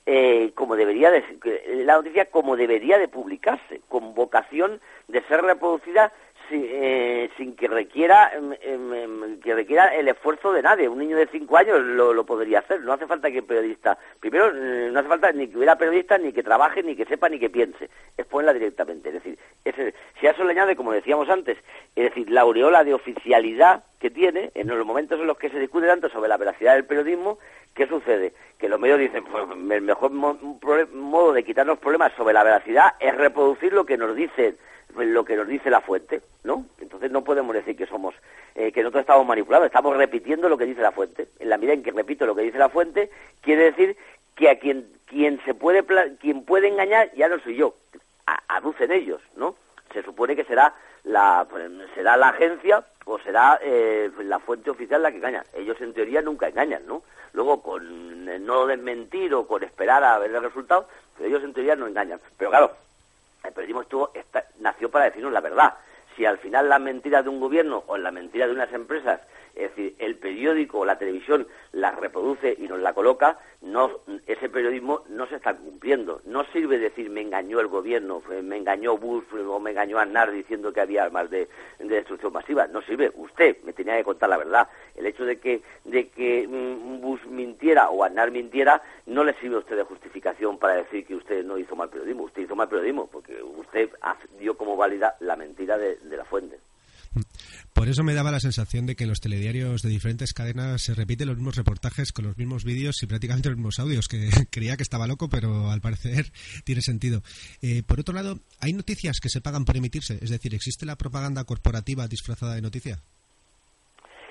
eh, 0.06 0.50
como 0.56 0.74
debería 0.74 1.12
de 1.12 1.22
la 1.84 1.94
noticia 1.94 2.24
como 2.32 2.56
debería 2.56 2.98
de 2.98 3.06
publicarse, 3.06 3.80
con 3.88 4.16
vocación 4.16 4.80
de 5.06 5.22
ser 5.28 5.42
reproducida 5.42 6.12
si- 6.48 6.66
eh, 6.70 7.30
sin 7.36 7.54
que 7.56 7.68
requiera 7.68 8.32
em, 8.34 8.52
em, 8.62 8.92
em, 8.94 9.40
que 9.40 9.54
requiera 9.54 9.94
el 9.94 10.08
esfuerzo 10.08 10.52
de 10.52 10.62
nadie. 10.62 10.88
Un 10.88 10.98
niño 10.98 11.16
de 11.16 11.26
cinco 11.28 11.56
años 11.56 11.80
lo, 11.80 12.12
lo 12.12 12.24
podría 12.24 12.60
hacer. 12.60 12.80
No 12.82 12.92
hace 12.92 13.06
falta 13.06 13.30
que 13.30 13.42
periodista, 13.42 13.98
primero, 14.20 14.48
eh, 14.48 14.90
no 14.92 14.98
hace 15.00 15.08
falta 15.08 15.32
ni 15.32 15.48
que 15.48 15.56
hubiera 15.56 15.76
periodista, 15.78 16.18
ni 16.18 16.32
que 16.32 16.42
trabaje, 16.42 16.82
ni 16.82 16.94
que 16.96 17.04
sepa, 17.06 17.28
ni 17.28 17.38
que 17.38 17.50
piense. 17.50 17.90
Es 18.16 18.26
ponerla 18.26 18.52
directamente. 18.52 19.08
Es 19.08 19.14
decir, 19.14 19.38
ese- 19.64 19.94
si 20.20 20.26
a 20.26 20.30
eso 20.32 20.44
le 20.44 20.52
añade, 20.52 20.76
como 20.76 20.92
decíamos 20.92 21.28
antes, 21.28 21.58
es 21.96 22.04
decir, 22.04 22.30
la 22.30 22.42
aureola 22.42 22.84
de 22.84 22.94
oficialidad 22.94 23.84
que 23.98 24.10
tiene, 24.10 24.50
en 24.54 24.68
los 24.68 24.84
momentos 24.86 25.18
en 25.20 25.26
los 25.26 25.38
que 25.38 25.50
se 25.50 25.58
discute 25.58 25.86
tanto 25.86 26.08
sobre 26.10 26.28
la 26.28 26.36
veracidad 26.36 26.74
del 26.74 26.84
periodismo, 26.84 27.38
¿qué 27.74 27.86
sucede? 27.86 28.34
Que 28.58 28.68
los 28.68 28.78
medios 28.78 28.98
dicen, 28.98 29.24
pues 29.24 29.44
el 29.50 29.82
mejor 29.82 30.10
mo- 30.10 30.38
modo 30.92 31.32
de 31.32 31.42
quitarnos 31.42 31.78
problemas 31.78 32.12
sobre 32.14 32.34
la 32.34 32.44
veracidad 32.44 32.94
es 33.00 33.14
reproducir 33.16 33.72
lo 33.72 33.84
que 33.86 33.96
nos 33.96 34.14
dice 34.14 34.56
lo 34.96 35.24
que 35.24 35.36
nos 35.36 35.46
dice 35.48 35.70
la 35.70 35.80
fuente, 35.80 36.22
¿no? 36.44 36.66
Entonces 36.80 37.10
no 37.10 37.24
podemos 37.24 37.54
decir 37.54 37.76
que 37.76 37.86
somos, 37.86 38.14
eh, 38.54 38.70
que 38.72 38.82
nosotros 38.82 39.02
estamos 39.02 39.26
manipulados, 39.26 39.66
estamos 39.66 39.96
repitiendo 39.96 40.48
lo 40.48 40.56
que 40.58 40.66
dice 40.66 40.80
la 40.82 40.92
fuente. 40.92 41.28
En 41.38 41.48
la 41.48 41.56
medida 41.58 41.72
en 41.74 41.82
que 41.82 41.90
repito 41.92 42.26
lo 42.26 42.34
que 42.34 42.42
dice 42.42 42.58
la 42.58 42.68
fuente, 42.68 43.10
quiere 43.40 43.64
decir 43.64 43.96
que 44.34 44.48
a 44.50 44.58
quien 44.58 44.86
quien 45.06 45.40
se 45.44 45.54
puede 45.54 45.84
quien 46.20 46.44
puede 46.44 46.68
engañar 46.68 47.12
ya 47.14 47.28
no 47.28 47.38
soy 47.40 47.56
yo, 47.56 47.74
a- 48.26 48.42
aducen 48.56 48.90
ellos, 48.92 49.20
¿no? 49.36 49.54
Se 49.92 50.02
supone 50.02 50.34
que 50.34 50.44
será 50.44 50.74
la 51.04 51.46
pues, 51.48 51.70
será 51.94 52.16
la 52.16 52.28
agencia 52.28 52.84
o 53.04 53.18
será 53.18 53.58
eh, 53.62 54.10
la 54.24 54.38
fuente 54.38 54.70
oficial 54.70 55.02
la 55.02 55.10
que 55.10 55.18
engaña. 55.18 55.44
Ellos 55.54 55.78
en 55.80 55.92
teoría 55.92 56.22
nunca 56.22 56.48
engañan, 56.48 56.86
¿no? 56.86 57.02
Luego 57.32 57.62
con 57.62 58.28
eh, 58.28 58.38
no 58.38 58.66
desmentir 58.66 59.34
o 59.34 59.46
con 59.46 59.62
esperar 59.62 60.02
a 60.02 60.18
ver 60.18 60.34
el 60.34 60.42
resultado, 60.42 60.88
pero 61.16 61.28
ellos 61.28 61.44
en 61.44 61.52
teoría 61.52 61.76
no 61.76 61.86
engañan. 61.86 62.18
Pero 62.38 62.50
claro, 62.50 62.72
el 63.44 63.52
periodismo 63.52 63.82
estuvo, 63.82 64.12
nació 64.58 64.90
para 64.90 65.06
decirnos 65.06 65.32
la 65.32 65.40
verdad. 65.40 65.74
Si 66.16 66.24
al 66.24 66.38
final 66.38 66.68
la 66.68 66.78
mentira 66.78 67.22
de 67.22 67.28
un 67.28 67.40
gobierno 67.40 67.84
o 67.86 67.96
la 67.96 68.10
mentira 68.10 68.46
de 68.46 68.52
unas 68.52 68.72
empresas, 68.72 69.20
es 69.56 69.70
decir, 69.70 69.94
el 69.98 70.16
periódico 70.16 70.80
o 70.80 70.84
la 70.84 70.98
televisión 70.98 71.46
la 71.72 71.92
reproduce 71.92 72.56
y 72.58 72.68
nos 72.68 72.80
la 72.80 72.92
coloca, 72.92 73.38
no, 73.62 74.00
ese 74.26 74.48
periodismo 74.48 75.04
no 75.08 75.26
se 75.26 75.36
está 75.36 75.56
cumpliendo. 75.56 76.20
No 76.24 76.44
sirve 76.52 76.78
decir 76.78 77.10
me 77.10 77.20
engañó 77.20 77.60
el 77.60 77.68
gobierno, 77.68 78.22
me 78.42 78.56
engañó 78.56 78.98
Bush 78.98 79.24
o 79.46 79.60
me 79.60 79.70
engañó 79.70 79.98
Aznar 79.98 80.30
diciendo 80.32 80.72
que 80.72 80.80
había 80.80 81.04
armas 81.04 81.30
de, 81.30 81.48
de 81.78 81.94
destrucción 81.94 82.32
masiva. 82.32 82.66
No 82.66 82.82
sirve. 82.82 83.12
Usted 83.14 83.56
me 83.64 83.72
tenía 83.72 83.96
que 83.96 84.04
contar 84.04 84.28
la 84.28 84.38
verdad. 84.38 84.68
El 84.94 85.06
hecho 85.06 85.24
de 85.24 85.38
que, 85.38 85.62
de 85.84 86.08
que 86.08 86.46
mm, 86.46 87.00
Bush 87.00 87.24
mintiera 87.26 87.90
o 87.90 88.04
Aznar 88.04 88.30
mintiera 88.30 88.82
no 89.06 89.24
le 89.24 89.34
sirve 89.34 89.56
a 89.56 89.60
usted 89.60 89.76
de 89.76 89.84
justificación 89.84 90.58
para 90.58 90.74
decir 90.74 91.06
que 91.06 91.14
usted 91.14 91.44
no 91.44 91.58
hizo 91.58 91.76
mal 91.76 91.90
periodismo. 91.90 92.24
Usted 92.24 92.42
hizo 92.42 92.56
mal 92.56 92.68
periodismo 92.68 93.06
porque 93.06 93.42
usted 93.42 93.90
dio 94.38 94.56
como 94.56 94.76
válida 94.76 95.16
la 95.20 95.36
mentira 95.36 95.78
de 95.78 95.98
la 96.16 96.24
fuente. 96.24 96.58
Por 97.74 97.88
eso 97.88 98.04
me 98.04 98.14
daba 98.14 98.30
la 98.30 98.38
sensación 98.38 98.86
de 98.86 98.94
que 98.94 99.02
en 99.02 99.10
los 99.10 99.20
telediarios 99.20 99.82
de 99.82 99.88
diferentes 99.90 100.32
cadenas 100.32 100.80
se 100.80 100.94
repiten 100.94 101.26
los 101.26 101.36
mismos 101.36 101.56
reportajes 101.56 102.12
con 102.12 102.24
los 102.24 102.38
mismos 102.38 102.64
vídeos 102.64 103.02
y 103.02 103.06
prácticamente 103.06 103.48
los 103.48 103.58
mismos 103.58 103.80
audios, 103.80 104.06
que 104.06 104.28
creía 104.50 104.76
que 104.76 104.84
estaba 104.84 105.08
loco, 105.08 105.28
pero 105.28 105.70
al 105.70 105.80
parecer 105.80 106.26
tiene 106.64 106.82
sentido. 106.82 107.22
Eh, 107.62 107.82
por 107.86 107.98
otro 108.00 108.14
lado, 108.14 108.38
¿hay 108.60 108.72
noticias 108.72 109.18
que 109.20 109.28
se 109.28 109.40
pagan 109.40 109.64
por 109.64 109.76
emitirse? 109.76 110.18
Es 110.22 110.30
decir, 110.30 110.54
¿existe 110.54 110.86
la 110.86 110.96
propaganda 110.96 111.42
corporativa 111.44 112.06
disfrazada 112.06 112.54
de 112.54 112.62
noticia? 112.62 112.98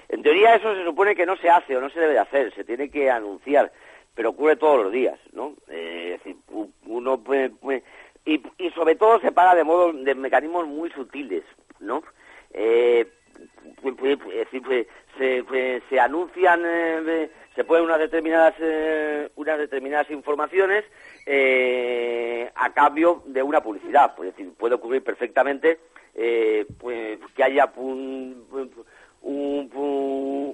En 0.07 0.23
teoría 0.23 0.55
eso 0.55 0.73
se 0.75 0.85
supone 0.85 1.13
que 1.15 1.25
no 1.25 1.35
se 1.37 1.49
hace 1.49 1.75
o 1.75 1.81
no 1.81 1.89
se 1.89 1.99
debe 1.99 2.13
de 2.13 2.19
hacer, 2.19 2.53
se 2.55 2.63
tiene 2.63 2.89
que 2.89 3.09
anunciar, 3.11 3.73
pero 4.15 4.29
ocurre 4.29 4.55
todos 4.55 4.83
los 4.85 4.93
días, 4.93 5.19
¿no? 5.33 5.53
Eh, 5.69 6.13
es 6.15 6.23
decir, 6.23 6.37
uno 6.85 7.21
puede, 7.21 7.49
puede- 7.49 7.83
y, 8.25 8.35
y 8.57 8.69
sobre 8.73 8.95
todo 8.95 9.19
se 9.19 9.33
paga 9.33 9.53
de 9.53 9.65
modo 9.65 9.91
de 9.91 10.15
mecanismos 10.15 10.65
muy 10.67 10.89
sutiles, 10.91 11.43
¿no? 11.81 12.03
Eh, 12.53 13.05
pu- 13.81 13.95
pu- 13.95 14.17
pu- 14.17 14.31
es 14.31 14.37
decir, 14.45 14.61
pues, 14.63 14.87
se, 15.17 15.43
pues, 15.43 15.83
se 15.89 15.99
anuncian, 15.99 16.61
eh, 16.65 17.29
se 17.55 17.63
ponen 17.63 17.85
unas 17.85 17.99
determinadas 17.99 18.55
eh, 18.59 19.29
unas 19.35 19.57
determinadas 19.59 20.09
informaciones 20.11 20.83
eh, 21.25 22.49
a 22.55 22.73
cambio 22.73 23.23
de 23.27 23.43
una 23.43 23.61
publicidad, 23.61 24.15
pues, 24.15 24.29
es 24.29 24.35
decir, 24.35 24.53
puede 24.57 24.75
ocurrir 24.75 25.03
perfectamente 25.03 25.79
eh, 26.15 26.65
pues, 26.79 27.19
que 27.35 27.43
haya 27.43 27.71
un- 27.75 28.45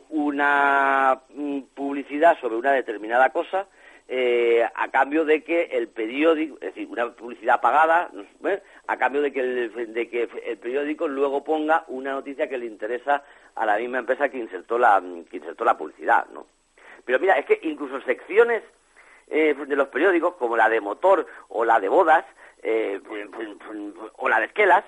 una 0.09 1.21
mm, 1.33 1.59
publicidad 1.73 2.37
sobre 2.39 2.55
una 2.55 2.71
determinada 2.71 3.29
cosa 3.29 3.67
eh, 4.11 4.67
a 4.73 4.87
cambio 4.89 5.23
de 5.23 5.43
que 5.43 5.69
el 5.71 5.87
periódico, 5.87 6.55
es 6.55 6.73
decir, 6.73 6.87
una 6.89 7.11
publicidad 7.11 7.61
pagada, 7.61 8.09
¿eh? 8.43 8.59
a 8.87 8.97
cambio 8.97 9.21
de 9.21 9.31
que, 9.31 9.39
el, 9.39 9.93
de 9.93 10.09
que 10.09 10.27
el 10.47 10.57
periódico 10.57 11.07
luego 11.07 11.43
ponga 11.43 11.85
una 11.87 12.13
noticia 12.13 12.49
que 12.49 12.57
le 12.57 12.65
interesa 12.65 13.23
a 13.53 13.67
la 13.67 13.77
misma 13.77 13.99
empresa 13.99 14.29
que 14.29 14.39
insertó 14.39 14.79
la, 14.79 14.99
que 15.29 15.37
insertó 15.37 15.63
la 15.63 15.77
publicidad, 15.77 16.25
¿no? 16.33 16.47
Pero 17.05 17.19
mira, 17.19 17.37
es 17.37 17.45
que 17.45 17.59
incluso 17.61 18.01
secciones 18.01 18.63
eh, 19.27 19.53
de 19.53 19.75
los 19.75 19.89
periódicos, 19.89 20.35
como 20.35 20.57
la 20.57 20.69
de 20.69 20.81
motor 20.81 21.27
o 21.49 21.63
la 21.63 21.79
de 21.79 21.87
bodas, 21.87 22.25
eh, 22.63 22.99
pues, 23.07 23.27
pues, 23.31 23.47
pues, 23.63 24.11
o 24.17 24.27
la 24.27 24.39
de 24.39 24.47
esquelas, 24.47 24.85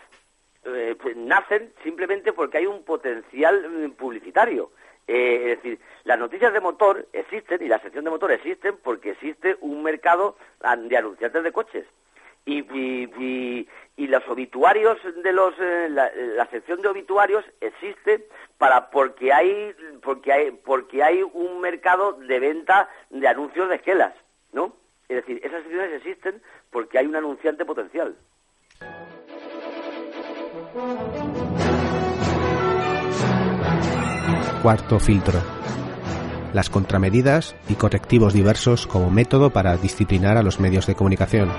eh, 0.66 0.96
nacen 1.16 1.74
simplemente 1.84 2.34
porque 2.34 2.58
hay 2.58 2.66
un 2.66 2.84
potencial 2.84 3.94
publicitario. 3.98 4.72
Eh, 5.08 5.52
es 5.54 5.58
decir, 5.64 5.80
las 6.04 6.18
noticias 6.20 6.54
de 6.54 6.60
motor 6.62 7.08
existen 7.14 7.62
y 7.64 7.68
la 7.68 7.80
sección 7.80 8.04
de 8.06 8.12
motor 8.12 8.32
existen 8.32 8.78
porque 8.84 9.12
existe 9.12 9.58
un 9.62 9.84
mercado 9.84 10.38
de 10.88 10.98
anunciantes 10.98 11.44
de 11.44 11.52
coches. 11.52 11.86
Y, 12.46 12.60
y, 12.76 13.04
y- 13.20 13.68
y 13.98 14.08
los 14.08 14.28
obituarios 14.28 14.98
de 15.24 15.32
los 15.32 15.54
eh, 15.60 15.88
la, 15.92 16.12
la 16.16 16.48
sección 16.48 16.82
de 16.82 16.88
obituarios 16.88 17.46
existe 17.60 18.28
para 18.58 18.90
porque 18.90 19.32
hay 19.32 19.76
porque 20.02 20.32
hay 20.34 20.50
porque 20.52 21.04
hay 21.04 21.22
un 21.22 21.62
mercado 21.62 22.14
de 22.14 22.40
venta 22.40 22.90
de 23.12 23.28
anuncios 23.28 23.70
de 23.70 23.76
esquelas, 23.76 24.14
¿no? 24.54 24.76
Es 25.08 25.18
decir, 25.18 25.40
esas 25.44 25.62
secciones 25.62 25.94
existen 25.94 26.42
porque 26.72 26.98
hay 26.98 27.06
un 27.06 27.16
anunciante 27.16 27.64
potencial. 27.64 28.16
Cuarto 34.62 35.00
filtro. 35.00 35.42
las 36.54 36.70
contramedidas 36.70 37.56
y 37.68 37.76
correctivos 37.76 38.34
diversos 38.34 38.86
como 38.86 39.10
método 39.10 39.50
para 39.50 39.76
disciplinar 39.78 40.38
a 40.38 40.44
los 40.44 40.60
medios 40.60 40.86
de 40.86 40.94
comunicación. 40.96 41.50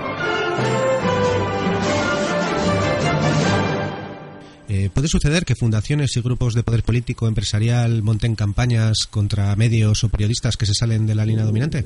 Eh, 4.69 4.89
¿Puede 4.93 5.07
suceder 5.07 5.43
que 5.43 5.55
fundaciones 5.55 6.15
y 6.15 6.21
grupos 6.21 6.53
de 6.53 6.63
poder 6.63 6.83
político 6.83 7.27
empresarial 7.27 8.03
monten 8.03 8.35
campañas 8.35 9.07
contra 9.11 9.55
medios 9.57 10.03
o 10.03 10.09
periodistas 10.09 10.55
que 10.55 10.65
se 10.65 10.73
salen 10.73 11.05
de 11.05 11.15
la 11.15 11.25
línea 11.25 11.43
dominante? 11.43 11.85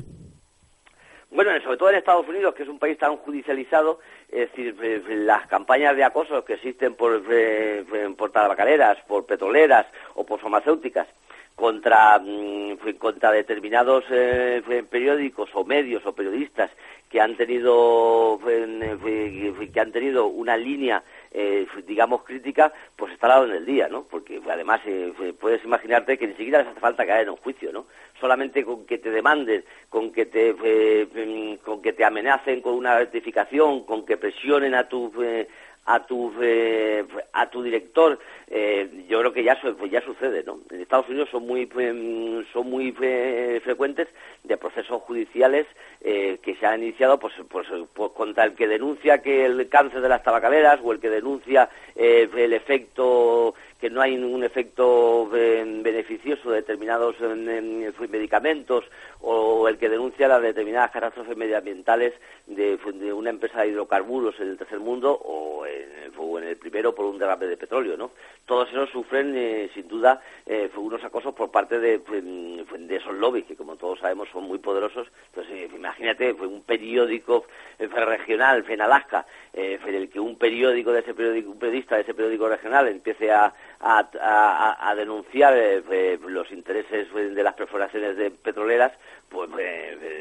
Bueno, 1.32 1.50
sobre 1.64 1.76
todo 1.78 1.90
en 1.90 1.96
Estados 1.96 2.28
Unidos, 2.28 2.54
que 2.54 2.62
es 2.62 2.68
un 2.68 2.78
país 2.78 2.96
tan 2.98 3.16
judicializado, 3.16 4.00
es 4.30 4.50
decir, 4.50 4.76
eh, 4.82 5.02
las 5.08 5.46
campañas 5.46 5.96
de 5.96 6.04
acoso 6.04 6.44
que 6.44 6.54
existen 6.54 6.94
por, 6.94 7.22
eh, 7.30 7.84
por 8.16 8.30
tabacaleras, 8.30 8.98
por 9.06 9.24
petroleras 9.26 9.86
o 10.14 10.24
por 10.24 10.40
farmacéuticas 10.40 11.08
contra, 11.54 12.18
mm, 12.18 12.76
contra 12.98 13.32
determinados 13.32 14.04
eh, 14.10 14.62
periódicos 14.88 15.50
o 15.54 15.64
medios 15.64 16.04
o 16.06 16.12
periodistas 16.12 16.70
que 17.08 17.20
han 17.20 17.36
tenido 17.36 18.38
que 18.42 19.80
han 19.80 19.92
tenido 19.92 20.26
una 20.26 20.56
línea 20.56 21.02
eh, 21.30 21.66
digamos 21.86 22.22
crítica 22.22 22.72
pues 22.96 23.12
está 23.12 23.28
dado 23.28 23.46
en 23.46 23.52
el 23.52 23.66
día 23.66 23.88
no 23.88 24.04
porque 24.04 24.40
además 24.48 24.80
eh, 24.86 25.12
puedes 25.38 25.64
imaginarte 25.64 26.18
que 26.18 26.26
ni 26.26 26.34
siquiera 26.34 26.58
les 26.58 26.68
hace 26.68 26.80
falta 26.80 27.06
caer 27.06 27.24
en 27.24 27.30
un 27.30 27.36
juicio 27.36 27.72
no 27.72 27.86
solamente 28.20 28.64
con 28.64 28.84
que 28.84 28.98
te 28.98 29.10
demanden 29.10 29.64
con 29.88 30.12
que 30.12 30.26
te 30.26 30.52
mm, 30.52 31.56
con 31.64 31.82
que 31.82 31.92
te 31.92 32.04
amenacen 32.04 32.60
con 32.60 32.74
una 32.74 32.98
rectificación 32.98 33.84
con 33.84 34.04
que 34.04 34.16
presionen 34.16 34.74
a 34.74 34.88
tu 34.88 35.12
a 35.88 36.00
tu 36.00 36.30
eh, 36.42 37.02
a 37.32 37.48
tu 37.48 37.62
director 37.62 38.18
eh, 38.46 39.06
yo 39.08 39.20
creo 39.20 39.32
que 39.32 39.42
ya 39.42 39.58
pues 39.78 39.90
ya 39.90 40.02
sucede 40.02 40.44
no 40.44 40.60
en 40.70 40.82
Estados 40.82 41.08
Unidos 41.08 41.30
son 41.30 41.46
muy 41.46 41.66
em, 41.78 42.44
son 42.52 42.68
muy 42.68 42.94
eh, 43.00 43.58
frecuentes 43.64 44.06
de 44.44 44.56
procesos 44.58 45.02
judiciales 45.02 45.66
que 46.00 46.56
se 46.60 46.64
han 46.64 46.82
iniciado 46.82 47.18
pues, 47.18 47.34
pues, 47.50 47.66
pues, 47.92 48.12
contra 48.12 48.44
el 48.44 48.54
que 48.54 48.68
denuncia 48.68 49.20
que 49.20 49.44
el 49.46 49.68
cáncer 49.68 50.00
de 50.00 50.08
las 50.08 50.22
tabacaleras 50.22 50.78
o 50.82 50.92
el 50.92 51.00
que 51.00 51.10
denuncia 51.10 51.68
el 51.96 52.52
efecto 52.52 53.54
que 53.80 53.90
no 53.90 54.00
hay 54.00 54.16
ningún 54.16 54.42
efecto 54.44 55.28
beneficioso 55.28 56.50
de 56.50 56.56
determinados 56.56 57.16
medicamentos 58.08 58.84
o 59.20 59.68
el 59.68 59.78
que 59.78 59.88
denuncia 59.88 60.28
las 60.28 60.42
determinadas 60.42 60.90
catástrofes 60.90 61.36
medioambientales 61.36 62.14
de, 62.46 62.78
una 63.12 63.30
empresa 63.30 63.62
de 63.62 63.68
hidrocarburos 63.68 64.38
en 64.40 64.48
el 64.48 64.58
tercer 64.58 64.80
mundo 64.80 65.12
o 65.12 65.64
en, 65.66 65.88
el 66.44 66.56
primero 66.56 66.94
por 66.94 67.06
un 67.06 67.18
derrame 67.18 67.46
de 67.46 67.56
petróleo, 67.56 67.96
¿no? 67.96 68.12
Todos 68.46 68.68
ellos 68.70 68.88
sufren, 68.90 69.34
eh, 69.36 69.70
sin 69.74 69.86
duda, 69.88 70.22
eh, 70.46 70.70
unos 70.76 71.02
acosos 71.04 71.34
por 71.34 71.50
parte 71.50 71.78
de, 71.78 72.00
esos 72.90 73.14
lobbies, 73.14 73.44
que 73.44 73.56
como 73.56 73.76
todos 73.76 73.98
sabemos 73.98 74.28
son 74.32 74.44
muy 74.44 74.58
poderosos. 74.58 75.08
Entonces, 75.26 75.54
eh, 75.54 75.70
imagínate, 75.74 76.34
fue 76.34 76.46
un 76.46 76.62
periódico 76.62 77.46
regional 77.78 78.64
en 78.68 78.80
Alaska, 78.80 79.26
en 79.52 79.94
el 79.94 80.08
que 80.08 80.20
un 80.20 80.36
periódico 80.36 80.92
de 80.92 81.00
ese 81.00 81.14
periódico, 81.14 81.50
un 81.50 81.58
periodista 81.58 81.96
de 81.96 82.02
ese 82.02 82.14
periódico 82.14 82.48
regional 82.48 82.88
empiece 82.88 83.30
a, 83.30 83.52
a, 83.80 84.94
denunciar 84.96 85.54
los 86.26 86.50
intereses 86.50 87.08
de 87.12 87.42
las 87.42 87.54
perforaciones 87.54 88.16
de 88.16 88.30
petroleras, 88.30 88.92
pues 89.28 89.48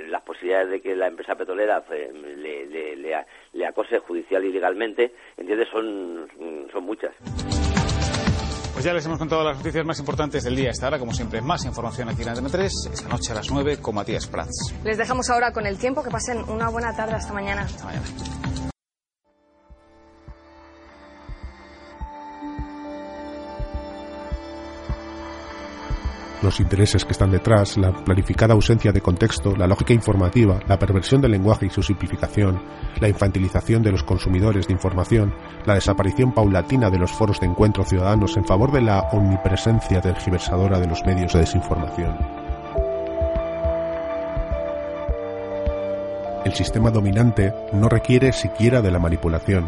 las 0.09 0.21
posibilidades 0.21 0.69
de 0.69 0.81
que 0.81 0.95
la 0.95 1.07
empresa 1.07 1.35
petrolera 1.35 1.83
le, 1.89 2.65
le, 2.67 2.95
le, 3.53 3.65
acose 3.65 3.99
judicial 3.99 4.43
y 4.45 4.51
legalmente, 4.51 5.13
¿entiendes? 5.37 5.67
Son, 5.69 6.27
son 6.71 6.83
muchas. 6.83 7.13
Pues 8.77 8.85
ya 8.85 8.93
les 8.93 9.03
hemos 9.07 9.17
contado 9.17 9.43
las 9.43 9.57
noticias 9.57 9.83
más 9.83 9.97
importantes 9.97 10.43
del 10.43 10.55
día. 10.55 10.69
Esta 10.69 10.85
hora, 10.85 10.99
como 10.99 11.11
siempre, 11.11 11.41
más 11.41 11.65
información 11.65 12.09
aquí 12.09 12.21
en 12.21 12.29
Antena 12.29 12.47
3, 12.47 12.91
esta 12.93 13.09
noche 13.09 13.31
a 13.31 13.35
las 13.35 13.49
9 13.49 13.81
con 13.81 13.95
Matías 13.95 14.27
Prats. 14.27 14.75
Les 14.83 14.99
dejamos 14.99 15.31
ahora 15.31 15.51
con 15.51 15.65
el 15.65 15.79
tiempo. 15.79 16.03
Que 16.03 16.11
pasen 16.11 16.43
una 16.47 16.69
buena 16.69 16.95
tarde. 16.95 17.15
Hasta 17.15 17.33
mañana. 17.33 17.63
Hasta 17.63 17.85
mañana. 17.85 18.05
Los 26.41 26.59
intereses 26.59 27.03
que 27.03 27.11
están 27.11 27.31
detrás, 27.31 27.77
la 27.77 27.91
planificada 27.91 28.53
ausencia 28.53 28.91
de 28.91 29.01
contexto, 29.01 29.55
la 29.55 29.67
lógica 29.67 29.93
informativa, 29.93 30.59
la 30.67 30.77
perversión 30.77 31.21
del 31.21 31.31
lenguaje 31.31 31.65
y 31.65 31.69
su 31.69 31.81
simplificación, 31.81 32.61
la 32.99 33.07
infantilización 33.07 33.81
de 33.81 33.91
los 33.91 34.03
consumidores 34.03 34.67
de 34.67 34.73
información, 34.73 35.33
la 35.65 35.75
desaparición 35.75 36.33
paulatina 36.33 36.89
de 36.89 36.99
los 36.99 37.11
foros 37.11 37.39
de 37.39 37.47
encuentro 37.47 37.83
ciudadanos 37.83 38.37
en 38.37 38.45
favor 38.45 38.71
de 38.71 38.81
la 38.81 38.99
omnipresencia 39.11 40.01
tergiversadora 40.01 40.79
de 40.79 40.87
los 40.87 41.03
medios 41.05 41.33
de 41.33 41.39
desinformación. 41.39 42.17
El 46.45 46.53
sistema 46.53 46.91
dominante 46.91 47.53
no 47.73 47.89
requiere 47.89 48.31
siquiera 48.31 48.81
de 48.81 48.91
la 48.91 48.99
manipulación. 48.99 49.67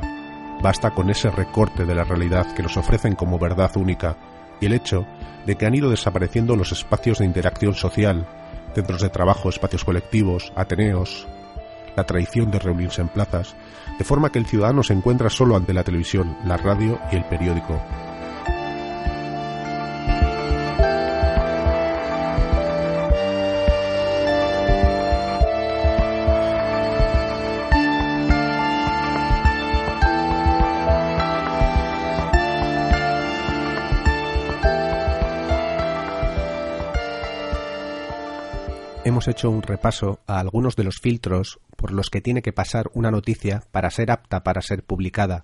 Basta 0.62 0.92
con 0.92 1.10
ese 1.10 1.30
recorte 1.30 1.86
de 1.86 1.96
la 1.96 2.06
realidad 2.06 2.54
que 2.56 2.64
nos 2.64 2.78
ofrecen 2.78 3.16
como 3.16 3.38
verdad 3.38 3.76
única 3.76 4.16
y 4.60 4.66
el 4.66 4.74
hecho 4.74 5.06
de 5.46 5.56
que 5.56 5.66
han 5.66 5.76
ido 5.76 5.90
desapareciendo 5.90 6.56
los 6.56 6.72
espacios 6.72 7.20
de 7.20 7.26
interacción 7.26 7.74
social, 7.74 8.28
centros 8.74 9.02
de 9.02 9.10
trabajo, 9.10 9.50
espacios 9.50 9.84
colectivos, 9.84 10.52
ateneos, 10.56 11.28
la 11.96 12.06
tradición 12.06 12.52
de 12.52 12.60
reunirse 12.60 13.02
en 13.02 13.10
plazas, 13.10 13.56
de 13.98 14.06
forma 14.06 14.32
que 14.32 14.40
el 14.40 14.46
ciudadano 14.46 14.84
se 14.84 14.94
encuentra 14.94 15.30
solo 15.30 15.56
ante 15.56 15.74
la 15.74 15.84
televisión, 15.84 16.38
la 16.46 16.58
radio 16.58 17.00
y 17.12 17.16
el 17.16 17.26
periódico. 17.26 17.80
Hemos 39.20 39.28
hecho 39.28 39.50
un 39.50 39.64
repaso 39.64 40.20
a 40.28 40.40
algunos 40.40 40.78
de 40.78 40.86
los 40.86 41.02
filtros 41.02 41.60
por 41.76 41.92
los 41.92 42.10
que 42.10 42.22
tiene 42.22 42.42
que 42.42 42.54
pasar 42.54 42.86
una 42.94 43.12
noticia 43.12 43.64
para 43.70 43.90
ser 43.90 44.12
apta 44.12 44.44
para 44.44 44.62
ser 44.62 44.82
publicada. 44.82 45.44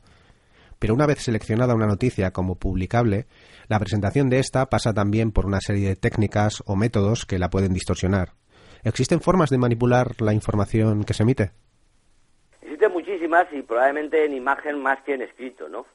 Pero 0.80 0.93
una 0.93 1.05
vez 1.05 1.19
seleccionada 1.19 1.76
una 1.76 1.86
noticia 1.86 2.32
como 2.32 2.55
publicable, 2.55 3.26
la 3.67 3.78
presentación 3.78 4.30
de 4.30 4.39
esta 4.39 4.67
pasa 4.67 4.93
también 4.93 5.34
por 5.34 5.45
una 5.45 5.59
serie 5.59 5.89
de 5.89 5.97
técnicas 5.97 6.63
o 6.65 6.78
métodos 6.78 7.26
que 7.26 7.38
la 7.38 7.49
pueden 7.49 7.73
distorsionar. 7.73 8.30
¿Existen 8.86 9.19
formas 9.19 9.49
de 9.49 9.57
manipular 9.57 10.21
la 10.21 10.32
información 10.32 11.03
que 11.03 11.13
se 11.13 11.23
emite? 11.23 11.51
Existen 12.61 12.93
muchísimas 12.93 13.47
y 13.51 13.61
probablemente 13.61 14.23
en 14.23 14.36
imagen 14.36 14.82
más 14.82 15.01
que 15.01 15.15
en 15.15 15.23
escrito, 15.23 15.67
¿no? 15.67 15.86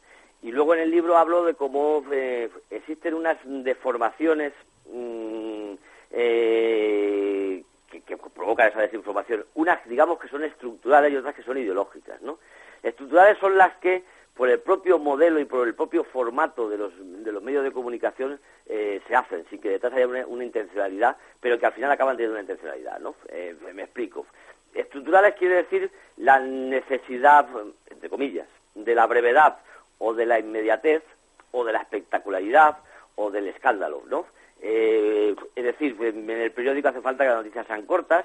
Y 0.43 0.51
luego 0.53 0.75
en 0.75 0.81
el 0.81 0.91
libro 0.91 1.17
hablo 1.17 1.47
de 1.47 1.55
cómo 1.55 2.05
eh, 2.13 2.51
existen 2.69 3.15
unas 3.15 3.39
deformaciones 3.43 4.53
mm, 4.93 5.73
eh, 6.11 7.65
que, 8.11 8.31
provocan 8.31 8.69
esa 8.69 8.81
desinformación. 8.81 9.45
Unas, 9.55 9.87
digamos, 9.89 10.19
que 10.19 10.29
son 10.29 10.45
estructurales 10.45 11.13
y 11.13 11.17
otras 11.17 11.35
que 11.35 11.43
son 11.43 11.59
ideológicas, 11.59 12.21
¿no? 12.23 12.39
Estructurales 12.83 13.39
son 13.39 13.57
las 13.57 13.77
que, 13.77 14.05
por 14.35 14.49
el 14.49 14.61
propio 14.61 14.99
modelo 14.99 15.39
y 15.39 15.45
por 15.45 15.67
el 15.67 15.75
propio 15.75 16.05
formato 16.05 16.69
de 16.69 16.79
los, 16.79 16.93
de 16.99 17.33
los 17.33 17.43
medios 17.43 17.65
de 17.65 17.73
comunicación, 17.73 18.41
eh, 18.67 19.01
se 19.07 19.15
hacen, 19.15 19.45
sin 19.51 19.61
que 19.61 19.71
detrás 19.71 19.93
haya 19.93 20.07
una, 20.07 20.45
intencionalidad, 20.45 21.17
pero 21.41 21.59
que 21.59 21.67
al 21.67 21.73
final 21.73 21.91
acaban 21.91 22.17
teniendo 22.17 22.35
una 22.35 22.43
intencionalidad, 22.43 22.99
¿no? 23.01 23.15
Eh, 23.29 23.55
me 23.75 23.83
explico. 23.83 24.27
Estructurales 24.75 25.35
quiere 25.35 25.57
decir 25.57 25.91
la 26.17 26.39
necesidad, 26.39 27.49
entre 27.91 28.09
comillas, 28.09 28.47
de 28.75 28.95
la 28.95 29.07
brevedad 29.07 29.59
o 29.99 30.15
de 30.15 30.27
la 30.27 30.39
inmediatez 30.39 31.03
o 31.51 31.65
de 31.65 31.73
la 31.73 31.81
espectacularidad 31.81 32.79
o 33.17 33.31
del 33.31 33.49
escándalo, 33.49 34.03
¿no? 34.09 34.27
Eh, 34.63 35.35
es 35.55 35.65
decir, 35.65 35.97
en 36.01 36.29
el 36.29 36.53
periódico 36.53 36.89
hace 36.89 37.01
falta 37.01 37.25
que 37.25 37.31
las 37.31 37.39
noticias 37.39 37.67
sean 37.67 37.87
cortas, 37.87 38.25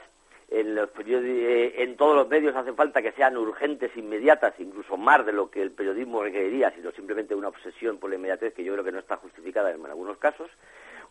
en, 0.49 0.75
los 0.75 0.89
eh, 1.05 1.73
en 1.77 1.97
todos 1.97 2.15
los 2.15 2.27
medios 2.27 2.55
hace 2.55 2.73
falta 2.73 3.01
que 3.01 3.11
sean 3.13 3.35
urgentes, 3.37 3.95
inmediatas, 3.95 4.53
incluso 4.59 4.95
más 4.97 5.25
de 5.25 5.33
lo 5.33 5.49
que 5.49 5.61
el 5.61 5.71
periodismo 5.71 6.21
requeriría, 6.23 6.71
sino 6.71 6.91
simplemente 6.91 7.33
una 7.33 7.47
obsesión 7.47 7.97
por 7.97 8.09
la 8.09 8.17
inmediatez 8.17 8.53
que 8.53 8.63
yo 8.63 8.73
creo 8.73 8.85
que 8.85 8.91
no 8.91 8.99
está 8.99 9.17
justificada 9.17 9.71
en, 9.71 9.85
algunos 9.85 10.17
casos. 10.17 10.49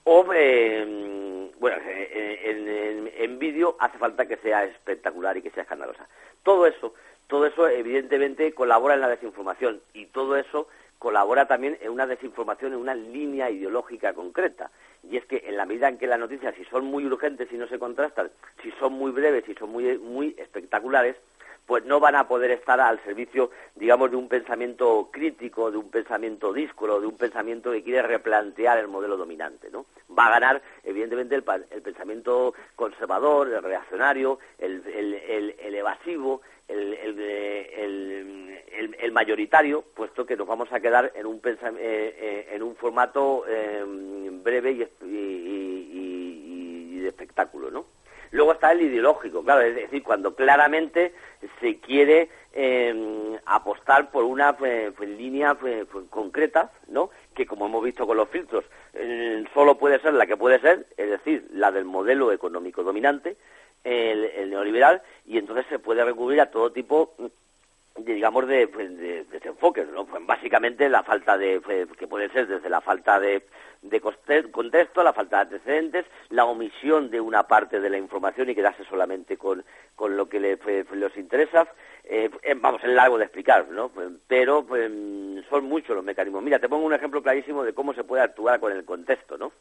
O, 0.04 0.24
eh, 0.34 1.50
bueno, 1.58 1.76
en, 1.86 3.10
en 3.16 3.38
vídeo 3.38 3.76
hace 3.80 3.98
falta 3.98 4.26
que 4.26 4.36
sea 4.36 4.64
espectacular 4.64 5.36
y 5.36 5.42
que 5.42 5.50
sea 5.50 5.62
escandalosa. 5.62 6.06
Todo 6.42 6.66
eso, 6.66 6.94
todo 7.26 7.46
eso 7.46 7.66
evidentemente 7.68 8.52
colabora 8.52 8.94
en 8.94 9.00
la 9.00 9.08
desinformación 9.08 9.80
y 9.94 10.06
todo 10.06 10.36
eso 10.36 10.68
colabora 11.04 11.46
también 11.46 11.76
en 11.82 11.90
una 11.90 12.06
desinformación, 12.06 12.72
en 12.72 12.78
una 12.78 12.94
línea 12.94 13.50
ideológica 13.50 14.14
concreta. 14.14 14.70
Y 15.02 15.18
es 15.18 15.26
que 15.26 15.44
en 15.44 15.58
la 15.58 15.66
medida 15.66 15.86
en 15.86 15.98
que 15.98 16.06
las 16.06 16.18
noticias, 16.18 16.54
si 16.54 16.64
son 16.64 16.86
muy 16.86 17.04
urgentes 17.04 17.52
y 17.52 17.58
no 17.58 17.68
se 17.68 17.78
contrastan, 17.78 18.30
si 18.62 18.70
son 18.80 18.94
muy 18.94 19.10
breves 19.10 19.46
y 19.46 19.52
son 19.52 19.68
muy, 19.68 19.98
muy 19.98 20.34
espectaculares, 20.38 21.16
pues 21.66 21.84
no 21.84 22.00
van 22.00 22.14
a 22.14 22.28
poder 22.28 22.50
estar 22.50 22.80
al 22.80 23.02
servicio, 23.04 23.50
digamos, 23.74 24.10
de 24.10 24.16
un 24.16 24.28
pensamiento 24.28 25.08
crítico, 25.10 25.70
de 25.70 25.78
un 25.78 25.90
pensamiento 25.90 26.52
díscolo, 26.52 27.00
de 27.00 27.06
un 27.06 27.16
pensamiento 27.16 27.72
que 27.72 27.82
quiere 27.82 28.02
replantear 28.02 28.78
el 28.78 28.88
modelo 28.88 29.16
dominante, 29.16 29.70
¿no? 29.70 29.86
Va 30.16 30.26
a 30.26 30.30
ganar, 30.38 30.62
evidentemente, 30.82 31.34
el, 31.34 31.44
el 31.70 31.82
pensamiento 31.82 32.54
conservador, 32.76 33.48
el 33.48 33.62
reaccionario, 33.62 34.38
el, 34.58 34.82
evasivo, 35.74 36.42
el, 36.68 36.94
el- 36.94 39.12
mayoritario, 39.12 39.82
puesto 39.94 40.26
que 40.26 40.36
nos 40.36 40.46
vamos 40.46 40.72
a 40.72 40.80
quedar 40.80 41.12
en 41.14 41.26
un, 41.26 41.36
eh, 41.36 41.56
eh, 41.78 42.48
en 42.52 42.62
un 42.64 42.74
formato 42.74 43.44
eh, 43.46 43.84
breve 44.42 44.72
y- 44.72 44.88
y 46.96 46.98
de 46.98 47.08
espectáculo, 47.08 47.70
¿no? 47.70 47.84
Luego 48.34 48.54
está 48.54 48.72
el 48.72 48.82
ideológico, 48.82 49.44
claro, 49.44 49.60
es 49.60 49.76
decir, 49.76 50.02
cuando 50.02 50.34
claramente 50.34 51.14
se 51.60 51.78
quiere 51.78 52.28
eh, 52.52 53.38
apostar 53.46 54.10
por 54.10 54.24
una 54.24 54.56
eh, 54.64 54.90
pues, 54.96 55.08
línea 55.08 55.54
pues, 55.54 55.86
pues, 55.86 56.06
concreta, 56.10 56.72
¿no? 56.88 57.10
Que 57.32 57.46
como 57.46 57.66
hemos 57.66 57.84
visto 57.84 58.08
con 58.08 58.16
los 58.16 58.28
filtros, 58.28 58.64
solo 59.54 59.78
puede 59.78 60.00
ser 60.00 60.14
la 60.14 60.26
que 60.26 60.36
puede 60.36 60.58
ser, 60.58 60.84
es 60.96 61.10
decir, 61.10 61.46
la 61.52 61.70
del 61.70 61.84
modelo 61.84 62.32
económico 62.32 62.82
dominante, 62.82 63.36
el, 63.84 64.24
el 64.24 64.50
neoliberal, 64.50 65.02
y 65.26 65.38
entonces 65.38 65.66
se 65.68 65.78
puede 65.78 66.04
recurrir 66.04 66.40
a 66.40 66.50
todo 66.50 66.72
tipo 66.72 67.14
digamos 67.96 68.46
de, 68.48 68.66
pues, 68.68 68.96
de- 68.98 69.24
de 69.24 69.24
desenfoques, 69.24 69.86
¿no? 69.88 70.04
Pues 70.06 70.24
básicamente 70.26 70.88
la 70.88 71.02
falta 71.04 71.38
de 71.38 71.60
pues, 71.60 71.86
que 71.96 72.06
puede 72.08 72.28
ser 72.30 72.46
desde 72.48 72.68
la 72.68 72.80
falta 72.80 73.20
de, 73.20 73.46
de 73.82 74.00
contexto, 74.50 75.02
la 75.02 75.12
falta 75.12 75.36
de 75.36 75.42
antecedentes, 75.42 76.04
la 76.30 76.44
omisión 76.44 77.10
de 77.10 77.20
una 77.20 77.46
parte 77.46 77.80
de 77.80 77.90
la 77.90 77.98
información 77.98 78.50
y 78.50 78.54
quedarse 78.54 78.84
solamente 78.84 79.36
con, 79.36 79.64
con 79.94 80.16
lo 80.16 80.28
que 80.28 80.40
le, 80.40 80.56
pues, 80.56 80.90
les 80.92 81.16
interesa. 81.16 81.68
Eh, 82.04 82.30
eh, 82.42 82.54
vamos, 82.56 82.82
es 82.82 82.90
largo 82.90 83.16
de 83.16 83.24
explicar, 83.24 83.68
¿no? 83.68 83.88
Pues, 83.90 84.08
Pero 84.26 84.64
pues, 84.66 84.90
son 85.48 85.64
muchos 85.64 85.94
los 85.94 86.04
mecanismos. 86.04 86.42
Mira, 86.42 86.58
te 86.58 86.68
pongo 86.68 86.84
un 86.86 86.94
ejemplo 86.94 87.22
clarísimo 87.22 87.62
de 87.64 87.74
cómo 87.74 87.94
se 87.94 88.04
puede 88.04 88.22
actuar 88.22 88.58
con 88.60 88.72
el 88.72 88.84
contexto, 88.84 89.38
¿no? 89.38 89.52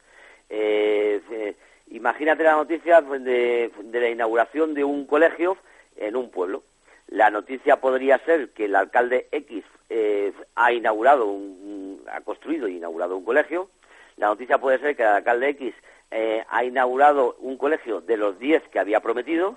Eh, 0.50 1.54
imagínate 1.88 2.42
la 2.42 2.52
noticia 2.56 3.00
pues, 3.02 3.22
de, 3.24 3.70
de 3.84 4.00
la 4.00 4.08
inauguración 4.08 4.74
de 4.74 4.84
un 4.84 5.06
colegio 5.06 5.56
en 5.96 6.16
un 6.16 6.30
pueblo. 6.30 6.64
La 7.08 7.30
noticia 7.30 7.80
podría 7.80 8.18
ser 8.18 8.50
que 8.50 8.64
el 8.64 8.74
alcalde 8.74 9.28
X 9.30 9.64
eh, 9.90 10.32
ha 10.54 10.72
inaugurado, 10.72 11.26
un, 11.26 12.02
ha 12.10 12.20
construido 12.22 12.68
y 12.68 12.76
inaugurado 12.76 13.16
un 13.16 13.24
colegio. 13.24 13.70
La 14.16 14.28
noticia 14.28 14.58
puede 14.58 14.78
ser 14.78 14.96
que 14.96 15.02
el 15.02 15.08
alcalde 15.08 15.50
X 15.50 15.74
eh, 16.10 16.44
ha 16.48 16.64
inaugurado 16.64 17.36
un 17.40 17.56
colegio 17.56 18.00
de 18.00 18.16
los 18.16 18.38
10 18.38 18.62
que 18.68 18.78
había 18.78 19.00
prometido. 19.00 19.56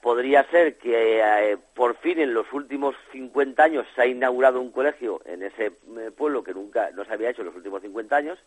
Podría 0.00 0.42
ser 0.50 0.78
que 0.78 1.20
eh, 1.20 1.58
por 1.74 1.96
fin 1.98 2.18
en 2.18 2.34
los 2.34 2.52
últimos 2.52 2.96
50 3.12 3.62
años 3.62 3.86
se 3.94 4.02
ha 4.02 4.06
inaugurado 4.06 4.60
un 4.60 4.72
colegio 4.72 5.20
en 5.24 5.42
ese 5.42 5.66
eh, 5.66 6.10
pueblo 6.16 6.42
que 6.42 6.54
nunca 6.54 6.90
no 6.92 7.04
se 7.04 7.12
había 7.12 7.30
hecho 7.30 7.42
en 7.42 7.48
los 7.48 7.56
últimos 7.56 7.82
50 7.82 8.16
años. 8.16 8.38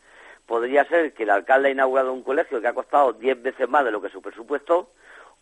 Podría 0.46 0.84
ser 0.86 1.14
que 1.14 1.24
el 1.24 1.30
alcalde 1.30 1.70
ha 1.70 1.72
inaugurado 1.72 2.12
un 2.12 2.24
colegio 2.24 2.60
que 2.60 2.68
ha 2.68 2.74
costado 2.74 3.14
10 3.14 3.42
veces 3.42 3.70
más 3.70 3.86
de 3.86 3.92
lo 3.92 4.02
que 4.02 4.10
su 4.10 4.22
presupuesto 4.22 4.90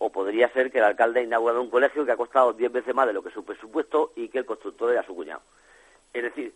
o 0.04 0.10
podría 0.10 0.49
ser 0.49 0.70
que 0.70 0.80
el 0.80 0.84
alcalde 0.84 1.22
ha 1.22 1.24
inaugurado 1.24 1.62
un 1.62 1.70
colegio 1.70 2.06
que 2.06 2.12
ha 2.12 2.18
costado 2.18 2.51
10 2.51 2.74
veces 2.74 2.93
más 2.93 3.08
de 3.08 3.14
lo 3.14 3.24
que 3.24 3.30
su 3.30 3.45
presupuesto 3.45 4.12
y 4.18 4.28
que 4.28 4.39
el 4.39 4.45
constructor 4.45 4.91
era 4.91 5.04
su 5.04 5.16
cuñado. 5.16 5.41
Es 6.12 6.24
decir, 6.24 6.54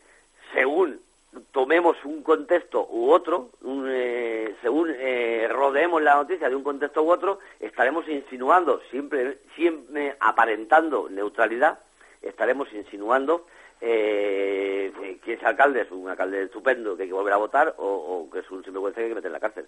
según 0.54 1.00
tomemos 1.52 1.96
un 2.04 2.24
contexto 2.24 2.86
u 2.92 3.10
otro, 3.10 3.52
eh, 3.88 4.54
según 4.62 4.94
eh, 4.94 5.48
rodeemos 5.50 6.02
la 6.02 6.16
noticia 6.16 6.50
de 6.50 6.58
un 6.58 6.64
contexto 6.64 7.04
u 7.04 7.10
otro, 7.10 7.40
estaremos 7.62 8.06
insinuando, 8.10 8.82
siempre, 8.92 9.38
siempre 9.56 10.18
aparentando 10.20 11.08
neutralidad, 11.10 11.80
estaremos 12.22 12.68
insinuando 12.74 13.46
eh, 13.80 15.20
que 15.24 15.34
ese 15.34 15.46
alcalde 15.46 15.84
es 15.84 15.92
un 15.92 16.10
alcalde 16.10 16.44
estupendo 16.44 16.98
que 16.98 17.04
hay 17.04 17.10
que 17.10 17.14
volver 17.14 17.34
a 17.34 17.38
votar 17.38 17.76
o, 17.78 17.86
o 17.86 18.30
que 18.30 18.40
es 18.40 18.52
un 18.52 18.62
sinvergüenza 18.66 18.98
que 18.98 19.04
hay 19.04 19.10
que 19.10 19.16
meter 19.16 19.30
en 19.30 19.34
la 19.34 19.40
cárcel. 19.40 19.66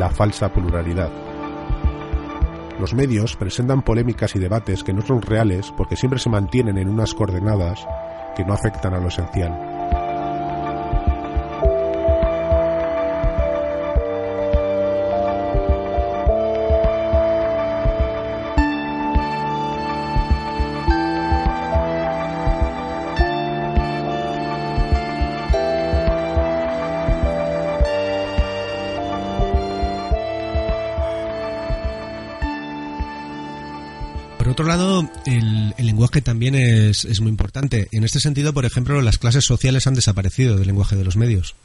La 0.00 0.08
falsa 0.08 0.48
pluralidad. 0.48 1.10
Los 2.80 2.94
medios 2.94 3.36
presentan 3.36 3.82
polémicas 3.82 4.34
y 4.34 4.38
debates 4.38 4.82
que 4.82 4.94
no 4.94 5.02
son 5.02 5.20
reales 5.20 5.70
porque 5.76 5.94
siempre 5.94 6.18
se 6.18 6.30
mantienen 6.30 6.78
en 6.78 6.88
unas 6.88 7.12
coordenadas 7.12 7.86
que 8.34 8.46
no 8.46 8.54
afectan 8.54 8.94
a 8.94 8.98
lo 8.98 9.08
esencial. 9.08 9.79
Lado, 34.70 35.02
el, 35.26 35.74
lenguaje 35.84 36.20
también 36.20 36.54
es, 36.54 37.04
es 37.04 37.20
muy 37.20 37.30
importante. 37.30 37.88
En 37.92 38.04
este 38.04 38.20
sentido, 38.20 38.52
por 38.52 38.64
ejemplo, 38.64 39.00
las 39.02 39.18
clases 39.18 39.44
sociales 39.44 39.86
han 39.86 39.94
desaparecido 39.94 40.56
del 40.56 40.68
lenguaje 40.68 40.94
de 40.96 41.04
los 41.04 41.16
medios. 41.16 41.56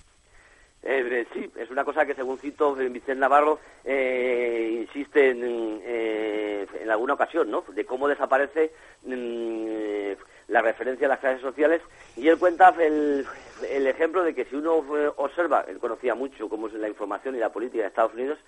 Eh, 0.82 1.04
eh, 1.12 1.28
sí, 1.34 1.50
es 1.56 1.70
una 1.70 1.84
cosa 1.84 2.06
que 2.06 2.16
según 2.16 2.40
cito 2.40 2.80
eh, 2.80 2.90
Vicente 2.90 3.16
Navarro 3.16 3.60
eh, 3.84 4.82
insiste 4.82 5.30
en, 5.30 5.80
eh, 5.84 6.66
en 6.82 6.90
alguna 6.90 7.14
ocasión, 7.14 7.52
¿no? 7.52 7.64
De 7.74 7.86
cómo 7.86 8.08
desaparece 8.08 8.72
mm, 9.06 10.14
la 10.48 10.62
referencia 10.62 11.08
a 11.08 11.10
las 11.10 11.20
clases 11.20 11.42
sociales 11.42 11.82
y 12.18 12.28
él 12.28 12.38
cuenta 12.38 12.74
el, 12.80 13.26
el 13.70 13.88
ejemplo 13.88 14.24
de 14.24 14.34
que 14.34 14.46
si 14.46 14.56
uno 14.56 14.84
eh, 14.98 15.12
observa, 15.18 15.66
él 15.68 15.78
conocía 15.80 16.16
mucho 16.16 16.50
cómo 16.50 16.68
es 16.68 16.74
la 16.74 16.90
información 16.90 17.36
y 17.36 17.40
la 17.40 17.52
política 17.52 17.84
de 17.84 17.90
Estados 17.90 18.14
Unidos, 18.14 18.40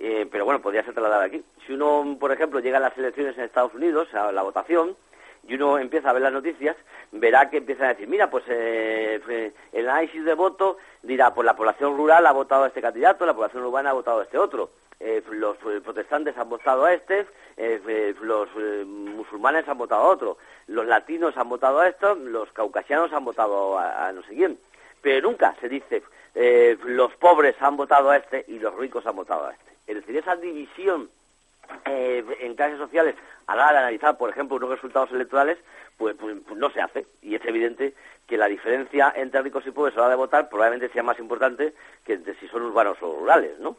eh, 0.00 0.26
pero 0.30 0.44
bueno, 0.44 0.60
podría 0.60 0.82
ser 0.82 0.94
trasladada 0.94 1.24
aquí. 1.24 1.44
Si 1.66 1.74
uno, 1.74 2.16
por 2.18 2.32
ejemplo, 2.32 2.58
llega 2.60 2.78
a 2.78 2.80
las 2.80 2.96
elecciones 2.98 3.36
en 3.38 3.44
Estados 3.44 3.74
Unidos, 3.74 4.12
a 4.14 4.32
la 4.32 4.42
votación, 4.42 4.96
y 5.46 5.54
uno 5.54 5.78
empieza 5.78 6.10
a 6.10 6.12
ver 6.12 6.22
las 6.22 6.32
noticias, 6.32 6.76
verá 7.12 7.48
que 7.50 7.58
empiezan 7.58 7.86
a 7.86 7.90
decir, 7.90 8.08
mira, 8.08 8.30
pues 8.30 8.44
eh, 8.48 9.52
el 9.72 9.88
análisis 9.88 10.24
de 10.24 10.34
voto 10.34 10.78
dirá, 11.02 11.32
pues 11.34 11.46
la 11.46 11.56
población 11.56 11.96
rural 11.96 12.26
ha 12.26 12.32
votado 12.32 12.64
a 12.64 12.68
este 12.68 12.82
candidato, 12.82 13.26
la 13.26 13.34
población 13.34 13.64
urbana 13.64 13.90
ha 13.90 13.94
votado 13.94 14.20
a 14.20 14.24
este 14.24 14.38
otro. 14.38 14.70
Eh, 15.02 15.22
los 15.30 15.56
eh, 15.66 15.80
protestantes 15.82 16.36
han 16.36 16.50
votado 16.50 16.84
a 16.84 16.92
este, 16.92 17.26
eh, 17.56 18.14
los 18.20 18.50
musulmanes 18.86 19.66
han 19.66 19.78
votado 19.78 20.02
a 20.02 20.08
otro, 20.08 20.36
los 20.66 20.84
latinos 20.86 21.34
han 21.38 21.48
votado 21.48 21.80
a 21.80 21.88
esto, 21.88 22.14
los 22.14 22.52
caucasianos 22.52 23.10
han 23.14 23.24
votado 23.24 23.78
a, 23.78 24.08
a 24.08 24.12
no 24.12 24.22
sé 24.24 24.34
quién. 24.34 24.58
Pero 25.00 25.28
nunca 25.28 25.56
se 25.58 25.70
dice, 25.70 26.02
los 26.84 27.14
pobres 27.14 27.56
han 27.60 27.78
votado 27.78 28.10
a 28.10 28.18
este 28.18 28.44
y 28.48 28.58
los 28.58 28.74
ricos 28.74 29.06
han 29.06 29.16
votado 29.16 29.46
a 29.46 29.52
este. 29.52 29.70
Es 29.90 29.96
decir, 29.96 30.16
esa 30.16 30.36
división 30.36 31.10
eh, 31.86 32.24
en 32.40 32.54
clases 32.54 32.78
sociales 32.78 33.16
a 33.48 33.56
la 33.56 33.64
hora 33.64 33.72
de 33.72 33.78
analizar, 33.78 34.16
por 34.16 34.30
ejemplo, 34.30 34.56
unos 34.56 34.70
resultados 34.70 35.10
electorales, 35.10 35.58
pues, 35.98 36.14
pues, 36.16 36.36
pues 36.46 36.56
no 36.58 36.70
se 36.70 36.80
hace. 36.80 37.06
Y 37.22 37.34
es 37.34 37.44
evidente 37.44 37.94
que 38.28 38.36
la 38.36 38.46
diferencia 38.46 39.12
entre 39.16 39.42
ricos 39.42 39.66
y 39.66 39.72
pobres 39.72 39.96
a 39.96 39.98
la 39.98 40.02
hora 40.04 40.10
de 40.10 40.16
votar 40.16 40.48
probablemente 40.48 40.92
sea 40.92 41.02
más 41.02 41.18
importante 41.18 41.74
que 42.04 42.12
entre 42.12 42.36
si 42.36 42.46
son 42.46 42.62
urbanos 42.62 42.98
o 43.02 43.18
rurales, 43.18 43.58
¿no? 43.58 43.76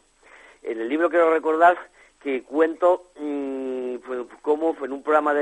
En 0.63 0.81
el 0.81 0.89
libro 0.89 1.09
quiero 1.09 1.31
recordar 1.33 1.77
que 2.21 2.43
cuento 2.43 3.11
mmm, 3.17 3.95
pues, 4.05 4.19
cómo 4.41 4.75
en 4.83 4.91
un 4.91 5.03
programa 5.03 5.33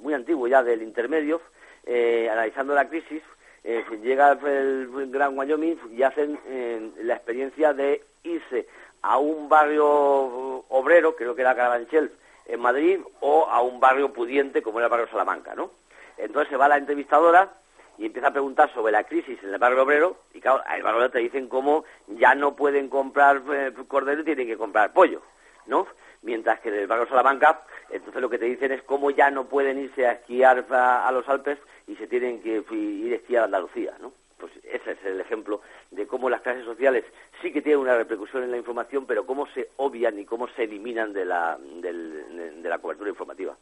muy 0.00 0.14
antiguo 0.14 0.46
ya 0.46 0.62
del 0.62 0.82
intermedio, 0.82 1.40
eh, 1.84 2.28
analizando 2.30 2.74
la 2.74 2.88
crisis, 2.88 3.22
eh, 3.64 3.84
llega 4.00 4.32
el, 4.32 4.88
el 4.96 5.10
Gran 5.10 5.36
Wyoming 5.36 5.76
y 5.90 6.02
hacen 6.04 6.38
eh, 6.46 6.90
la 7.02 7.14
experiencia 7.14 7.72
de 7.72 8.02
irse 8.22 8.68
a 9.02 9.18
un 9.18 9.48
barrio 9.48 10.64
obrero, 10.68 11.16
creo 11.16 11.34
que 11.34 11.42
era 11.42 11.54
Carabanchel, 11.54 12.12
en 12.46 12.60
Madrid, 12.60 13.00
o 13.20 13.46
a 13.46 13.62
un 13.62 13.80
barrio 13.80 14.12
pudiente 14.12 14.62
como 14.62 14.78
era 14.78 14.86
el 14.86 14.90
barrio 14.90 15.08
Salamanca, 15.08 15.54
¿no? 15.54 15.70
Entonces 16.16 16.50
se 16.50 16.56
va 16.56 16.68
la 16.68 16.76
entrevistadora 16.76 17.50
y 17.98 18.06
empieza 18.06 18.28
a 18.28 18.32
preguntar 18.32 18.72
sobre 18.72 18.92
la 18.92 19.04
crisis 19.04 19.38
en 19.42 19.52
el 19.52 19.58
barrio 19.58 19.82
obrero, 19.82 20.16
y 20.34 20.40
claro, 20.40 20.62
al 20.66 20.82
barrio 20.82 20.98
obrero 20.98 21.12
te 21.12 21.18
dicen 21.18 21.48
cómo 21.48 21.84
ya 22.08 22.34
no 22.34 22.56
pueden 22.56 22.88
comprar 22.88 23.42
eh, 23.52 23.72
cordero 23.86 24.22
y 24.22 24.24
tienen 24.24 24.46
que 24.46 24.56
comprar 24.56 24.92
pollo, 24.92 25.22
¿no? 25.66 25.86
Mientras 26.22 26.60
que 26.60 26.68
en 26.68 26.76
el 26.76 26.86
barrio 26.86 27.08
Salamanca, 27.08 27.62
entonces 27.90 28.20
lo 28.20 28.28
que 28.28 28.38
te 28.38 28.46
dicen 28.46 28.72
es 28.72 28.82
cómo 28.82 29.10
ya 29.10 29.30
no 29.30 29.44
pueden 29.44 29.78
irse 29.78 30.06
a 30.06 30.12
esquiar 30.12 30.66
a, 30.70 31.10
los 31.12 31.28
Alpes 31.28 31.58
y 31.86 31.96
se 31.96 32.06
tienen 32.06 32.42
que 32.42 32.62
ir 32.70 33.12
a 33.12 33.16
esquiar 33.16 33.42
a 33.42 33.46
Andalucía, 33.46 33.94
¿no? 34.00 34.12
Pues 34.40 34.52
ese 34.64 34.92
es 34.92 35.04
el 35.04 35.20
ejemplo 35.20 35.60
de 35.90 36.06
cómo 36.06 36.30
las 36.30 36.40
clases 36.40 36.64
sociales 36.64 37.04
sí 37.42 37.52
que 37.52 37.62
tienen 37.62 37.80
una 37.80 37.96
repercusión 37.96 38.42
en 38.42 38.50
la 38.50 38.56
información, 38.56 39.06
pero 39.06 39.26
cómo 39.26 39.46
se 39.54 39.68
obvian 39.76 40.18
y 40.18 40.24
cómo 40.24 40.48
se 40.48 40.64
eliminan 40.64 41.12
de 41.12 41.24
la, 41.24 41.58
de 41.58 42.68
la 42.68 42.78
cobertura 42.78 43.10
informativa. 43.10 43.56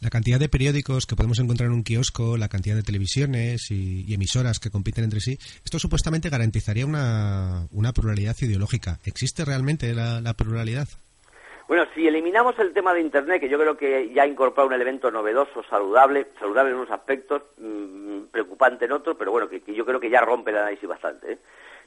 La 0.00 0.10
cantidad 0.10 0.40
de 0.40 0.48
periódicos 0.48 1.06
que 1.06 1.14
podemos 1.14 1.38
encontrar 1.38 1.68
en 1.68 1.74
un 1.74 1.84
kiosco, 1.84 2.36
la 2.36 2.48
cantidad 2.48 2.74
de 2.74 2.82
televisiones 2.82 3.70
y, 3.70 4.12
emisoras 4.12 4.58
que 4.58 4.70
compiten 4.70 5.04
entre 5.04 5.20
sí, 5.20 5.38
esto 5.64 5.78
supuestamente 5.78 6.28
garantizaría 6.28 6.84
una, 6.84 7.68
una 7.70 7.92
pluralidad 7.92 8.36
ideológica. 8.40 8.98
¿Existe 9.04 9.44
realmente 9.44 9.94
la 9.94 10.34
pluralidad? 10.34 10.88
Bueno, 11.72 11.86
si 11.94 12.06
eliminamos 12.06 12.58
el 12.58 12.74
tema 12.74 12.92
de 12.92 13.00
Internet, 13.00 13.40
que 13.40 13.48
yo 13.48 13.58
creo 13.58 13.78
que 13.78 14.10
ya 14.12 14.24
ha 14.24 14.26
incorporado 14.26 14.68
un 14.68 14.74
elemento 14.74 15.10
novedoso, 15.10 15.62
saludable, 15.62 16.26
saludable 16.38 16.72
en 16.72 16.76
unos 16.76 16.90
aspectos, 16.90 17.44
mmm, 17.56 18.24
preocupante 18.30 18.84
en 18.84 18.92
otros, 18.92 19.16
pero 19.18 19.30
bueno, 19.30 19.48
que, 19.48 19.62
yo 19.72 19.86
creo 19.86 19.98
que 19.98 20.10
ya 20.10 20.20
rompe 20.20 20.50
el 20.50 20.58
análisis 20.58 20.86
bastante. 20.86 21.32
¿eh? 21.32 21.38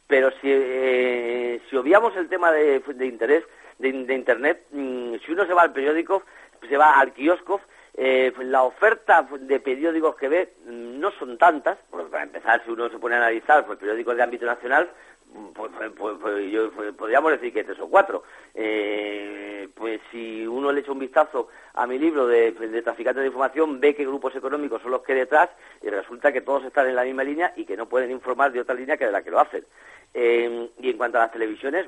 Pero 0.08 0.32
si, 0.42 0.48
eh, 0.52 1.62
si 1.70 1.76
obviamos 1.76 2.18
el 2.18 2.28
tema 2.30 2.52
de, 2.52 2.82
interés, 3.02 3.44
de, 3.78 3.90
Internet, 3.90 4.66
mmm, 4.72 5.18
si 5.24 5.32
uno 5.32 5.46
se 5.46 5.54
va 5.54 5.62
al 5.62 5.72
periódico, 5.72 6.24
se 6.68 6.78
va 6.78 7.00
al 7.00 7.14
kiosco, 7.14 7.62
eh, 7.94 8.34
la 8.40 8.64
oferta 8.64 9.28
de 9.40 9.60
periódicos 9.60 10.16
que 10.16 10.30
ve 10.30 10.54
mm, 10.66 11.00
no 11.00 11.12
son 11.12 11.38
tantas, 11.38 11.78
porque 11.92 12.10
para 12.10 12.24
empezar, 12.24 12.60
si 12.66 12.72
uno 12.72 12.90
se 12.90 12.98
pone 12.98 13.14
a 13.14 13.20
analizar 13.20 13.64
pues, 13.68 13.78
periódicos 13.78 14.18
de 14.18 14.24
ámbito 14.24 14.48
nacional, 14.48 14.90
pues, 15.54 15.72
pues, 15.98 16.18
pues 16.22 16.52
yo, 16.52 16.72
podríamos 16.98 17.32
decir 17.32 17.54
que 17.54 17.64
tres 17.64 17.80
o 17.80 17.88
cuatro. 17.88 18.24
Eh, 18.54 19.68
pues 19.74 20.00
si 20.12 20.46
uno 20.48 20.72
le 20.72 20.82
echa 20.82 20.92
un 20.92 21.00
vistazo 21.00 21.50
a 21.74 21.86
mi 21.86 21.98
libro 22.00 22.28
de, 22.28 22.52
de, 22.52 22.82
traficantes 22.82 23.22
de 23.22 23.28
información, 23.28 23.80
ve 23.80 23.96
que 23.96 24.06
grupos 24.06 24.36
económicos 24.36 24.82
son 24.82 24.92
los 24.92 25.02
que 25.02 25.14
detrás 25.14 25.50
y 25.82 25.90
resulta 25.90 26.32
que 26.32 26.42
todos 26.42 26.64
están 26.64 26.88
en 26.88 26.96
la 26.96 27.04
misma 27.04 27.24
línea 27.24 27.54
y 27.56 27.66
que 27.66 27.78
no 27.78 27.88
pueden 27.88 28.12
informar 28.12 28.52
de 28.52 28.62
otra 28.62 28.76
línea 28.76 28.98
que 28.98 29.06
de 29.06 29.12
la 29.12 29.24
que 29.24 29.32
lo 29.32 29.40
hacen. 29.40 29.66
Eh, 30.14 30.70
y 30.80 30.90
en 30.90 30.98
cuanto 30.98 31.18
a 31.18 31.22
las 31.22 31.32
televisiones, 31.32 31.88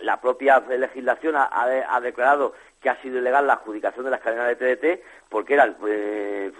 la 0.00 0.20
propia 0.20 0.60
legislación 0.60 1.34
ha, 1.36 2.00
declarado 2.00 2.54
que 2.80 2.90
ha 2.90 3.00
sido 3.02 3.18
ilegal 3.18 3.46
la 3.46 3.54
adjudicación 3.54 4.04
de 4.04 4.10
las 4.10 4.20
cadenas 4.20 4.48
de 4.48 4.76
TDT 4.76 5.02
porque 5.28 5.54
eran 5.54 5.76
eh, 5.86 6.50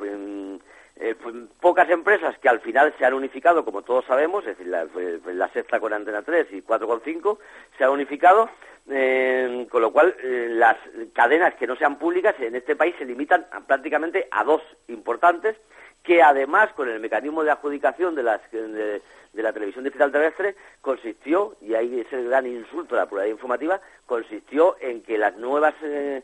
eh, 1.01 1.17
pocas 1.61 1.89
empresas 1.89 2.39
que 2.39 2.49
al 2.49 2.61
final 2.61 2.95
se 2.99 3.07
han 3.07 3.15
unificado, 3.15 3.65
como 3.65 3.81
todos 3.81 4.05
sabemos, 4.05 4.47
es 4.47 4.59
decir, 4.59 4.67
la, 4.67 4.87
la 5.33 5.49
sexta 5.49 5.81
con 5.81 5.95
Antena 5.95 6.21
3 6.21 6.49
y 6.53 6.61
4 6.61 6.87
con 6.87 7.01
5 7.03 7.39
se 7.79 7.85
han 7.85 7.91
unificado, 7.91 8.51
eh, 8.89 9.67
con 9.71 9.81
lo 9.81 9.93
cual 9.93 10.15
eh, 10.23 10.49
las 10.51 10.77
cadenas 11.15 11.55
que 11.55 11.67
no 11.67 11.75
sean 11.77 11.99
públicas 11.99 12.35
en 12.39 12.55
este 12.55 12.77
país 12.77 12.95
se 12.99 13.07
limitan 13.07 13.47
a, 13.51 13.61
prácticamente 13.61 14.29
a 14.31 14.45
dos 14.45 14.61
importantes, 14.89 15.57
que 16.03 16.23
además 16.23 16.71
con 16.75 16.89
el 16.89 17.01
mecanismo 17.01 17.45
de 17.45 17.51
adjudicación 17.51 18.15
de, 18.15 18.23
las, 18.23 18.51
de, 18.51 19.01
de 19.33 19.43
la 19.43 19.53
televisión 19.53 19.85
digital 19.85 20.13
terrestre 20.13 20.57
consistió, 20.81 21.57
y 21.63 21.75
ahí 21.75 22.01
es 22.01 22.13
el 22.13 22.29
gran 22.29 22.47
insulto 22.47 22.95
de 22.95 23.01
la 23.01 23.09
pluralidad 23.09 23.35
informativa, 23.35 23.81
consistió 24.07 24.77
en 24.81 25.03
que 25.03 25.17
las 25.17 25.37
nuevas 25.37 25.75
eh, 25.83 26.23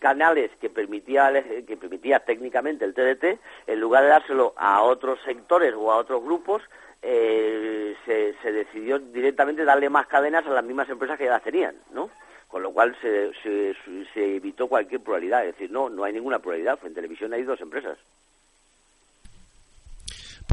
canales 0.00 0.50
que 0.60 0.70
permitía, 0.70 1.32
que 1.66 1.76
permitía 1.76 2.20
técnicamente 2.20 2.84
el 2.84 2.94
TDT, 2.94 3.38
en 3.66 3.80
lugar 3.80 4.02
de 4.02 4.10
dárselo 4.10 4.54
a 4.56 4.82
otros 4.82 5.18
sectores 5.24 5.74
o 5.74 5.92
a 5.92 5.96
otros 5.96 6.22
grupos, 6.22 6.62
eh, 7.02 7.94
se, 8.06 8.34
se, 8.42 8.52
decidió 8.52 8.98
directamente 8.98 9.64
darle 9.64 9.90
más 9.90 10.06
cadenas 10.06 10.46
a 10.46 10.50
las 10.50 10.64
mismas 10.64 10.88
empresas 10.88 11.18
que 11.18 11.24
ya 11.24 11.32
las 11.32 11.42
tenían, 11.42 11.76
¿no? 11.92 12.10
Con 12.48 12.62
lo 12.62 12.72
cual 12.72 12.96
se, 13.02 13.32
se, 13.42 13.74
se 14.14 14.36
evitó 14.36 14.68
cualquier 14.68 15.02
pluralidad, 15.02 15.44
es 15.44 15.52
decir, 15.52 15.70
no, 15.70 15.90
no 15.90 16.04
hay 16.04 16.14
ninguna 16.14 16.38
pluralidad, 16.38 16.78
en 16.84 16.94
televisión 16.94 17.32
hay 17.34 17.42
dos 17.42 17.60
empresas. 17.60 17.98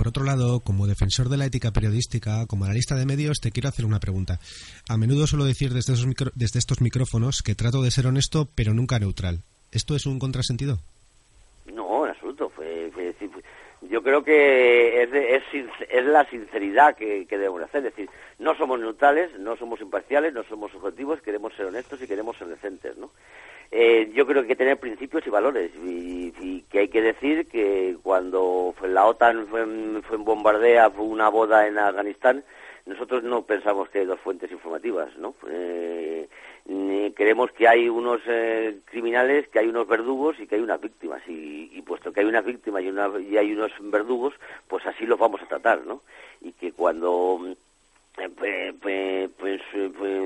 Por 0.02 0.08
otro 0.08 0.24
lado, 0.24 0.62
como 0.62 0.88
defensor 0.88 1.30
de 1.30 1.38
la 1.38 1.46
ética 1.46 1.70
periodística, 1.70 2.48
como 2.48 2.66
analista 2.66 2.96
de 2.96 3.06
medios, 3.06 3.40
te 3.40 3.52
quiero 3.52 3.70
hacer 3.70 3.86
una 3.86 4.00
pregunta. 4.00 4.40
A 4.90 4.98
menudo 4.98 5.28
suelo 5.28 5.46
decir 5.46 5.76
desde, 5.76 5.94
micro, 6.08 6.32
desde 6.34 6.58
estos 6.58 6.82
micrófonos 6.82 7.44
que 7.44 7.54
trato 7.54 7.84
de 7.84 7.92
ser 7.92 8.08
honesto, 8.08 8.48
pero 8.56 8.74
nunca 8.74 8.98
neutral. 8.98 9.44
¿Esto 9.72 9.96
es 9.96 10.08
un 10.08 10.18
contrasentido? 10.18 10.80
No, 11.72 12.04
en 12.04 12.14
absoluto. 12.14 12.50
Fue, 12.50 12.90
fue, 12.96 13.14
yo 13.92 14.02
creo 14.02 14.24
que 14.24 15.04
es, 15.04 15.14
es, 15.14 15.44
es 15.88 16.06
la 16.06 16.28
sinceridad 16.32 16.96
que, 16.96 17.28
que, 17.28 17.38
debemos 17.38 17.62
hacer. 17.62 17.86
Es 17.86 17.96
decir, 17.96 18.10
no 18.40 18.56
somos 18.56 18.80
neutrales, 18.80 19.30
no 19.38 19.56
somos 19.56 19.82
imparciales, 19.82 20.34
no 20.34 20.42
somos 20.46 20.74
objetivos, 20.74 21.22
queremos 21.22 21.54
ser 21.54 21.68
honestos 21.68 22.02
y 22.02 22.08
queremos 22.08 22.36
ser 22.38 22.48
decentes, 22.48 22.98
¿no? 22.98 23.12
Eh, 23.72 24.12
yo 24.14 24.26
creo 24.26 24.42
que 24.42 24.48
hay 24.48 24.48
que 24.50 24.56
tener 24.58 24.80
principios 24.80 25.26
y 25.26 25.30
valores 25.30 25.72
y, 25.84 26.34
y, 26.42 26.62
que 26.70 26.80
hay 26.80 26.88
que 26.90 27.02
decir 27.02 27.48
que 27.48 27.96
cuando 28.04 28.76
la 28.84 29.06
OTAN 29.06 29.48
fue, 29.48 29.66
fue 30.04 30.18
en 30.18 30.26
bombardea 30.26 30.90
fue 30.90 31.06
una 31.06 31.30
boda 31.30 31.68
en 31.68 31.78
Afganistán, 31.78 32.44
nosotros 32.86 33.24
no 33.24 33.44
pensamos 33.44 33.88
que 33.90 34.00
hay 34.00 34.06
dos 34.06 34.20
fuentes 34.20 34.52
informativas, 34.52 35.16
¿no? 35.18 35.36
Eh, 35.50 36.28
creemos 37.16 37.52
que 37.52 37.68
hay 37.68 37.90
unos 37.90 38.22
eh, 38.28 38.80
criminales, 38.86 39.48
que 39.50 39.60
hay 39.60 39.68
unos 39.68 39.88
verdugos 39.88 40.40
y 40.40 40.48
que 40.48 40.56
hay 40.56 40.62
unas 40.62 40.82
víctimas. 40.82 41.22
Y, 41.28 41.70
y 41.74 41.82
puesto 41.82 42.12
que 42.12 42.22
hay 42.22 42.26
unas 42.26 42.46
víctimas 42.46 42.84
y, 42.84 42.90
una, 42.90 43.10
y, 43.20 43.38
hay 43.38 43.54
unos 43.54 43.72
verdugos, 43.80 44.34
pues 44.68 44.86
así 44.86 45.06
los 45.06 45.20
vamos 45.20 45.42
a 45.42 45.48
tratar, 45.48 45.86
¿no? 45.86 46.02
Y 46.42 46.52
que 46.54 46.72
cuando... 46.72 47.56
Pues, 48.16 48.30
pues, 48.36 48.74
pues, 48.82 49.30
pues 49.38 49.62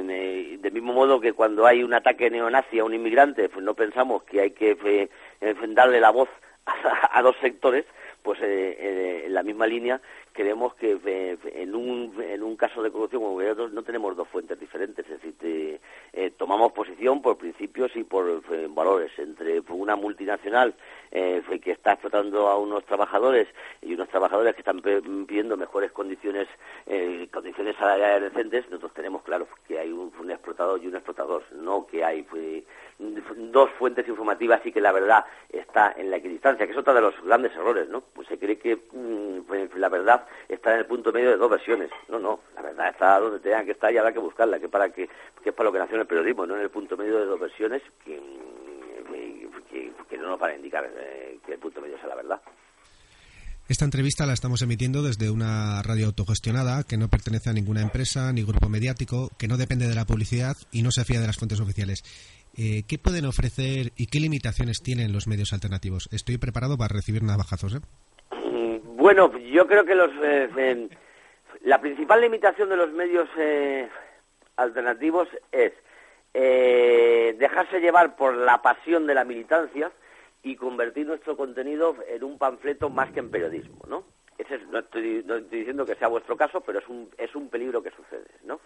eh, 0.09 0.57
del 0.59 0.73
mismo 0.73 0.93
modo 0.93 1.19
que 1.19 1.33
cuando 1.33 1.65
hay 1.65 1.83
un 1.83 1.93
ataque 1.93 2.29
neonazi 2.29 2.79
a 2.79 2.83
un 2.83 2.93
inmigrante, 2.93 3.47
pues 3.47 3.63
no 3.63 3.73
pensamos 3.73 4.23
que 4.23 4.41
hay 4.41 4.51
que 4.51 4.77
eh, 5.41 5.55
darle 5.69 5.99
la 5.99 6.09
voz 6.09 6.29
a, 6.65 6.73
a 7.17 7.21
dos 7.21 7.35
sectores, 7.41 7.85
pues 8.23 8.39
eh, 8.41 9.23
en 9.25 9.33
la 9.33 9.43
misma 9.43 9.67
línea 9.67 10.01
creemos 10.35 10.75
que 10.75 10.99
eh, 11.05 11.37
en, 11.55 11.73
un, 11.73 12.21
en 12.21 12.43
un 12.43 12.57
caso 12.57 12.83
de 12.83 12.91
corrupción 12.91 13.23
como 13.23 13.37
otros 13.37 13.71
no 13.71 13.83
tenemos 13.83 14.15
dos 14.17 14.27
fuentes 14.27 14.59
diferentes, 14.59 15.05
es 15.05 15.11
decir, 15.21 15.37
te, 15.39 15.79
eh, 16.11 16.31
tomamos 16.31 16.73
posición 16.73 17.21
por 17.21 17.37
principios 17.37 17.95
y 17.95 18.03
por 18.03 18.43
eh, 18.51 18.67
valores 18.69 19.17
entre 19.17 19.61
una 19.69 19.95
multinacional 19.95 20.75
que 21.11 21.71
está 21.71 21.93
explotando 21.93 22.49
a 22.49 22.57
unos 22.57 22.83
trabajadores 22.83 23.47
y 23.81 23.93
unos 23.93 24.09
trabajadores 24.09 24.53
que 24.53 24.59
están 24.59 24.81
pidiendo 24.81 25.55
mejores 25.55 25.93
condiciones, 25.93 26.45
condiciones 27.31 27.77
salariales 27.77 28.33
decentes, 28.33 28.65
nosotros 28.65 28.93
tenemos 28.93 29.23
claro 29.23 29.47
que 29.65 29.79
hay 29.79 29.93
un, 29.93 30.11
explotador 30.29 30.83
y 30.83 30.87
un 30.87 30.95
explotador, 30.95 31.43
no 31.53 31.87
que 31.87 32.03
hay 32.03 32.25
dos 32.99 33.69
fuentes 33.79 34.05
informativas 34.09 34.65
y 34.65 34.73
que 34.73 34.81
la 34.81 34.91
verdad 34.91 35.23
está 35.49 35.93
en 35.95 36.11
la 36.11 36.17
equidistancia, 36.17 36.65
que 36.65 36.73
es 36.73 36.77
otro 36.77 36.93
de 36.93 37.01
los 37.01 37.13
grandes 37.23 37.53
errores, 37.53 37.87
¿no? 37.87 38.01
Pues 38.01 38.27
se 38.27 38.37
cree 38.37 38.57
que 38.57 38.75
mm, 38.91 39.77
la 39.77 39.87
verdad 39.87 40.24
está 40.47 40.73
en 40.73 40.79
el 40.79 40.85
punto 40.85 41.11
medio 41.11 41.31
de 41.31 41.37
dos 41.37 41.49
versiones. 41.49 41.89
No, 42.09 42.19
no, 42.19 42.39
la 42.55 42.61
verdad 42.61 42.89
está 42.89 43.19
donde 43.19 43.39
tenga 43.39 43.63
que 43.63 43.71
estar 43.71 43.93
y 43.93 43.97
habrá 43.97 44.11
que 44.13 44.19
buscarla, 44.19 44.59
que 44.59 44.69
para 44.69 44.89
que, 44.89 45.07
que 45.43 45.49
es 45.49 45.55
para 45.55 45.69
lo 45.69 45.73
que 45.73 45.79
nació 45.79 45.95
en 45.95 46.01
el 46.01 46.07
periodismo, 46.07 46.45
no 46.45 46.55
en 46.55 46.61
el 46.61 46.69
punto 46.69 46.97
medio 46.97 47.17
de 47.19 47.25
dos 47.25 47.39
versiones 47.39 47.81
que, 48.03 48.21
que, 49.69 49.91
que 50.09 50.17
no 50.17 50.29
nos 50.29 50.39
van 50.39 50.51
a 50.51 50.55
indicar 50.55 50.85
eh, 50.85 51.39
que 51.45 51.53
el 51.53 51.59
punto 51.59 51.81
medio 51.81 51.97
sea 51.97 52.07
la 52.07 52.15
verdad. 52.15 52.41
Esta 53.67 53.83
entrevista 53.83 54.27
la 54.27 54.33
estamos 54.33 54.61
emitiendo 54.61 55.01
desde 55.01 55.31
una 55.31 55.81
radio 55.81 56.05
autogestionada 56.05 56.83
que 56.83 56.97
no 56.97 57.09
pertenece 57.09 57.49
a 57.49 57.53
ninguna 57.53 57.81
empresa 57.81 58.31
ni 58.31 58.43
grupo 58.43 58.69
mediático, 58.69 59.31
que 59.39 59.47
no 59.47 59.57
depende 59.57 59.87
de 59.87 59.95
la 59.95 60.05
publicidad 60.05 60.55
y 60.71 60.83
no 60.83 60.91
se 60.91 61.03
fía 61.03 61.19
de 61.19 61.25
las 61.25 61.37
fuentes 61.37 61.59
oficiales. 61.59 62.03
Eh, 62.55 62.83
¿Qué 62.87 62.99
pueden 62.99 63.25
ofrecer 63.25 63.91
y 63.97 64.05
qué 64.05 64.19
limitaciones 64.19 64.77
tienen 64.83 65.11
los 65.11 65.25
medios 65.25 65.51
alternativos? 65.51 66.07
Estoy 66.11 66.37
preparado 66.37 66.77
para 66.77 66.93
recibir 66.93 67.23
navajazos. 67.23 67.73
¿eh? 67.73 67.79
Bueno, 69.05 69.37
yo 69.37 69.67
creo 69.67 69.85
que 69.85 69.93
los, 69.93 70.09
eh, 70.23 70.49
eh, 70.57 70.89
la 71.61 71.79
principal 71.79 72.21
limitación 72.21 72.69
de 72.69 72.75
los 72.75 72.91
medios 72.91 73.29
eh, 73.37 73.87
alternativos 74.55 75.27
es 75.51 75.73
dejarse 76.33 77.81
llevar 77.81 78.15
por 78.15 78.35
la 78.35 78.63
pasión 78.63 79.05
de 79.05 79.13
la 79.13 79.23
militancia 79.23 79.91
y 80.41 80.55
convertir 80.55 81.05
nuestro 81.05 81.37
contenido 81.37 81.95
en 82.07 82.23
un 82.23 82.39
panfleto 82.39 82.89
más 82.89 83.11
que 83.11 83.19
en 83.19 83.29
periodismo, 83.29 83.77
¿no? 83.87 84.05
Ese 84.39 84.55
es, 84.55 84.67
no, 84.69 84.79
estoy, 84.79 85.23
no, 85.23 85.35
estoy, 85.35 85.59
diciendo 85.59 85.85
que 85.85 85.93
sea 85.93 86.07
vuestro 86.07 86.35
caso, 86.35 86.61
pero 86.61 86.79
es 86.79 86.87
un, 86.89 87.07
es 87.19 87.35
un 87.35 87.47
peligro 87.49 87.83
que 87.83 87.91
sucede, 87.91 88.25
¿no? 88.43 88.59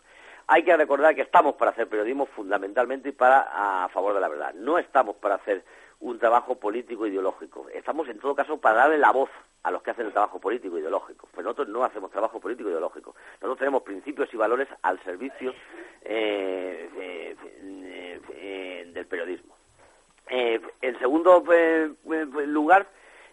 Hay 0.47 0.63
que 0.63 0.77
recordar 0.77 1.15
que 1.15 1.23
estamos 1.23 1.55
para 1.55 1.71
hacer 1.71 1.89
periodismo 1.89 2.27
fundamentalmente 2.27 3.09
y 3.09 3.11
para 3.11 3.83
a 3.83 3.89
favor 3.89 4.13
de 4.13 4.21
la 4.21 4.29
verdad. 4.29 4.53
No 4.53 4.79
estamos 4.79 5.17
para 5.17 5.35
hacer 5.35 5.65
un 5.99 6.17
trabajo 6.17 6.55
político 6.55 7.05
ideológico. 7.07 7.67
Estamos 7.73 8.07
en 8.07 8.19
todo 8.19 8.35
caso 8.35 8.57
para 8.57 8.79
darle 8.79 8.97
la 8.97 9.11
voz 9.11 9.29
a 9.63 9.71
los 9.71 9.81
que 9.83 9.91
hacen 9.91 10.05
el 10.05 10.13
trabajo 10.13 10.39
político 10.39 10.77
ideológico. 10.77 11.27
Pero 11.31 11.43
nosotros 11.43 11.67
no 11.67 11.83
hacemos 11.83 12.11
trabajo 12.11 12.39
político 12.39 12.69
ideológico. 12.69 13.15
Nosotros 13.41 13.59
tenemos 13.59 13.83
principios 13.83 14.33
y 14.33 14.37
valores 14.37 14.67
al 14.81 15.03
servicio 15.03 15.53
eh 16.03 17.35
del 18.93 19.07
periodismo. 19.07 19.55
Eh, 20.27 20.61
en 20.81 20.99
segundo 20.99 21.43
eh, 21.51 21.91
lugar 22.45 22.87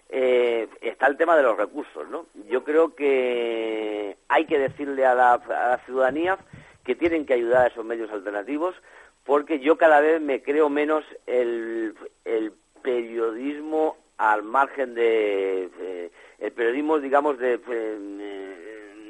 está 0.09 1.07
el 1.09 1.17
tema 1.17 1.37
de 1.37 1.43
los 1.43 1.57
recursos. 1.57 2.09
¿no? 2.09 2.27
Yo 2.49 2.65
creo 2.65 2.95
que 2.95 4.17
hay 4.29 4.47
que 4.47 4.59
decirle 4.59 5.05
a 5.05 5.15
la, 5.15 5.33
a 5.35 5.69
la 5.71 5.79
ciudadanía 5.85 6.39
que 6.85 6.95
tienen 6.95 7.27
que 7.27 7.35
ayudar 7.35 7.65
a 7.65 7.69
esos 7.69 7.85
medios 7.85 8.11
alternativos 8.13 8.75
porque 9.27 9.59
yo 9.59 9.77
cada 9.77 10.01
vez 10.01 10.21
me 10.21 10.43
creo 10.43 10.71
menos 10.71 11.05
el, 11.27 11.95
el 12.25 12.53
periodismo 12.83 13.97
al 14.17 14.43
margen 14.45 14.95
de, 14.95 15.69
de, 15.79 16.11
el 16.39 16.53
periodismo 16.53 16.99
digamos 17.01 17.39
de, 17.39 17.59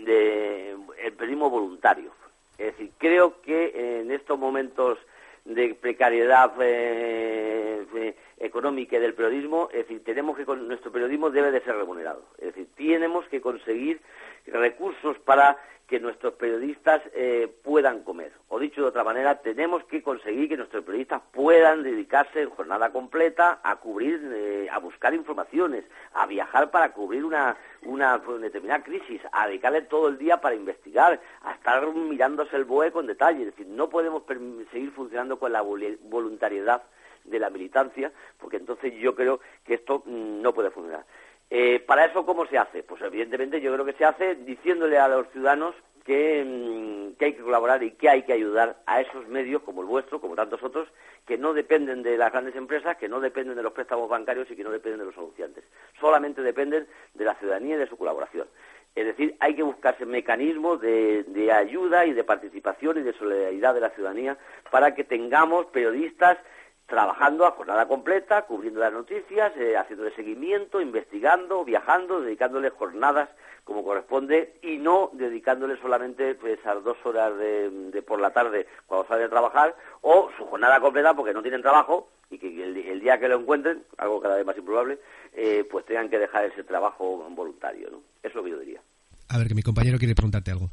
de, 0.05 0.77
el 1.05 1.13
periodismo 1.13 1.51
voluntario. 1.51 2.11
Es 2.59 2.73
decir 2.73 2.91
creo 2.99 3.41
que 3.43 4.01
en 4.01 4.11
estos 4.11 4.39
momentos 4.39 4.99
de 5.45 5.75
precariedad 5.75 6.53
eh, 6.61 8.17
económica 8.39 8.97
y 8.97 9.01
del 9.01 9.15
periodismo, 9.15 9.69
es 9.73 9.79
decir, 9.87 10.05
tenemos 10.05 10.37
que 10.37 10.45
con- 10.45 10.69
nuestro 10.69 10.93
periodismo 10.93 11.31
debe 11.31 11.51
de 11.51 11.61
ser 11.63 11.77
remunerado. 11.77 12.23
Es 12.39 12.47
decir, 12.55 12.69
tenemos 12.77 13.27
que 13.29 13.41
conseguir 13.41 14.01
recursos 14.47 15.19
para 15.21 15.57
que 15.87 16.01
nuestros 16.01 16.35
periodistas 16.35 17.01
eh, 17.15 17.49
puedan 17.63 18.03
comer. 18.03 18.33
O 18.49 18.59
dicho 18.59 18.83
de 18.83 18.89
otra 18.89 19.05
manera, 19.05 19.41
tenemos 19.41 19.85
que 19.85 20.03
conseguir 20.03 20.49
que 20.49 20.57
nuestros 20.57 20.83
periodistas 20.85 21.23
puedan 21.31 21.85
dedicarse 21.85 22.43
en 22.43 22.51
jornada 22.51 22.91
completa 22.91 23.61
a 23.63 23.77
cubrir, 23.77 24.21
eh, 24.35 24.69
a 24.71 24.81
buscar 24.81 25.15
informaciones, 25.15 25.85
a 26.13 26.27
viajar 26.27 26.73
para 26.73 26.93
cubrir 26.93 27.25
una, 27.25 27.57
una 27.83 28.21
pues, 28.21 28.41
determinada 28.41 28.83
crisis, 28.83 29.21
a 29.31 29.47
dedicarle 29.47 29.83
todo 29.83 30.09
el 30.09 30.19
día 30.19 30.41
para 30.41 30.57
investigar, 30.57 31.21
a 31.43 31.53
estar 31.53 31.87
mirándose 31.95 32.57
el 32.57 32.65
BOE 32.65 32.91
con 32.91 33.07
detalle. 33.07 33.41
Es 33.45 33.47
decir, 33.55 33.69
no 33.69 33.89
podemos 33.89 34.25
seguir 34.73 34.91
funcionando 34.91 35.39
con 35.39 35.53
la 35.53 35.63
voluntariedad 35.63 36.83
de 37.27 37.39
la 37.39 37.51
militancia, 37.51 38.13
porque 38.39 38.57
entonces 38.57 38.95
yo 38.95 39.15
creo 39.15 39.41
que 39.65 39.75
esto 39.75 40.03
mm, 40.05 40.41
no 40.43 40.53
puede 40.53 40.71
funcionar. 40.71 41.05
Eh, 41.49 41.81
¿Para 41.81 42.07
eso 42.07 42.27
cómo 42.27 42.47
se 42.47 42.59
hace? 42.59 42.83
Pues 42.83 43.01
evidentemente 43.03 43.61
yo 43.61 43.73
creo 43.73 43.85
que 43.85 43.93
se 43.93 44.05
hace 44.05 44.35
diciéndole 44.35 44.99
a 44.99 45.09
los 45.09 45.29
ciudadanos 45.31 45.75
que, 46.05 46.45
mm, 46.45 47.17
que 47.17 47.25
hay 47.27 47.33
que 47.35 47.43
colaborar 47.43 47.83
y 47.83 47.93
que 47.93 48.09
hay 48.09 48.23
que 48.23 48.33
ayudar 48.33 48.79
a 48.87 49.01
esos 49.01 49.27
medios 49.29 49.63
como 49.63 49.83
el 49.83 49.87
vuestro, 49.87 50.21
como 50.21 50.35
tantos 50.35 50.63
otros, 50.63 50.89
que 51.27 51.37
no 51.37 51.53
dependen 51.53 52.03
de 52.03 52.17
las 52.17 52.33
grandes 52.33 52.55
empresas, 52.55 52.97
que 52.97 53.09
no 53.09 53.21
dependen 53.21 53.57
de 53.57 53.63
los 53.63 53.73
préstamos 53.73 54.09
bancarios 54.09 54.51
y 54.51 54.57
que 54.57 54.65
no 54.65 54.71
dependen 54.71 55.01
de 55.01 55.07
los 55.07 55.19
anunciantes. 55.19 55.65
Solamente 56.01 56.43
dependen 56.43 56.87
de 57.15 57.25
la 57.25 57.35
ciudadanía 57.35 57.75
y 57.75 57.79
de 57.79 57.89
su 57.89 57.97
colaboración. 57.97 58.47
Es 58.95 59.05
decir, 59.05 59.37
hay 59.41 59.55
que 59.55 59.63
buscarse 59.63 60.07
mecanismos 60.07 60.81
de, 60.81 61.25
de 61.25 61.53
ayuda 61.53 62.07
y 62.07 62.13
de 62.13 62.25
participación 62.25 62.99
y 62.99 63.03
de 63.03 63.13
solidaridad 63.13 63.75
de 63.75 63.81
la 63.81 63.91
ciudadanía 63.91 64.39
para 64.71 64.95
que 64.95 65.05
tengamos 65.05 65.67
periodistas 65.67 66.39
trabajando 66.87 67.47
a 67.47 67.53
jornada 67.53 67.87
completa, 67.89 68.43
cubriendo 68.43 68.81
las 68.81 68.93
noticias, 68.93 69.53
eh, 69.57 69.77
haciéndole 69.77 70.15
seguimiento, 70.15 70.81
investigando, 70.81 71.65
viajando, 71.65 72.21
dedicándole 72.21 72.71
jornadas 72.71 73.29
como 73.65 73.83
corresponde 73.85 74.55
y 74.63 74.79
no 74.79 75.11
dedicándole 75.13 75.77
solamente 75.81 76.37
pues, 76.37 76.65
a 76.65 76.75
dos 76.75 76.97
horas 77.05 77.37
de, 77.37 78.03
por 78.07 78.21
la 78.21 78.31
tarde 78.31 78.67
cuando 78.87 79.09
sale 79.09 79.25
a 79.25 79.29
trabajar 79.29 79.75
o 80.03 80.31
su 80.37 80.45
jornada 80.47 80.79
completa 80.79 81.15
porque 81.15 81.35
no 81.35 81.43
tienen 81.43 81.63
trabajo 81.63 82.09
y 82.31 82.39
que 82.39 82.47
el, 82.47 82.77
el 82.77 83.01
día 83.01 83.19
que 83.19 83.29
lo 83.29 83.41
encuentren, 83.41 83.83
algo 83.99 84.21
cada 84.21 84.37
vez 84.37 84.47
más 84.47 84.57
improbable, 84.57 85.01
eh, 85.33 85.67
pues 85.69 85.85
tengan 85.85 86.09
que 86.09 86.19
dejar 86.19 86.45
ese 86.45 86.63
trabajo 86.63 87.29
voluntario. 87.31 87.91
¿no? 87.91 87.99
Eso 88.23 88.29
es 88.29 88.35
lo 88.37 88.45
que 88.45 88.51
yo 88.51 88.59
diría. 88.61 88.81
A 89.29 89.39
ver, 89.39 89.49
que 89.49 89.55
mi 89.55 89.63
compañero 89.63 89.99
quiere 89.99 90.15
preguntarte 90.15 90.53
algo. 90.53 90.71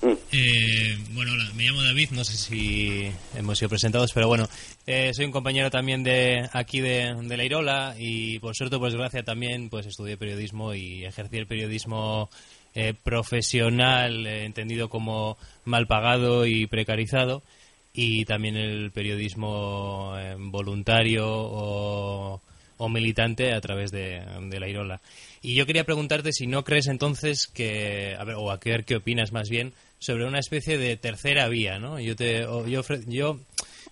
Eh, 0.00 0.96
bueno, 1.12 1.32
hola, 1.32 1.50
me 1.54 1.64
llamo 1.64 1.82
David, 1.82 2.10
no 2.10 2.22
sé 2.22 2.36
si 2.36 3.10
hemos 3.36 3.58
sido 3.58 3.68
presentados, 3.68 4.12
pero 4.12 4.28
bueno, 4.28 4.48
eh, 4.86 5.12
soy 5.12 5.24
un 5.24 5.32
compañero 5.32 5.70
también 5.70 6.04
de 6.04 6.48
aquí 6.52 6.80
de, 6.80 7.14
de 7.20 7.36
La 7.36 7.44
Irola 7.44 7.96
y 7.98 8.38
por 8.38 8.54
suerte, 8.54 8.78
por 8.78 8.90
desgracia 8.90 9.24
también, 9.24 9.68
pues 9.70 9.86
estudié 9.86 10.16
periodismo 10.16 10.72
y 10.74 11.04
ejercí 11.04 11.38
el 11.38 11.48
periodismo 11.48 12.30
eh, 12.74 12.94
profesional, 12.94 14.26
eh, 14.26 14.44
entendido 14.44 14.88
como 14.88 15.36
mal 15.64 15.88
pagado 15.88 16.46
y 16.46 16.66
precarizado, 16.66 17.42
y 17.92 18.24
también 18.24 18.56
el 18.56 18.92
periodismo 18.92 20.14
eh, 20.16 20.36
voluntario 20.38 21.26
o, 21.26 22.40
o 22.76 22.88
militante 22.88 23.52
a 23.52 23.60
través 23.60 23.90
de, 23.90 24.22
de 24.42 24.60
La 24.60 24.68
Irola. 24.68 25.00
Y 25.42 25.54
yo 25.54 25.66
quería 25.66 25.84
preguntarte 25.84 26.32
si 26.32 26.46
no 26.46 26.62
crees 26.62 26.86
entonces 26.86 27.48
que, 27.48 28.14
a 28.16 28.24
ver, 28.24 28.36
o 28.36 28.50
a 28.50 28.58
ver 28.62 28.84
qué 28.84 28.96
opinas 28.96 29.32
más 29.32 29.48
bien, 29.48 29.72
sobre 29.98 30.24
una 30.26 30.38
especie 30.38 30.78
de 30.78 30.96
tercera 30.96 31.48
vía, 31.48 31.78
¿no? 31.78 31.98
Yo, 31.98 32.14
te, 32.16 32.40
yo, 32.66 32.82
yo 33.06 33.40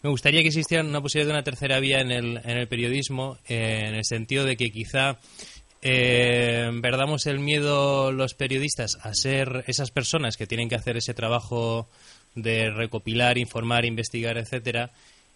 me 0.02 0.10
gustaría 0.10 0.40
que 0.42 0.48
existiera 0.48 0.84
una 0.84 1.00
posibilidad 1.00 1.32
de 1.32 1.38
una 1.38 1.44
tercera 1.44 1.80
vía 1.80 2.00
en 2.00 2.10
el, 2.12 2.36
en 2.44 2.56
el 2.58 2.68
periodismo, 2.68 3.38
eh, 3.48 3.84
en 3.88 3.94
el 3.94 4.04
sentido 4.04 4.44
de 4.44 4.56
que 4.56 4.70
quizá 4.70 5.18
eh, 5.82 6.70
el 7.26 7.38
miedo 7.40 8.12
los 8.12 8.34
periodistas 8.34 8.98
a 9.02 9.14
ser 9.14 9.64
esas 9.66 9.90
personas 9.90 10.36
que 10.36 10.46
tienen 10.46 10.68
que 10.68 10.74
hacer 10.74 10.96
ese 10.96 11.14
trabajo 11.14 11.88
de 12.34 12.70
recopilar, 12.70 13.38
informar, 13.38 13.84
investigar, 13.84 14.36
etcétera, 14.38 14.90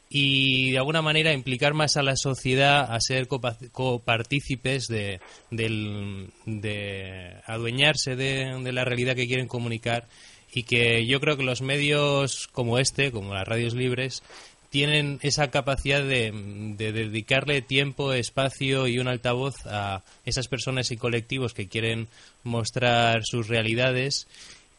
y 0.09 0.73
de 0.73 0.79
alguna 0.79 1.03
manera 1.03 1.33
implicar 1.33 1.73
más 1.73 1.97
a 1.97 2.03
la 2.03 2.17
sociedad 2.17 2.93
a 2.93 3.01
ser 3.01 3.29
copa- 3.29 3.57
copartícipes 3.73 4.89
de, 4.89 5.21
del- 5.51 6.31
de 6.47 7.37
adueñarse 7.47 8.17
de, 8.17 8.61
de 8.63 8.73
la 8.73 8.85
realidad 8.85 9.15
que 9.15 9.29
quieren 9.29 9.47
comunicar 9.47 10.09
y 10.53 10.65
que 10.65 11.07
yo 11.07 11.21
creo 11.21 11.37
que 11.37 11.43
los 11.43 11.63
medios 11.63 12.49
como 12.53 12.79
este, 12.79 13.13
como 13.13 13.35
las 13.35 13.47
radios 13.47 13.75
libres, 13.75 14.23
tienen 14.71 15.19
esa 15.23 15.51
capacidad 15.51 16.03
de, 16.03 16.33
de 16.77 16.93
dedicarle 16.93 17.61
tiempo, 17.61 18.13
espacio 18.13 18.87
y 18.87 18.99
un 19.01 19.09
altavoz 19.09 19.67
a 19.67 20.03
esas 20.25 20.47
personas 20.47 20.91
y 20.93 20.97
colectivos 20.97 21.55
que 21.55 21.69
quieren 21.69 22.07
mostrar 22.45 23.25
sus 23.25 23.49
realidades 23.49 24.29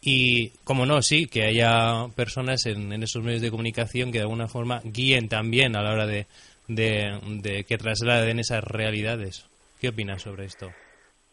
y, 0.04 0.50
como 0.64 0.88
no, 0.88 1.02
sí, 1.04 1.28
que 1.28 1.44
haya 1.44 2.08
personas 2.16 2.66
en, 2.66 2.92
esos 3.04 3.24
medios 3.24 3.42
de 3.42 3.52
comunicación 3.52 4.12
que 4.12 4.18
de 4.18 4.24
alguna 4.24 4.48
forma 4.48 4.82
guíen 4.84 5.30
también 5.30 5.76
a 5.76 5.84
la 5.84 5.92
hora 5.92 6.08
de, 6.08 6.26
de, 6.68 7.64
que 7.68 7.78
trasladen 7.78 8.40
esas 8.40 8.64
realidades. 8.64 9.48
¿Qué 9.80 9.90
opinas 9.90 10.24
sobre 10.24 10.46
esto? 10.46 10.72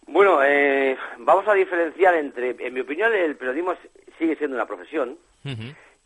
Bueno, 0.07 0.43
eh, 0.43 0.97
vamos 1.19 1.49
a 1.49 1.55
diferenciar 1.55 2.15
entre, 2.17 2.57
en 2.59 2.75
mi 2.75 2.81
opinión, 2.81 3.13
el 3.15 3.37
periodismo 3.37 3.75
sigue 4.19 4.37
siendo 4.37 4.57
una 4.57 4.67
profesión 4.67 5.19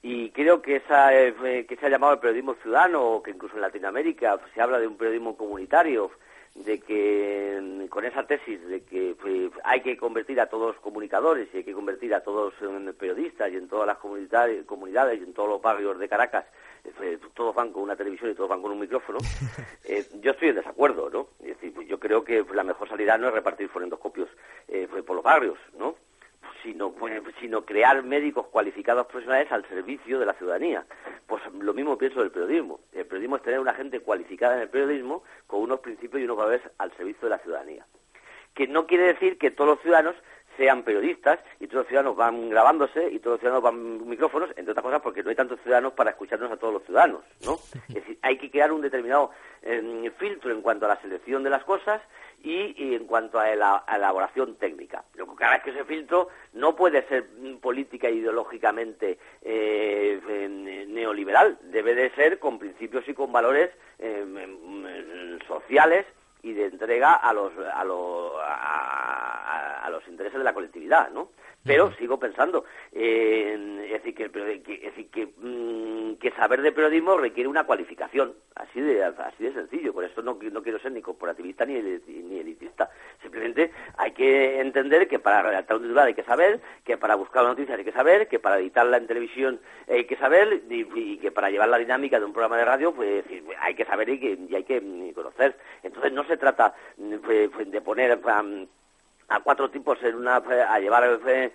y 0.03 0.31
creo 0.31 0.63
que 0.63 0.77
esa 0.77 1.15
eh, 1.17 1.65
que 1.67 1.77
se 1.77 1.87
ha 1.87 1.89
llamado 1.89 2.15
el 2.15 2.19
periodismo 2.19 2.55
ciudadano 2.63 3.03
o 3.03 3.23
que 3.23 3.31
incluso 3.31 3.55
en 3.55 3.63
Latinoamérica 3.63 4.39
se 4.55 4.61
habla 4.61 4.79
de 4.79 4.87
un 4.87 4.97
periodismo 4.97 5.37
comunitario 5.37 6.11
de 6.55 6.81
que 6.81 7.59
mm, 7.61 7.87
con 7.87 8.05
esa 8.05 8.27
tesis 8.27 8.65
de 8.67 8.83
que 8.83 9.17
pues, 9.21 9.51
hay 9.65 9.81
que 9.81 9.97
convertir 9.97 10.41
a 10.41 10.47
todos 10.47 10.77
comunicadores 10.77 11.49
y 11.53 11.59
hay 11.59 11.65
que 11.65 11.73
convertir 11.73 12.15
a 12.15 12.23
todos 12.23 12.55
en 12.61 12.93
periodistas 12.95 13.51
y 13.53 13.57
en 13.57 13.69
todas 13.69 13.87
las 13.87 13.99
comunidades, 13.99 14.65
comunidades 14.67 15.21
y 15.21 15.25
en 15.25 15.33
todos 15.33 15.49
los 15.49 15.63
barrios 15.63 15.99
de 15.99 16.09
Caracas 16.09 16.45
eh, 16.85 16.91
pues, 16.97 17.21
todos 17.35 17.55
van 17.55 17.73
con 17.73 17.83
una 17.83 17.97
televisión 17.97 18.31
y 18.31 18.35
todos 18.35 18.51
van 18.51 18.61
con 18.61 18.73
un 18.73 18.81
micrófono 18.81 19.19
eh, 19.85 20.05
yo 20.21 20.33
estoy 20.33 20.49
en 20.49 20.57
desacuerdo 20.57 21.09
no 21.11 21.29
es 21.41 21.57
decir 21.57 21.73
pues, 21.73 21.89
yo 21.89 21.99
creo 21.99 22.23
que 22.23 22.45
la 22.53 22.65
mejor 22.65 22.89
salida 22.89 23.17
no 23.17 23.29
es 23.29 23.35
repartir 23.35 23.69
fonendoscopios 23.69 24.29
eh, 24.69 24.87
pues, 24.91 25.03
por 25.05 25.17
los 25.17 25.25
barrios 25.25 25.59
no 25.79 25.95
sino, 26.63 26.93
pues, 26.93 27.23
sino 27.41 27.65
crear 27.65 28.03
médicos 28.03 28.47
cualificados 28.49 29.07
profesionales 29.07 29.51
al 29.51 29.67
servicio 29.69 30.19
de 30.19 30.27
la 30.27 30.35
ciudadanía. 30.35 30.85
Pues 31.27 31.43
lo 31.59 31.75
mismo 31.75 31.99
pienso 31.99 32.21
del 32.21 32.31
periodismo. 32.31 32.81
El 32.93 33.07
periodismo 33.07 33.37
es 33.37 33.43
tener 33.43 33.61
una 33.61 33.75
gente 33.75 34.01
cualificada 34.01 34.57
en 34.57 34.63
el 34.63 34.69
periodismo 34.69 35.23
con 35.47 35.63
unos 35.63 35.81
principios 35.81 36.21
y 36.21 36.25
unos 36.25 36.37
valores 36.37 36.63
al 36.79 36.95
servicio 36.97 37.23
de 37.23 37.31
la 37.31 37.39
ciudadanía. 37.39 37.87
Que 38.55 38.67
no 38.67 38.87
quiere 38.87 39.05
decir 39.05 39.39
que 39.39 39.51
todos 39.51 39.71
los 39.71 39.81
ciudadanos 39.81 40.15
sean 40.57 40.83
periodistas 40.83 41.41
y 41.61 41.67
todos 41.67 41.81
los 41.83 41.87
ciudadanos 41.89 42.17
van 42.17 42.51
grabándose 42.51 43.11
y 43.11 43.19
todos 43.19 43.35
los 43.35 43.41
ciudadanos 43.41 43.63
van 43.63 44.09
micrófonos, 44.09 44.51
entre 44.57 44.73
otras 44.73 44.85
cosas 44.85 45.01
porque 45.01 45.23
no 45.23 45.31
hay 45.31 45.37
tantos 45.37 45.61
ciudadanos 45.63 45.95
para 45.95 46.11
escucharnos 46.11 46.53
a 46.53 46.57
todos 46.57 46.75
los 46.75 46.85
ciudadanos, 46.85 47.23
¿no? 47.45 47.55
Es 47.89 47.95
decir, 47.95 48.19
hay 48.23 48.37
que 48.37 48.51
crear 48.51 48.71
un 48.73 48.83
determinado 48.83 49.31
eh, 49.63 50.13
filtro 50.19 50.51
en 50.51 50.61
cuanto 50.61 50.87
a 50.87 50.91
la 50.91 51.01
selección 51.01 51.43
de 51.43 51.51
las 51.51 51.65
cosas 51.65 52.03
y, 52.43 52.95
en 52.95 53.07
cuanto 53.07 53.39
a 53.39 53.55
la 53.55 53.85
elaboración 53.95 54.57
técnica. 54.57 55.05
Lo 55.15 55.27
que 55.27 55.37
claro 55.37 55.57
es 55.57 55.63
que 55.63 55.71
ese 55.71 55.85
filtro 55.85 56.29
no 56.55 56.75
puede 56.75 57.07
ser 57.09 57.27
política 57.61 58.11
ideológicamente 58.11 59.19
eh, 59.43 60.21
eh, 60.29 60.87
neoliberal, 60.89 61.59
debe 61.65 61.95
de 61.95 62.11
ser 62.11 62.39
con 62.39 62.59
principios 62.59 63.09
y 63.09 63.15
con 63.15 63.33
valores 63.33 63.71
mm, 63.99 64.39
mm, 64.39 65.39
sociales 65.47 66.07
y 66.43 66.53
de 66.53 66.67
entrega 66.67 67.13
a 67.13 67.33
los 67.33 67.53
a 67.73 67.85
los 67.85 68.33
a 68.43 69.89
los 69.91 70.07
intereses 70.09 70.39
de 70.39 70.45
la 70.45 70.55
colectividad, 70.55 71.11
¿no? 71.11 71.29
Pero 71.65 71.93
sigo 71.95 72.19
pensando, 72.19 72.65
eh, 72.91 73.85
es 73.87 73.93
decir 73.93 74.15
que, 74.15 74.25
el 74.25 74.33
periodi- 74.33 74.63
que- 74.63 74.75
es 74.75 74.83
decir 74.97 75.09
que, 75.11 75.27
mm, 75.37 76.15
que 76.17 76.31
saber 76.33 76.61
de 76.61 76.73
periodismo 76.73 77.17
requiere 77.17 77.49
una 77.49 77.65
cualificación, 77.65 78.35
así 78.57 78.81
de 78.81 79.05
así 79.05 79.45
de 79.45 79.53
sencillo. 79.53 79.93
Por 79.93 80.05
eso 80.05 80.23
no, 80.23 80.39
no 80.41 80.63
quiero 80.63 80.79
ser 80.81 80.91
ni 80.93 81.01
corporativista 81.03 81.65
ni, 81.65 81.75
ni 81.81 82.39
elitista. 82.41 82.91
Simplemente 83.23 83.71
hay 83.97 84.11
que 84.13 84.61
entender 84.61 85.07
que 85.07 85.21
para 85.21 85.43
redactar 85.43 85.77
un 85.77 85.83
titular 85.85 86.07
hay 86.09 86.15
que 86.15 86.25
saber, 86.25 86.61
que 86.85 86.97
para 86.99 87.15
buscar 87.15 87.45
noticias 87.45 87.79
hay 87.79 87.85
que 87.85 87.93
saber, 87.93 88.27
que 88.27 88.41
para 88.41 88.59
editarla 88.59 88.97
en 88.97 89.07
televisión 89.07 89.61
hay 89.89 90.05
que 90.05 90.17
saber 90.17 90.63
y, 90.69 90.87
y 90.97 91.19
que 91.19 91.31
para 91.31 91.49
llevar 91.51 91.69
la 91.69 91.79
dinámica 91.79 92.19
de 92.19 92.25
un 92.27 92.33
programa 92.33 92.57
de 92.59 92.65
radio 92.65 92.93
pues 92.93 93.25
hay 93.61 93.75
que 93.75 93.85
saber 93.85 94.09
y, 94.09 94.19
que, 94.19 94.39
y 94.49 94.55
hay 94.57 94.65
que 94.65 94.81
mm, 94.81 95.13
conocer. 95.13 95.57
Entonces 95.85 96.13
no 96.13 96.25
se 96.25 96.37
trata 96.37 96.75
mm, 96.97 97.15
pues, 97.19 97.71
de 97.71 97.81
poner 97.81 98.19
am, 98.27 98.67
a 99.33 99.41
cuatro 99.41 99.71
tipos 99.71 100.03
en 100.03 100.15
una 100.15 100.37
a 100.37 100.79
llevar 100.79 101.21
eh, 101.27 101.53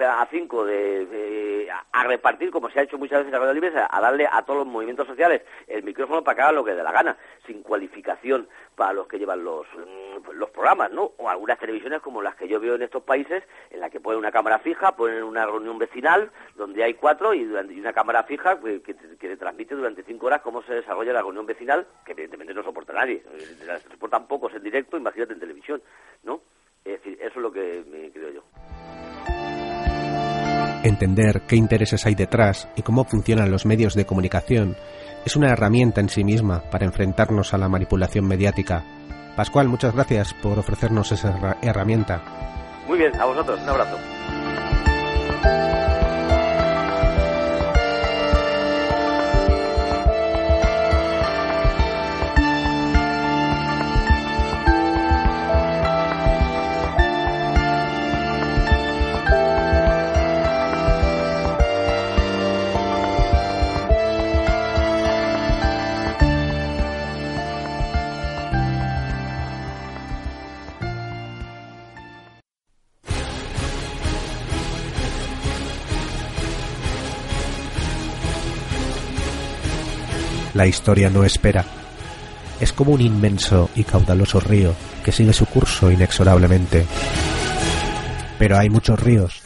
a 0.00 0.26
cinco 0.30 0.64
de, 0.64 1.68
a 1.92 2.04
repartir 2.04 2.50
como 2.50 2.68
se 2.70 2.80
ha 2.80 2.82
hecho 2.82 2.98
muchas 2.98 3.18
veces 3.18 3.26
en 3.26 3.32
la 3.32 3.38
radio 3.38 3.54
libre 3.54 3.72
a 3.88 4.00
darle 4.00 4.28
a 4.30 4.42
todos 4.42 4.60
los 4.60 4.66
movimientos 4.66 5.06
sociales. 5.06 5.42
El 5.66 5.84
micrófono 5.84 6.24
para 6.24 6.34
que 6.34 6.42
hagan 6.42 6.54
lo 6.56 6.64
que 6.64 6.74
dé 6.74 6.82
la 6.82 6.92
gana 6.92 7.16
sin 7.46 7.62
cualificación 7.62 8.48
para 8.74 8.92
los 8.92 9.06
que 9.06 9.18
llevan 9.18 9.44
los 9.44 9.66
mm, 9.74 10.30
los 10.34 10.50
programas 10.50 10.90
no 10.90 11.12
o 11.18 11.28
algunas 11.28 11.58
televisiones 11.58 12.00
como 12.00 12.22
las 12.22 12.34
que 12.34 12.48
yo 12.48 12.60
veo 12.60 12.74
en 12.74 12.82
estos 12.82 13.02
países 13.02 13.42
en 13.70 13.80
la 13.80 13.90
que 13.90 14.00
ponen 14.00 14.18
una 14.18 14.32
cámara 14.32 14.58
fija 14.58 14.96
ponen 14.96 15.22
una 15.22 15.44
reunión 15.46 15.78
vecinal 15.78 16.30
donde 16.56 16.82
hay 16.84 16.94
cuatro 16.94 17.34
y, 17.34 17.42
una 17.44 17.92
cámara 17.92 18.22
fija 18.24 18.58
que, 18.60 18.82
que, 18.82 18.94
que 18.94 19.28
te 19.28 19.36
transmite 19.36 19.74
durante 19.74 20.02
cinco 20.02 20.26
horas 20.26 20.42
cómo 20.42 20.62
se 20.62 20.74
desarrolla 20.74 21.12
la 21.12 21.22
reunión 21.22 21.46
vecinal 21.46 21.86
que 22.04 22.12
evidentemente 22.12 22.54
no 22.54 22.62
soporta 22.62 22.92
nadie 22.92 23.22
las 23.66 23.82
soportan 23.82 24.26
pocos 24.26 24.54
en 24.54 24.62
directo 24.62 24.96
imagínate 24.96 25.32
en 25.32 25.40
televisión 25.40 25.82
no 26.22 26.40
eso 27.30 27.38
es 27.38 27.42
lo 27.42 27.52
que 27.52 27.84
me 27.90 28.10
creo 28.10 28.30
yo. 28.34 28.42
Entender 30.82 31.42
qué 31.46 31.56
intereses 31.56 32.06
hay 32.06 32.14
detrás 32.14 32.68
y 32.76 32.82
cómo 32.82 33.04
funcionan 33.04 33.50
los 33.50 33.66
medios 33.66 33.94
de 33.94 34.06
comunicación 34.06 34.76
es 35.26 35.36
una 35.36 35.50
herramienta 35.50 36.00
en 36.00 36.08
sí 36.08 36.24
misma 36.24 36.62
para 36.70 36.86
enfrentarnos 36.86 37.52
a 37.52 37.58
la 37.58 37.68
manipulación 37.68 38.26
mediática. 38.26 38.82
Pascual, 39.36 39.68
muchas 39.68 39.94
gracias 39.94 40.32
por 40.34 40.58
ofrecernos 40.58 41.12
esa 41.12 41.36
herra- 41.36 41.56
herramienta. 41.62 42.22
Muy 42.88 42.98
bien, 42.98 43.14
a 43.20 43.26
vosotros, 43.26 43.60
un 43.62 43.68
abrazo. 43.68 43.96
La 80.60 80.66
historia 80.66 81.08
no 81.08 81.24
espera. 81.24 81.64
Es 82.60 82.74
como 82.74 82.92
un 82.92 83.00
inmenso 83.00 83.70
y 83.74 83.82
caudaloso 83.82 84.40
río 84.40 84.74
que 85.02 85.10
sigue 85.10 85.32
su 85.32 85.46
curso 85.46 85.90
inexorablemente. 85.90 86.84
Pero 88.38 88.58
hay 88.58 88.68
muchos 88.68 89.00
ríos. 89.00 89.40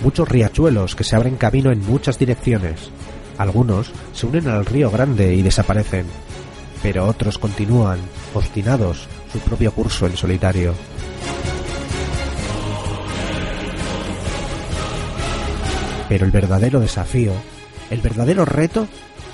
Muchos 0.00 0.26
riachuelos 0.26 0.96
que 0.96 1.04
se 1.04 1.14
abren 1.14 1.36
camino 1.36 1.70
en 1.70 1.84
muchas 1.84 2.18
direcciones. 2.18 2.90
Algunos 3.36 3.92
se 4.14 4.24
unen 4.24 4.48
al 4.48 4.64
río 4.64 4.90
grande 4.90 5.34
y 5.34 5.42
desaparecen, 5.42 6.06
pero 6.82 7.04
otros 7.04 7.36
continúan, 7.36 7.98
obstinados, 8.32 9.08
su 9.30 9.40
propio 9.40 9.72
curso 9.72 10.06
en 10.06 10.16
solitario. 10.16 10.72
Pero 16.08 16.24
el 16.24 16.30
verdadero 16.30 16.80
desafío, 16.80 17.34
el 17.90 18.00
verdadero 18.00 18.44
reto, 18.44 18.88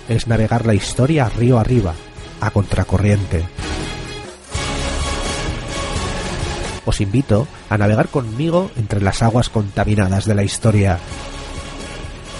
es 0.08 0.26
navegar 0.26 0.66
la 0.66 0.74
historia 0.74 1.28
río 1.28 1.58
arriba, 1.58 1.94
a 2.40 2.50
contracorriente. 2.50 3.44
Os 6.86 7.00
invito 7.00 7.46
a 7.70 7.78
navegar 7.78 8.08
conmigo 8.08 8.70
entre 8.76 9.00
las 9.00 9.22
aguas 9.22 9.48
contaminadas 9.48 10.26
de 10.26 10.34
la 10.34 10.42
historia. 10.42 10.98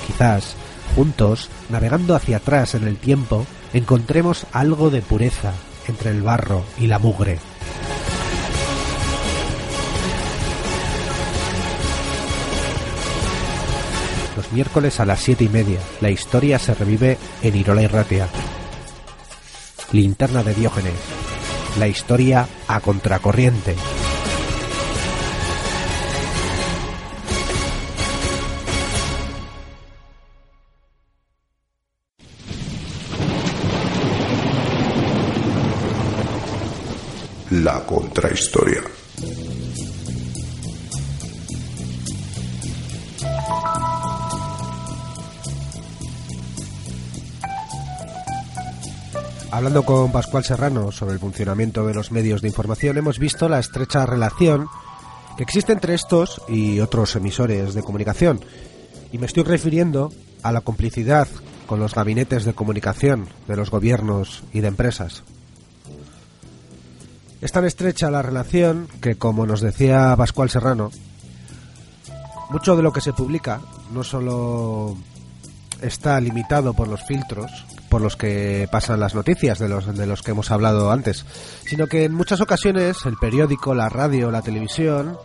Quizás, 0.06 0.54
juntos, 0.94 1.48
navegando 1.70 2.14
hacia 2.14 2.36
atrás 2.36 2.74
en 2.74 2.84
el 2.86 2.98
tiempo, 2.98 3.46
encontremos 3.72 4.46
algo 4.52 4.90
de 4.90 5.00
pureza 5.00 5.52
entre 5.88 6.10
el 6.10 6.22
barro 6.22 6.62
y 6.78 6.86
la 6.86 6.98
mugre. 6.98 7.38
Miércoles 14.55 15.00
a 15.00 15.05
las 15.05 15.20
siete 15.20 15.42
y 15.42 15.48
media, 15.48 15.80
la 16.00 16.11
historia 16.11 16.61
se 16.61 16.74
revive 16.74 17.18
en 17.42 17.57
Irola 17.57 17.82
y 17.82 17.88
Ratia. 17.88 18.28
Linterna 19.90 20.44
de 20.44 20.55
Diógenes. 20.55 20.94
La 21.78 21.88
historia 21.88 22.46
a 22.68 22.78
contracorriente. 22.80 23.74
La 37.50 37.84
contrahistoria. 37.84 38.82
Hablando 49.55 49.84
con 49.84 50.11
Pascual 50.11 50.42
Serrano 50.42 50.90
sobre 50.90 51.12
el 51.12 51.20
funcionamiento 51.20 51.86
de 51.86 51.94
los 51.94 52.11
medios 52.11 52.42
de 52.42 52.48
información, 52.48 52.98
hemos 52.98 53.20
visto 53.20 53.48
la 53.48 53.61
estrecha 53.61 54.05
relación 54.05 54.66
que 55.36 55.44
existe 55.44 55.70
entre 55.70 55.94
estos 55.94 56.42
y 56.48 56.80
otros 56.80 57.14
emisores 57.14 57.72
de 57.72 57.84
comunicación. 57.84 58.40
Y 59.12 59.18
me 59.18 59.26
estoy 59.26 59.44
refiriendo 59.44 60.12
a 60.42 60.50
la 60.50 60.62
complicidad 60.62 61.28
con 61.68 61.78
los 61.78 61.94
gabinetes 61.94 62.44
de 62.44 62.55
comunicación 62.55 63.28
de 63.46 63.55
los 63.55 63.70
gobiernos 63.70 64.42
y 64.52 64.59
de 64.59 64.66
empresas. 64.66 65.22
Es 67.40 67.52
tan 67.52 67.64
estrecha 67.64 68.11
la 68.11 68.22
relación 68.22 68.88
que, 69.00 69.14
como 69.14 69.46
nos 69.46 69.61
decía 69.61 70.16
Pascual 70.16 70.50
Serrano, 70.50 70.90
mucho 72.50 72.74
de 72.74 72.82
lo 72.82 72.92
que 72.92 73.00
se 73.00 73.12
publica 73.12 73.61
no 73.92 74.02
solo 74.02 74.96
está 75.80 76.20
limitado 76.20 76.74
por 76.74 76.88
los 76.88 77.05
filtros 77.05 77.64
por 77.95 78.03
los 78.03 78.16
que 78.16 78.68
pasan 78.72 78.99
las 78.99 79.14
noticias 79.14 79.61
de 79.61 79.68
los, 79.68 79.97
de 79.97 80.05
los 80.09 80.20
que 80.20 80.32
hemos 80.32 80.51
hablado 80.51 80.90
antes, 80.90 81.24
sino 81.64 81.86
que 81.86 82.03
en 82.03 82.12
muchas 82.12 82.40
ocasiones 82.40 82.97
el 83.07 83.16
periódico, 83.18 83.72
la 83.72 83.88
radio, 83.88 84.32
la 84.32 84.42
televisión 84.42 85.16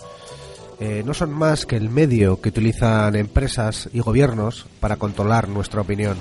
eh, 0.80 1.02
no 1.04 1.16
son 1.16 1.32
más 1.32 1.66
que 1.66 1.78
el 1.78 1.90
medio 1.90 2.40
que 2.40 2.50
utilizan 2.50 3.16
empresas 3.16 3.90
y 3.92 4.02
gobiernos 4.02 4.68
para 4.80 4.98
controlar 4.98 5.50
nuestra 5.50 5.82
opinión. 5.82 6.16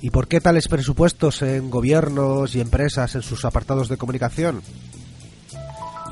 ¿Y 0.00 0.08
por 0.08 0.26
qué 0.26 0.40
tales 0.40 0.68
presupuestos 0.68 1.42
en 1.42 1.68
gobiernos 1.68 2.54
y 2.54 2.62
empresas 2.62 3.14
en 3.14 3.20
sus 3.20 3.44
apartados 3.44 3.90
de 3.90 3.98
comunicación? 3.98 4.62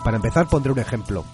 Para 0.05 0.18
empezar 0.18 0.49
pondré 0.51 0.70
un 0.70 0.80
ejemplo. 0.80 1.24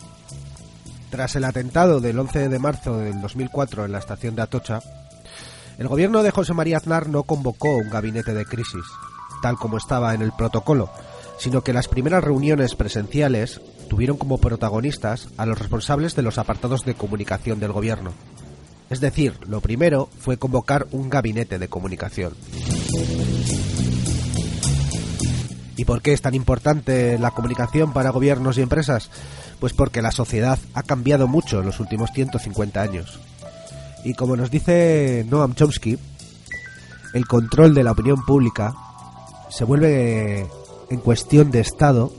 Tras 1.12 1.36
el 1.36 1.44
atentado 1.44 2.00
del 2.00 2.18
11 2.18 2.48
de 2.48 2.58
marzo 2.58 2.96
del 2.96 3.20
2004 3.20 3.84
en 3.84 3.92
la 3.92 3.98
estación 3.98 4.34
de 4.34 4.40
Atocha, 4.40 4.80
el 5.76 5.86
gobierno 5.86 6.22
de 6.22 6.30
José 6.30 6.54
María 6.54 6.78
Aznar 6.78 7.10
no 7.10 7.24
convocó 7.24 7.76
un 7.76 7.90
gabinete 7.90 8.32
de 8.32 8.46
crisis, 8.46 8.86
tal 9.42 9.56
como 9.56 9.76
estaba 9.76 10.14
en 10.14 10.22
el 10.22 10.32
protocolo, 10.32 10.88
sino 11.36 11.60
que 11.60 11.74
las 11.74 11.86
primeras 11.86 12.24
reuniones 12.24 12.74
presenciales 12.76 13.60
tuvieron 13.90 14.16
como 14.16 14.38
protagonistas 14.38 15.28
a 15.36 15.44
los 15.44 15.58
responsables 15.58 16.16
de 16.16 16.22
los 16.22 16.38
apartados 16.38 16.86
de 16.86 16.94
comunicación 16.94 17.60
del 17.60 17.72
gobierno. 17.72 18.14
Es 18.88 19.00
decir, 19.00 19.38
lo 19.46 19.60
primero 19.60 20.08
fue 20.18 20.38
convocar 20.38 20.86
un 20.92 21.10
gabinete 21.10 21.58
de 21.58 21.68
comunicación. 21.68 22.32
¿Y 25.76 25.84
por 25.84 26.00
qué 26.00 26.14
es 26.14 26.22
tan 26.22 26.34
importante 26.34 27.18
la 27.18 27.32
comunicación 27.32 27.92
para 27.92 28.10
gobiernos 28.10 28.56
y 28.56 28.62
empresas? 28.62 29.10
Pues 29.62 29.74
porque 29.74 30.02
la 30.02 30.10
sociedad 30.10 30.58
ha 30.74 30.82
cambiado 30.82 31.28
mucho 31.28 31.60
en 31.60 31.66
los 31.66 31.78
últimos 31.78 32.10
150 32.10 32.82
años. 32.82 33.20
Y 34.02 34.12
como 34.14 34.34
nos 34.34 34.50
dice 34.50 35.24
Noam 35.30 35.54
Chomsky, 35.54 35.96
el 37.14 37.26
control 37.28 37.72
de 37.72 37.84
la 37.84 37.92
opinión 37.92 38.24
pública 38.24 38.74
se 39.50 39.62
vuelve 39.62 40.48
en 40.90 40.98
cuestión 40.98 41.52
de 41.52 41.60
Estado 41.60 42.12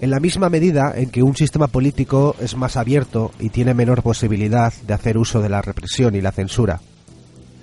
en 0.00 0.08
la 0.08 0.18
misma 0.18 0.48
medida 0.48 0.94
en 0.96 1.10
que 1.10 1.22
un 1.22 1.36
sistema 1.36 1.66
político 1.66 2.34
es 2.40 2.56
más 2.56 2.78
abierto 2.78 3.32
y 3.38 3.50
tiene 3.50 3.74
menor 3.74 4.02
posibilidad 4.02 4.72
de 4.72 4.94
hacer 4.94 5.18
uso 5.18 5.42
de 5.42 5.50
la 5.50 5.60
represión 5.60 6.14
y 6.14 6.22
la 6.22 6.32
censura. 6.32 6.80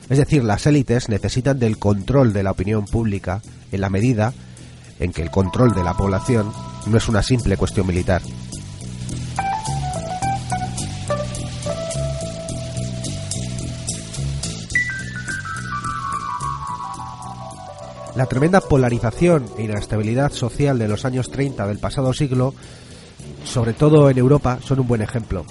Es 0.08 0.20
decir, 0.20 0.44
las 0.44 0.68
élites 0.68 1.10
necesitan 1.10 1.58
del 1.58 1.80
control 1.80 2.32
de 2.32 2.44
la 2.44 2.52
opinión 2.52 2.86
pública 2.86 3.41
en 3.72 3.82
la 3.82 3.89
medida 3.89 4.36
en 5.00 5.12
que 5.12 5.24
el 5.24 5.32
control 5.32 5.74
de 5.74 5.84
la 5.84 5.96
población 5.96 6.52
no 6.86 6.96
es 6.96 7.10
una 7.10 7.24
simple 7.24 7.58
cuestión 7.58 7.88
militar. 7.88 8.22
La 18.16 18.28
tremenda 18.28 18.61
polarización 18.61 19.45
e 19.57 19.64
inestabilidad 19.64 20.32
social 20.32 20.78
de 20.78 20.88
los 20.88 21.03
años 21.03 21.32
30 21.32 21.66
del 21.66 21.80
pasado 21.80 22.14
siglo, 22.14 22.53
sobre 23.43 23.74
todo 23.74 24.09
en 24.09 24.20
Europa, 24.20 24.59
son 24.64 24.80
un 24.82 24.88
buen 24.88 25.01
ejemplo. 25.01 25.45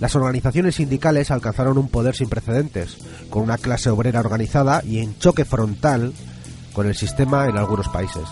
Las 0.00 0.16
organizaciones 0.16 0.76
sindicales 0.76 1.30
alcanzaron 1.30 1.78
un 1.78 1.88
poder 1.88 2.16
sin 2.16 2.28
precedentes, 2.28 2.96
con 3.28 3.42
una 3.42 3.56
clase 3.56 3.88
obrera 3.88 4.18
organizada 4.18 4.82
y 4.84 4.98
en 4.98 5.16
choque 5.18 5.44
frontal 5.44 6.12
con 6.72 6.88
el 6.88 6.96
sistema 6.96 7.46
en 7.46 7.56
algunos 7.56 7.88
países. 7.88 8.24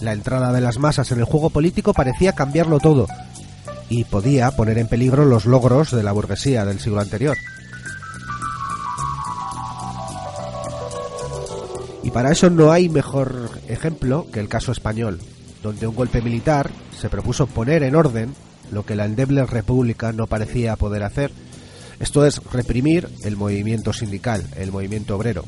La 0.00 0.12
entrada 0.12 0.50
de 0.52 0.62
las 0.62 0.78
masas 0.78 1.12
en 1.12 1.18
el 1.18 1.24
juego 1.24 1.50
político 1.50 1.92
parecía 1.92 2.32
cambiarlo 2.32 2.78
todo 2.78 3.06
y 3.90 4.04
podía 4.04 4.50
poner 4.52 4.78
en 4.78 4.88
peligro 4.88 5.26
los 5.26 5.44
logros 5.44 5.90
de 5.90 6.02
la 6.02 6.12
burguesía 6.12 6.64
del 6.64 6.80
siglo 6.80 7.00
anterior. 7.00 7.36
Y 12.02 12.10
para 12.10 12.32
eso 12.32 12.50
no 12.50 12.72
hay 12.72 12.88
mejor 12.88 13.50
ejemplo 13.68 14.26
que 14.32 14.40
el 14.40 14.48
caso 14.48 14.72
español, 14.72 15.18
donde 15.62 15.86
un 15.86 15.94
golpe 15.94 16.22
militar 16.22 16.70
se 16.98 17.10
propuso 17.10 17.46
poner 17.46 17.82
en 17.82 17.94
orden 17.94 18.34
lo 18.72 18.86
que 18.86 18.96
la 18.96 19.04
endeble 19.04 19.44
república 19.46 20.12
no 20.12 20.26
parecía 20.26 20.76
poder 20.76 21.02
hacer. 21.02 21.32
Esto 21.98 22.24
es 22.24 22.42
reprimir 22.52 23.08
el 23.24 23.36
movimiento 23.36 23.92
sindical, 23.92 24.44
el 24.56 24.72
movimiento 24.72 25.16
obrero. 25.16 25.44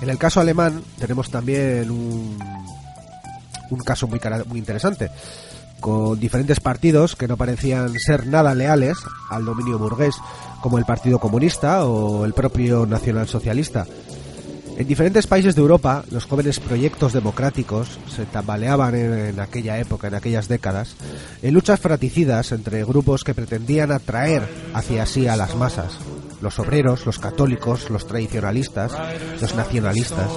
En 0.00 0.10
el 0.10 0.18
caso 0.18 0.40
alemán 0.40 0.82
tenemos 0.98 1.30
también 1.30 1.90
un, 1.90 2.36
un 3.70 3.78
caso 3.78 4.08
muy, 4.08 4.20
muy 4.46 4.58
interesante, 4.58 5.10
con 5.80 6.18
diferentes 6.18 6.60
partidos 6.60 7.14
que 7.16 7.28
no 7.28 7.36
parecían 7.36 7.98
ser 7.98 8.26
nada 8.26 8.54
leales 8.54 8.98
al 9.30 9.44
dominio 9.44 9.78
burgués, 9.78 10.16
como 10.64 10.78
el 10.78 10.86
Partido 10.86 11.18
Comunista 11.18 11.84
o 11.84 12.24
el 12.24 12.32
propio 12.32 12.86
Nacionalsocialista. 12.86 13.86
En 14.78 14.88
diferentes 14.88 15.26
países 15.26 15.54
de 15.54 15.60
Europa, 15.60 16.06
los 16.10 16.24
jóvenes 16.24 16.58
proyectos 16.58 17.12
democráticos 17.12 17.98
se 18.08 18.24
tambaleaban 18.24 18.94
en, 18.94 19.40
aquella 19.40 19.78
época, 19.78 20.08
en 20.08 20.14
aquellas 20.14 20.48
décadas, 20.48 20.96
en 21.42 21.52
luchas 21.52 21.80
fraticidas 21.80 22.50
entre 22.52 22.82
grupos 22.82 23.24
que 23.24 23.34
pretendían 23.34 23.92
atraer 23.92 24.48
hacia 24.72 25.04
sí 25.04 25.28
a 25.28 25.36
las 25.36 25.54
masas, 25.54 25.98
los 26.40 26.58
obreros, 26.58 27.04
los 27.04 27.18
católicos, 27.18 27.90
los 27.90 28.06
tradicionalistas, 28.06 28.92
los 29.42 29.54
nacionalistas. 29.54 30.30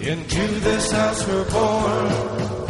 Into 0.00 0.60
this 0.60 0.92
house 0.92 1.26
we're 1.28 1.44
born. 1.50 2.63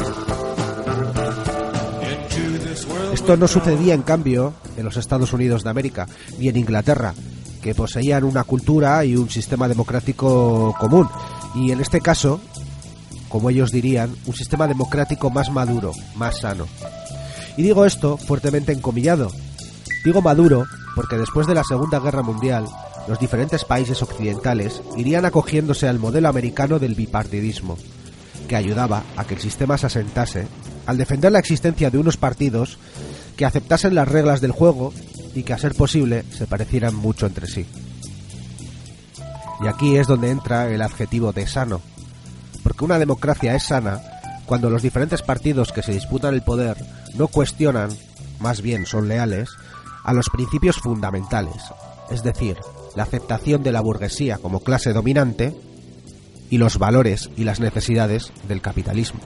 Esto 3.14 3.36
no 3.36 3.46
sucedía, 3.46 3.94
en 3.94 4.02
cambio, 4.02 4.54
en 4.76 4.84
los 4.84 4.96
Estados 4.96 5.32
Unidos 5.32 5.62
de 5.62 5.70
América, 5.70 6.08
ni 6.36 6.48
en 6.48 6.56
Inglaterra, 6.56 7.14
que 7.62 7.72
poseían 7.72 8.24
una 8.24 8.42
cultura 8.42 9.04
y 9.04 9.14
un 9.14 9.30
sistema 9.30 9.68
democrático 9.68 10.74
común. 10.80 11.08
Y 11.54 11.70
en 11.70 11.80
este 11.80 12.00
caso, 12.00 12.40
como 13.28 13.50
ellos 13.50 13.70
dirían, 13.70 14.12
un 14.26 14.34
sistema 14.34 14.66
democrático 14.66 15.30
más 15.30 15.48
maduro, 15.52 15.92
más 16.16 16.40
sano. 16.40 16.66
Y 17.56 17.62
digo 17.62 17.86
esto 17.86 18.16
fuertemente 18.16 18.72
encomillado. 18.72 19.30
Digo 20.04 20.20
maduro 20.20 20.66
porque 20.96 21.16
después 21.16 21.46
de 21.46 21.54
la 21.54 21.62
Segunda 21.62 22.00
Guerra 22.00 22.22
Mundial, 22.22 22.66
los 23.06 23.20
diferentes 23.20 23.64
países 23.64 24.02
occidentales 24.02 24.82
irían 24.96 25.24
acogiéndose 25.24 25.86
al 25.86 26.00
modelo 26.00 26.28
americano 26.28 26.80
del 26.80 26.96
bipartidismo, 26.96 27.78
que 28.48 28.56
ayudaba 28.56 29.04
a 29.16 29.24
que 29.24 29.34
el 29.34 29.40
sistema 29.40 29.78
se 29.78 29.86
asentase 29.86 30.48
al 30.86 30.96
defender 30.96 31.32
la 31.32 31.38
existencia 31.38 31.90
de 31.90 31.98
unos 31.98 32.16
partidos 32.16 32.78
que 33.36 33.44
aceptasen 33.44 33.94
las 33.94 34.08
reglas 34.08 34.40
del 34.40 34.52
juego 34.52 34.92
y 35.34 35.42
que 35.42 35.52
a 35.52 35.58
ser 35.58 35.74
posible 35.74 36.24
se 36.36 36.46
parecieran 36.46 36.94
mucho 36.94 37.26
entre 37.26 37.46
sí. 37.46 37.66
Y 39.62 39.66
aquí 39.66 39.96
es 39.96 40.06
donde 40.06 40.30
entra 40.30 40.70
el 40.70 40.82
adjetivo 40.82 41.32
de 41.32 41.46
sano, 41.46 41.80
porque 42.62 42.84
una 42.84 42.98
democracia 42.98 43.54
es 43.54 43.64
sana 43.64 44.00
cuando 44.46 44.70
los 44.70 44.82
diferentes 44.82 45.22
partidos 45.22 45.72
que 45.72 45.82
se 45.82 45.92
disputan 45.92 46.34
el 46.34 46.42
poder 46.42 46.76
no 47.14 47.28
cuestionan, 47.28 47.90
más 48.40 48.60
bien 48.60 48.86
son 48.86 49.08
leales, 49.08 49.50
a 50.04 50.12
los 50.12 50.28
principios 50.28 50.76
fundamentales, 50.76 51.62
es 52.10 52.22
decir, 52.22 52.58
la 52.94 53.04
aceptación 53.04 53.62
de 53.62 53.72
la 53.72 53.80
burguesía 53.80 54.38
como 54.38 54.60
clase 54.60 54.92
dominante 54.92 55.56
y 56.50 56.58
los 56.58 56.78
valores 56.78 57.30
y 57.36 57.44
las 57.44 57.60
necesidades 57.60 58.32
del 58.46 58.60
capitalismo. 58.60 59.20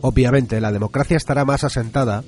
Obviamente, 0.00 0.60
la 0.60 0.72
democracia 0.72 1.16
estará 1.16 1.44
más 1.44 1.64
asentada 1.64 2.24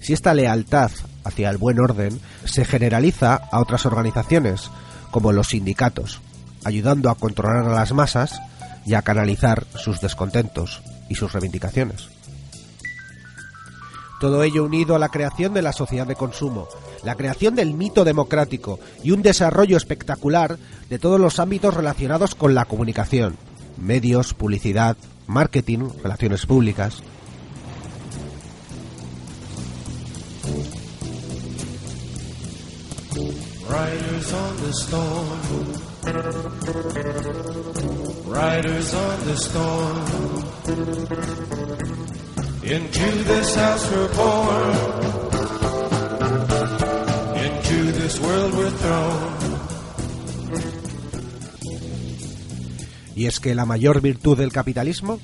si 0.00 0.12
esta 0.12 0.34
lealtad 0.34 0.90
hacia 1.24 1.50
el 1.50 1.58
buen 1.58 1.78
orden 1.78 2.20
se 2.44 2.64
generaliza 2.64 3.34
a 3.34 3.60
otras 3.60 3.84
organizaciones, 3.86 4.70
como 5.10 5.32
los 5.32 5.48
sindicatos, 5.48 6.20
ayudando 6.64 7.10
a 7.10 7.14
controlar 7.14 7.66
a 7.66 7.74
las 7.74 7.92
masas 7.92 8.40
y 8.86 8.94
a 8.94 9.02
canalizar 9.02 9.66
sus 9.74 10.00
descontentos 10.00 10.82
y 11.08 11.16
sus 11.16 11.32
reivindicaciones. 11.32 12.08
Todo 14.20 14.42
ello 14.42 14.64
unido 14.64 14.94
a 14.94 14.98
la 14.98 15.08
creación 15.08 15.54
de 15.54 15.62
la 15.62 15.72
sociedad 15.72 16.06
de 16.06 16.14
consumo, 16.14 16.68
la 17.04 17.14
creación 17.14 17.54
del 17.54 17.72
mito 17.72 18.04
democrático 18.04 18.78
y 19.02 19.12
un 19.12 19.22
desarrollo 19.22 19.76
espectacular 19.76 20.58
de 20.90 20.98
todos 20.98 21.18
los 21.18 21.38
ámbitos 21.38 21.74
relacionados 21.74 22.34
con 22.34 22.54
la 22.54 22.66
comunicación, 22.66 23.36
medios, 23.78 24.34
publicidad, 24.34 24.96
marketing, 25.26 25.88
relaciones 26.02 26.44
públicas. 26.44 27.02
Riders 33.70 34.32
on 34.32 34.56
the 34.66 34.72
storm. 34.72 35.40
Riders 38.26 38.94
on 38.94 39.24
the 39.26 39.36
storm. 39.36 39.96
Into 42.64 43.24
this 43.30 43.54
house 43.54 43.90
we're 43.92 44.12
born. 44.16 44.74
Into 47.38 47.92
this 47.92 48.18
world 48.20 48.54
we're 48.54 48.70
thrown. 48.70 49.40
Y 53.14 53.26
es 53.26 53.38
que 53.38 53.54
la 53.54 53.66
mayor 53.66 54.00
virtud 54.00 54.36
del 54.36 54.50
capitalismo 54.50 55.20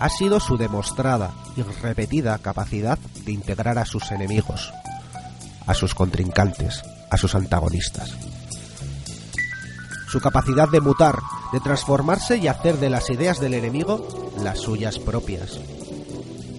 ha 0.00 0.08
sido 0.08 0.40
su 0.40 0.56
demostrada 0.56 1.34
y 1.54 1.62
repetida 1.82 2.38
capacidad 2.38 2.98
de 3.26 3.32
integrar 3.32 3.76
a 3.78 3.84
sus 3.84 4.10
enemigos, 4.10 4.72
a 5.66 5.74
sus 5.74 5.94
contrincantes, 5.94 6.82
a 7.14 7.16
sus 7.16 7.34
antagonistas. 7.34 8.10
Su 10.08 10.20
capacidad 10.20 10.68
de 10.68 10.80
mutar, 10.80 11.18
de 11.52 11.60
transformarse 11.60 12.36
y 12.36 12.48
hacer 12.48 12.78
de 12.78 12.90
las 12.90 13.08
ideas 13.10 13.40
del 13.40 13.54
enemigo 13.54 14.32
las 14.42 14.58
suyas 14.58 14.98
propias. 14.98 15.58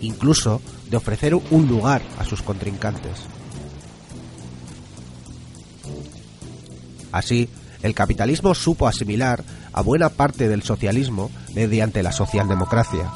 Incluso 0.01 0.61
de 0.89 0.97
ofrecer 0.97 1.35
un 1.35 1.67
lugar 1.67 2.01
a 2.19 2.25
sus 2.25 2.41
contrincantes. 2.41 3.19
Así, 7.11 7.49
el 7.81 7.93
capitalismo 7.93 8.55
supo 8.55 8.87
asimilar 8.87 9.43
a 9.73 9.81
buena 9.81 10.09
parte 10.09 10.47
del 10.47 10.63
socialismo 10.63 11.31
mediante 11.53 12.03
la 12.03 12.11
socialdemocracia, 12.11 13.11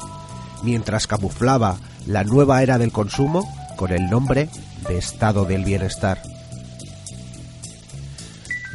mientras 0.62 1.06
camuflaba 1.06 1.78
la 2.06 2.24
nueva 2.24 2.62
era 2.62 2.78
del 2.78 2.92
consumo 2.92 3.46
con 3.76 3.92
el 3.92 4.08
nombre 4.10 4.48
de 4.88 4.98
estado 4.98 5.44
del 5.44 5.64
bienestar. 5.64 6.22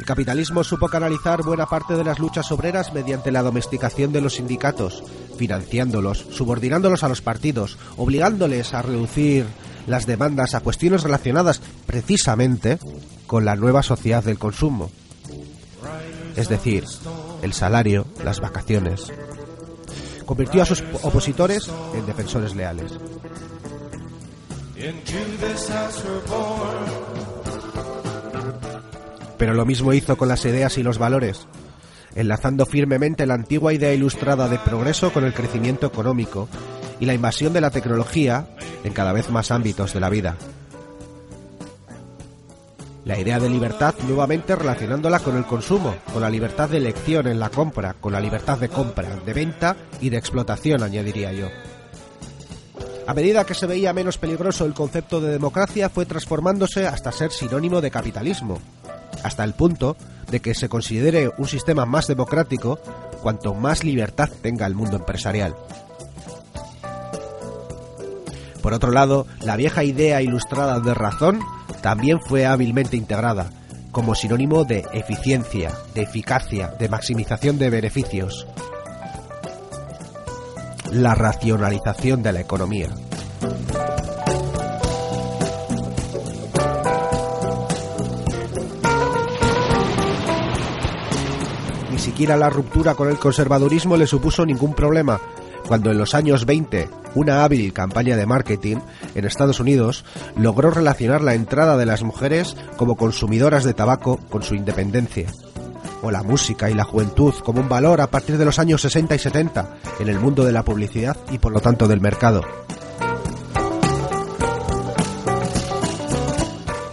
Capitalismo 0.06 0.62
supo 0.62 0.88
canalizar 0.88 1.42
buena 1.42 1.66
parte 1.66 1.94
de 1.94 2.04
las 2.04 2.20
luchas 2.20 2.52
obreras 2.52 2.94
mediante 2.94 3.32
la 3.32 3.42
domesticación 3.42 4.12
de 4.12 4.20
los 4.20 4.34
sindicatos, 4.34 5.02
financiándolos, 5.36 6.26
subordinándolos 6.30 7.02
a 7.02 7.08
los 7.08 7.22
partidos, 7.22 7.76
obligándoles 7.96 8.72
a 8.72 8.82
reducir 8.82 9.46
las 9.88 10.06
demandas 10.06 10.54
a 10.54 10.60
cuestiones 10.60 11.02
relacionadas 11.02 11.60
precisamente 11.86 12.78
con 13.26 13.44
la 13.44 13.56
nueva 13.56 13.82
sociedad 13.82 14.22
del 14.22 14.38
consumo. 14.38 14.92
Es 16.36 16.48
decir, 16.48 16.84
el 17.42 17.52
salario, 17.52 18.06
las 18.22 18.38
vacaciones. 18.38 19.12
Convirtió 20.24 20.62
a 20.62 20.66
sus 20.66 20.84
opositores 21.02 21.68
en 21.94 22.06
defensores 22.06 22.54
leales. 22.54 22.92
Pero 29.38 29.54
lo 29.54 29.66
mismo 29.66 29.92
hizo 29.92 30.16
con 30.16 30.28
las 30.28 30.44
ideas 30.44 30.78
y 30.78 30.82
los 30.82 30.98
valores, 30.98 31.46
enlazando 32.14 32.66
firmemente 32.66 33.26
la 33.26 33.34
antigua 33.34 33.72
idea 33.72 33.92
ilustrada 33.92 34.48
de 34.48 34.58
progreso 34.58 35.12
con 35.12 35.24
el 35.24 35.34
crecimiento 35.34 35.86
económico 35.86 36.48
y 36.98 37.06
la 37.06 37.14
invasión 37.14 37.52
de 37.52 37.60
la 37.60 37.70
tecnología 37.70 38.48
en 38.84 38.92
cada 38.92 39.12
vez 39.12 39.30
más 39.30 39.50
ámbitos 39.50 39.92
de 39.92 40.00
la 40.00 40.08
vida. 40.08 40.36
La 43.04 43.20
idea 43.20 43.38
de 43.38 43.48
libertad 43.48 43.94
nuevamente 44.08 44.56
relacionándola 44.56 45.20
con 45.20 45.36
el 45.36 45.44
consumo, 45.44 45.94
con 46.12 46.22
la 46.22 46.30
libertad 46.30 46.68
de 46.68 46.78
elección 46.78 47.28
en 47.28 47.38
la 47.38 47.50
compra, 47.50 47.94
con 47.94 48.12
la 48.12 48.20
libertad 48.20 48.58
de 48.58 48.68
compra, 48.68 49.08
de 49.24 49.32
venta 49.32 49.76
y 50.00 50.08
de 50.08 50.16
explotación, 50.16 50.82
añadiría 50.82 51.32
yo. 51.32 51.46
A 53.06 53.14
medida 53.14 53.44
que 53.44 53.54
se 53.54 53.66
veía 53.66 53.92
menos 53.92 54.18
peligroso 54.18 54.64
el 54.64 54.74
concepto 54.74 55.20
de 55.20 55.30
democracia 55.30 55.88
fue 55.88 56.06
transformándose 56.06 56.88
hasta 56.88 57.12
ser 57.12 57.30
sinónimo 57.30 57.80
de 57.80 57.92
capitalismo, 57.92 58.58
hasta 59.22 59.44
el 59.44 59.54
punto 59.54 59.96
de 60.30 60.40
que 60.40 60.54
se 60.54 60.68
considere 60.68 61.30
un 61.38 61.48
sistema 61.48 61.86
más 61.86 62.06
democrático 62.06 62.78
cuanto 63.22 63.54
más 63.54 63.84
libertad 63.84 64.28
tenga 64.42 64.66
el 64.66 64.74
mundo 64.74 64.96
empresarial. 64.96 65.54
Por 68.62 68.74
otro 68.74 68.90
lado, 68.90 69.26
la 69.42 69.56
vieja 69.56 69.84
idea 69.84 70.22
ilustrada 70.22 70.80
de 70.80 70.92
razón 70.92 71.40
también 71.82 72.20
fue 72.20 72.46
hábilmente 72.46 72.96
integrada, 72.96 73.50
como 73.92 74.14
sinónimo 74.14 74.64
de 74.64 74.84
eficiencia, 74.92 75.72
de 75.94 76.02
eficacia, 76.02 76.74
de 76.78 76.88
maximización 76.88 77.58
de 77.58 77.70
beneficios. 77.70 78.46
La 80.90 81.14
racionalización 81.14 82.22
de 82.22 82.32
la 82.32 82.40
economía. 82.40 82.88
Siquiera 92.06 92.36
la 92.36 92.50
ruptura 92.50 92.94
con 92.94 93.08
el 93.08 93.18
conservadurismo 93.18 93.96
le 93.96 94.06
supuso 94.06 94.46
ningún 94.46 94.74
problema, 94.74 95.20
cuando 95.66 95.90
en 95.90 95.98
los 95.98 96.14
años 96.14 96.46
20 96.46 96.88
una 97.16 97.42
hábil 97.42 97.72
campaña 97.72 98.16
de 98.16 98.26
marketing 98.26 98.76
en 99.16 99.24
Estados 99.24 99.58
Unidos 99.58 100.04
logró 100.36 100.70
relacionar 100.70 101.20
la 101.20 101.34
entrada 101.34 101.76
de 101.76 101.84
las 101.84 102.04
mujeres 102.04 102.56
como 102.76 102.94
consumidoras 102.94 103.64
de 103.64 103.74
tabaco 103.74 104.20
con 104.30 104.44
su 104.44 104.54
independencia, 104.54 105.32
o 106.00 106.12
la 106.12 106.22
música 106.22 106.70
y 106.70 106.74
la 106.74 106.84
juventud 106.84 107.34
como 107.42 107.60
un 107.60 107.68
valor 107.68 108.00
a 108.00 108.06
partir 108.06 108.38
de 108.38 108.44
los 108.44 108.60
años 108.60 108.82
60 108.82 109.16
y 109.16 109.18
70 109.18 109.68
en 109.98 110.08
el 110.08 110.20
mundo 110.20 110.44
de 110.44 110.52
la 110.52 110.62
publicidad 110.62 111.16
y 111.32 111.38
por 111.38 111.50
lo 111.50 111.58
tanto 111.58 111.88
del 111.88 112.00
mercado. 112.00 112.42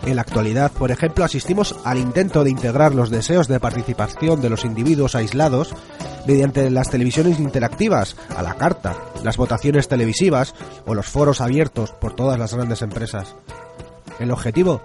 En 0.05 0.17
la 0.17 0.21
actualidad, 0.23 0.71
por 0.71 0.91
ejemplo, 0.91 1.23
asistimos 1.23 1.75
al 1.85 1.97
intento 1.97 2.43
de 2.43 2.49
integrar 2.49 2.93
los 2.93 3.09
deseos 3.09 3.47
de 3.47 3.59
participación 3.59 4.41
de 4.41 4.49
los 4.49 4.65
individuos 4.65 5.15
aislados 5.15 5.73
mediante 6.27 6.69
las 6.69 6.89
televisiones 6.89 7.39
interactivas, 7.39 8.17
a 8.35 8.43
la 8.43 8.55
carta, 8.55 8.97
las 9.23 9.37
votaciones 9.37 9.87
televisivas 9.87 10.55
o 10.85 10.93
los 10.93 11.07
foros 11.07 11.39
abiertos 11.39 11.91
por 11.91 12.15
todas 12.15 12.37
las 12.37 12.53
grandes 12.53 12.81
empresas. 12.81 13.35
El 14.19 14.31
objetivo, 14.31 14.81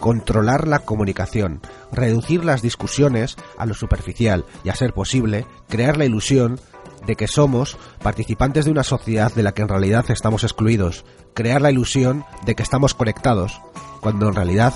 controlar 0.00 0.66
la 0.66 0.80
comunicación, 0.80 1.60
reducir 1.92 2.44
las 2.44 2.62
discusiones 2.62 3.36
a 3.58 3.66
lo 3.66 3.74
superficial 3.74 4.46
y, 4.64 4.70
a 4.70 4.74
ser 4.74 4.94
posible, 4.94 5.46
crear 5.68 5.98
la 5.98 6.06
ilusión 6.06 6.58
de 7.06 7.16
que 7.16 7.28
somos 7.28 7.76
participantes 8.02 8.64
de 8.64 8.70
una 8.70 8.84
sociedad 8.84 9.32
de 9.34 9.42
la 9.42 9.52
que 9.52 9.62
en 9.62 9.68
realidad 9.68 10.04
estamos 10.10 10.44
excluidos, 10.44 11.04
crear 11.34 11.60
la 11.60 11.70
ilusión 11.70 12.24
de 12.44 12.54
que 12.54 12.62
estamos 12.62 12.94
conectados, 12.94 13.60
cuando 14.00 14.28
en 14.28 14.34
realidad 14.34 14.74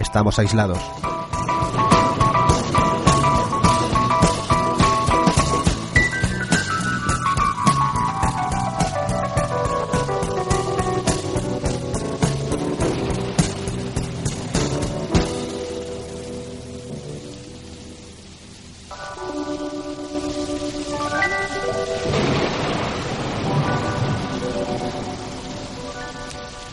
estamos 0.00 0.38
aislados. 0.38 0.80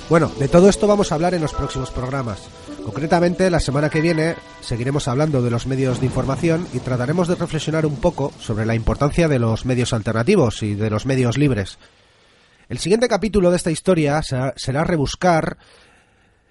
Bueno, 0.09 0.31
de 0.39 0.47
todo 0.47 0.69
esto 0.69 0.87
vamos 0.87 1.11
a 1.11 1.15
hablar 1.15 1.35
en 1.35 1.41
los 1.43 1.53
próximos 1.53 1.91
programas. 1.91 2.49
Concretamente, 2.83 3.51
la 3.51 3.59
semana 3.59 3.91
que 3.91 4.01
viene 4.01 4.33
seguiremos 4.59 5.07
hablando 5.07 5.43
de 5.43 5.51
los 5.51 5.67
medios 5.67 5.99
de 5.99 6.07
información 6.07 6.67
y 6.73 6.79
trataremos 6.79 7.27
de 7.27 7.35
reflexionar 7.35 7.85
un 7.85 7.97
poco 7.97 8.33
sobre 8.39 8.65
la 8.65 8.73
importancia 8.73 9.27
de 9.27 9.37
los 9.37 9.67
medios 9.67 9.93
alternativos 9.93 10.63
y 10.63 10.73
de 10.73 10.89
los 10.89 11.05
medios 11.05 11.37
libres. 11.37 11.77
El 12.69 12.79
siguiente 12.79 13.07
capítulo 13.07 13.51
de 13.51 13.57
esta 13.57 13.69
historia 13.69 14.23
será, 14.23 14.83
rebuscar 14.83 15.57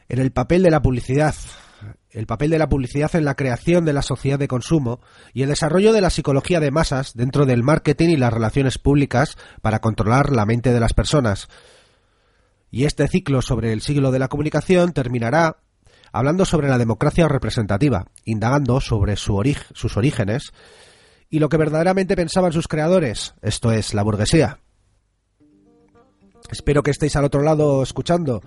en 0.08 0.20
el 0.20 0.30
papel 0.30 0.62
de 0.62 0.70
la 0.70 0.80
publicidad, 0.80 1.34
el 2.12 2.26
papel 2.26 2.50
de 2.50 2.58
la 2.60 2.68
publicidad 2.68 3.16
en 3.16 3.24
la 3.24 3.34
creación 3.34 3.84
de 3.84 3.92
la 3.92 4.02
sociedad 4.02 4.38
de 4.38 4.46
consumo 4.46 5.00
y 5.34 5.42
el 5.42 5.48
desarrollo 5.48 5.92
de 5.92 6.00
la 6.00 6.10
psicología 6.10 6.60
de 6.60 6.70
masas 6.70 7.12
dentro 7.14 7.44
del 7.44 7.64
marketing 7.64 8.10
y 8.10 8.16
las 8.18 8.32
relaciones 8.32 8.78
públicas 8.78 9.36
para 9.62 9.80
controlar 9.80 10.30
la 10.30 10.46
mente 10.46 10.72
de 10.72 10.78
las 10.78 10.94
personas. 10.94 11.48
Y 12.70 12.84
este 12.84 13.08
ciclo 13.08 13.42
sobre 13.42 13.72
el 13.72 13.80
siglo 13.80 14.10
de 14.10 14.18
la 14.18 14.28
comunicación 14.28 14.92
terminará 14.92 15.58
hablando 16.12 16.44
sobre 16.44 16.68
la 16.68 16.78
democracia 16.78 17.28
representativa, 17.28 18.06
indagando 18.24 18.80
sobre 18.80 19.16
su 19.16 19.42
sus 19.74 19.96
orígenes 19.96 20.52
y 21.30 21.38
lo 21.38 21.48
que 21.48 21.56
verdaderamente 21.56 22.16
pensaban 22.16 22.52
sus 22.52 22.68
creadores, 22.68 23.34
esto 23.42 23.72
es, 23.72 23.94
la 23.94 24.02
burguesía. 24.02 24.60
Espero 26.50 26.82
que 26.82 26.90
estéis 26.90 27.16
al 27.16 27.24
otro 27.24 27.42
lado 27.42 27.82
escuchando, 27.82 28.40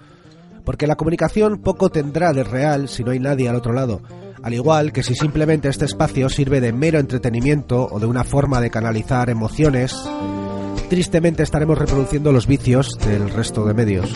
porque 0.65 0.87
la 0.87 0.95
comunicación 0.95 1.61
poco 1.61 1.89
tendrá 1.89 2.33
de 2.33 2.43
real 2.43 2.89
si 2.89 3.03
no 3.03 3.11
hay 3.11 3.19
nadie 3.19 3.47
al 3.47 3.55
otro 3.55 3.73
lado, 3.73 4.01
al 4.41 4.53
igual 4.53 4.91
que 4.91 5.03
si 5.03 5.13
simplemente 5.13 5.69
este 5.69 5.85
espacio 5.85 6.29
sirve 6.29 6.61
de 6.61 6.73
mero 6.73 6.97
entretenimiento 6.97 7.87
o 7.91 7.99
de 7.99 8.07
una 8.07 8.23
forma 8.23 8.59
de 8.59 8.71
canalizar 8.71 9.29
emociones 9.29 9.95
tristemente 10.91 11.41
estaremos 11.41 11.77
reproduciendo 11.77 12.33
los 12.33 12.47
vicios 12.47 12.97
del 12.99 13.29
resto 13.29 13.63
de 13.63 13.73
medios. 13.73 14.13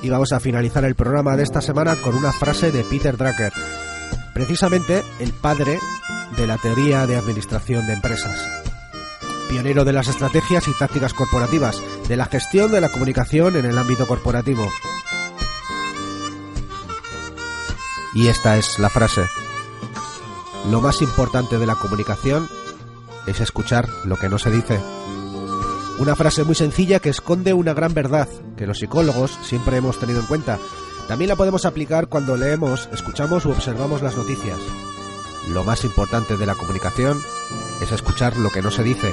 Y 0.00 0.08
vamos 0.08 0.32
a 0.32 0.38
finalizar 0.38 0.84
el 0.84 0.94
programa 0.94 1.36
de 1.36 1.42
esta 1.42 1.60
semana 1.60 1.96
con 1.96 2.14
una 2.14 2.30
frase 2.32 2.70
de 2.70 2.84
Peter 2.84 3.16
Drucker, 3.16 3.52
precisamente 4.32 5.02
el 5.18 5.32
padre 5.32 5.80
de 6.36 6.46
la 6.46 6.58
teoría 6.58 7.08
de 7.08 7.16
administración 7.16 7.88
de 7.88 7.94
empresas 7.94 8.69
pionero 9.50 9.84
de 9.84 9.92
las 9.92 10.06
estrategias 10.06 10.68
y 10.68 10.78
tácticas 10.78 11.12
corporativas, 11.12 11.82
de 12.06 12.16
la 12.16 12.26
gestión 12.26 12.70
de 12.70 12.80
la 12.80 12.88
comunicación 12.88 13.56
en 13.56 13.64
el 13.64 13.76
ámbito 13.76 14.06
corporativo. 14.06 14.70
Y 18.14 18.28
esta 18.28 18.56
es 18.56 18.78
la 18.78 18.88
frase. 18.88 19.22
Lo 20.70 20.80
más 20.80 21.02
importante 21.02 21.58
de 21.58 21.66
la 21.66 21.74
comunicación 21.74 22.48
es 23.26 23.40
escuchar 23.40 23.88
lo 24.04 24.16
que 24.16 24.28
no 24.28 24.38
se 24.38 24.52
dice. 24.52 24.80
Una 25.98 26.14
frase 26.14 26.44
muy 26.44 26.54
sencilla 26.54 27.00
que 27.00 27.10
esconde 27.10 27.52
una 27.52 27.74
gran 27.74 27.92
verdad 27.92 28.28
que 28.56 28.68
los 28.68 28.78
psicólogos 28.78 29.36
siempre 29.42 29.78
hemos 29.78 29.98
tenido 29.98 30.20
en 30.20 30.26
cuenta. 30.26 30.58
También 31.08 31.28
la 31.28 31.36
podemos 31.36 31.64
aplicar 31.64 32.06
cuando 32.06 32.36
leemos, 32.36 32.88
escuchamos 32.92 33.44
u 33.46 33.50
observamos 33.50 34.00
las 34.00 34.16
noticias. 34.16 34.58
Lo 35.48 35.64
más 35.64 35.82
importante 35.84 36.36
de 36.36 36.46
la 36.46 36.54
comunicación 36.54 37.20
es 37.82 37.90
escuchar 37.90 38.36
lo 38.36 38.50
que 38.50 38.62
no 38.62 38.70
se 38.70 38.84
dice. 38.84 39.12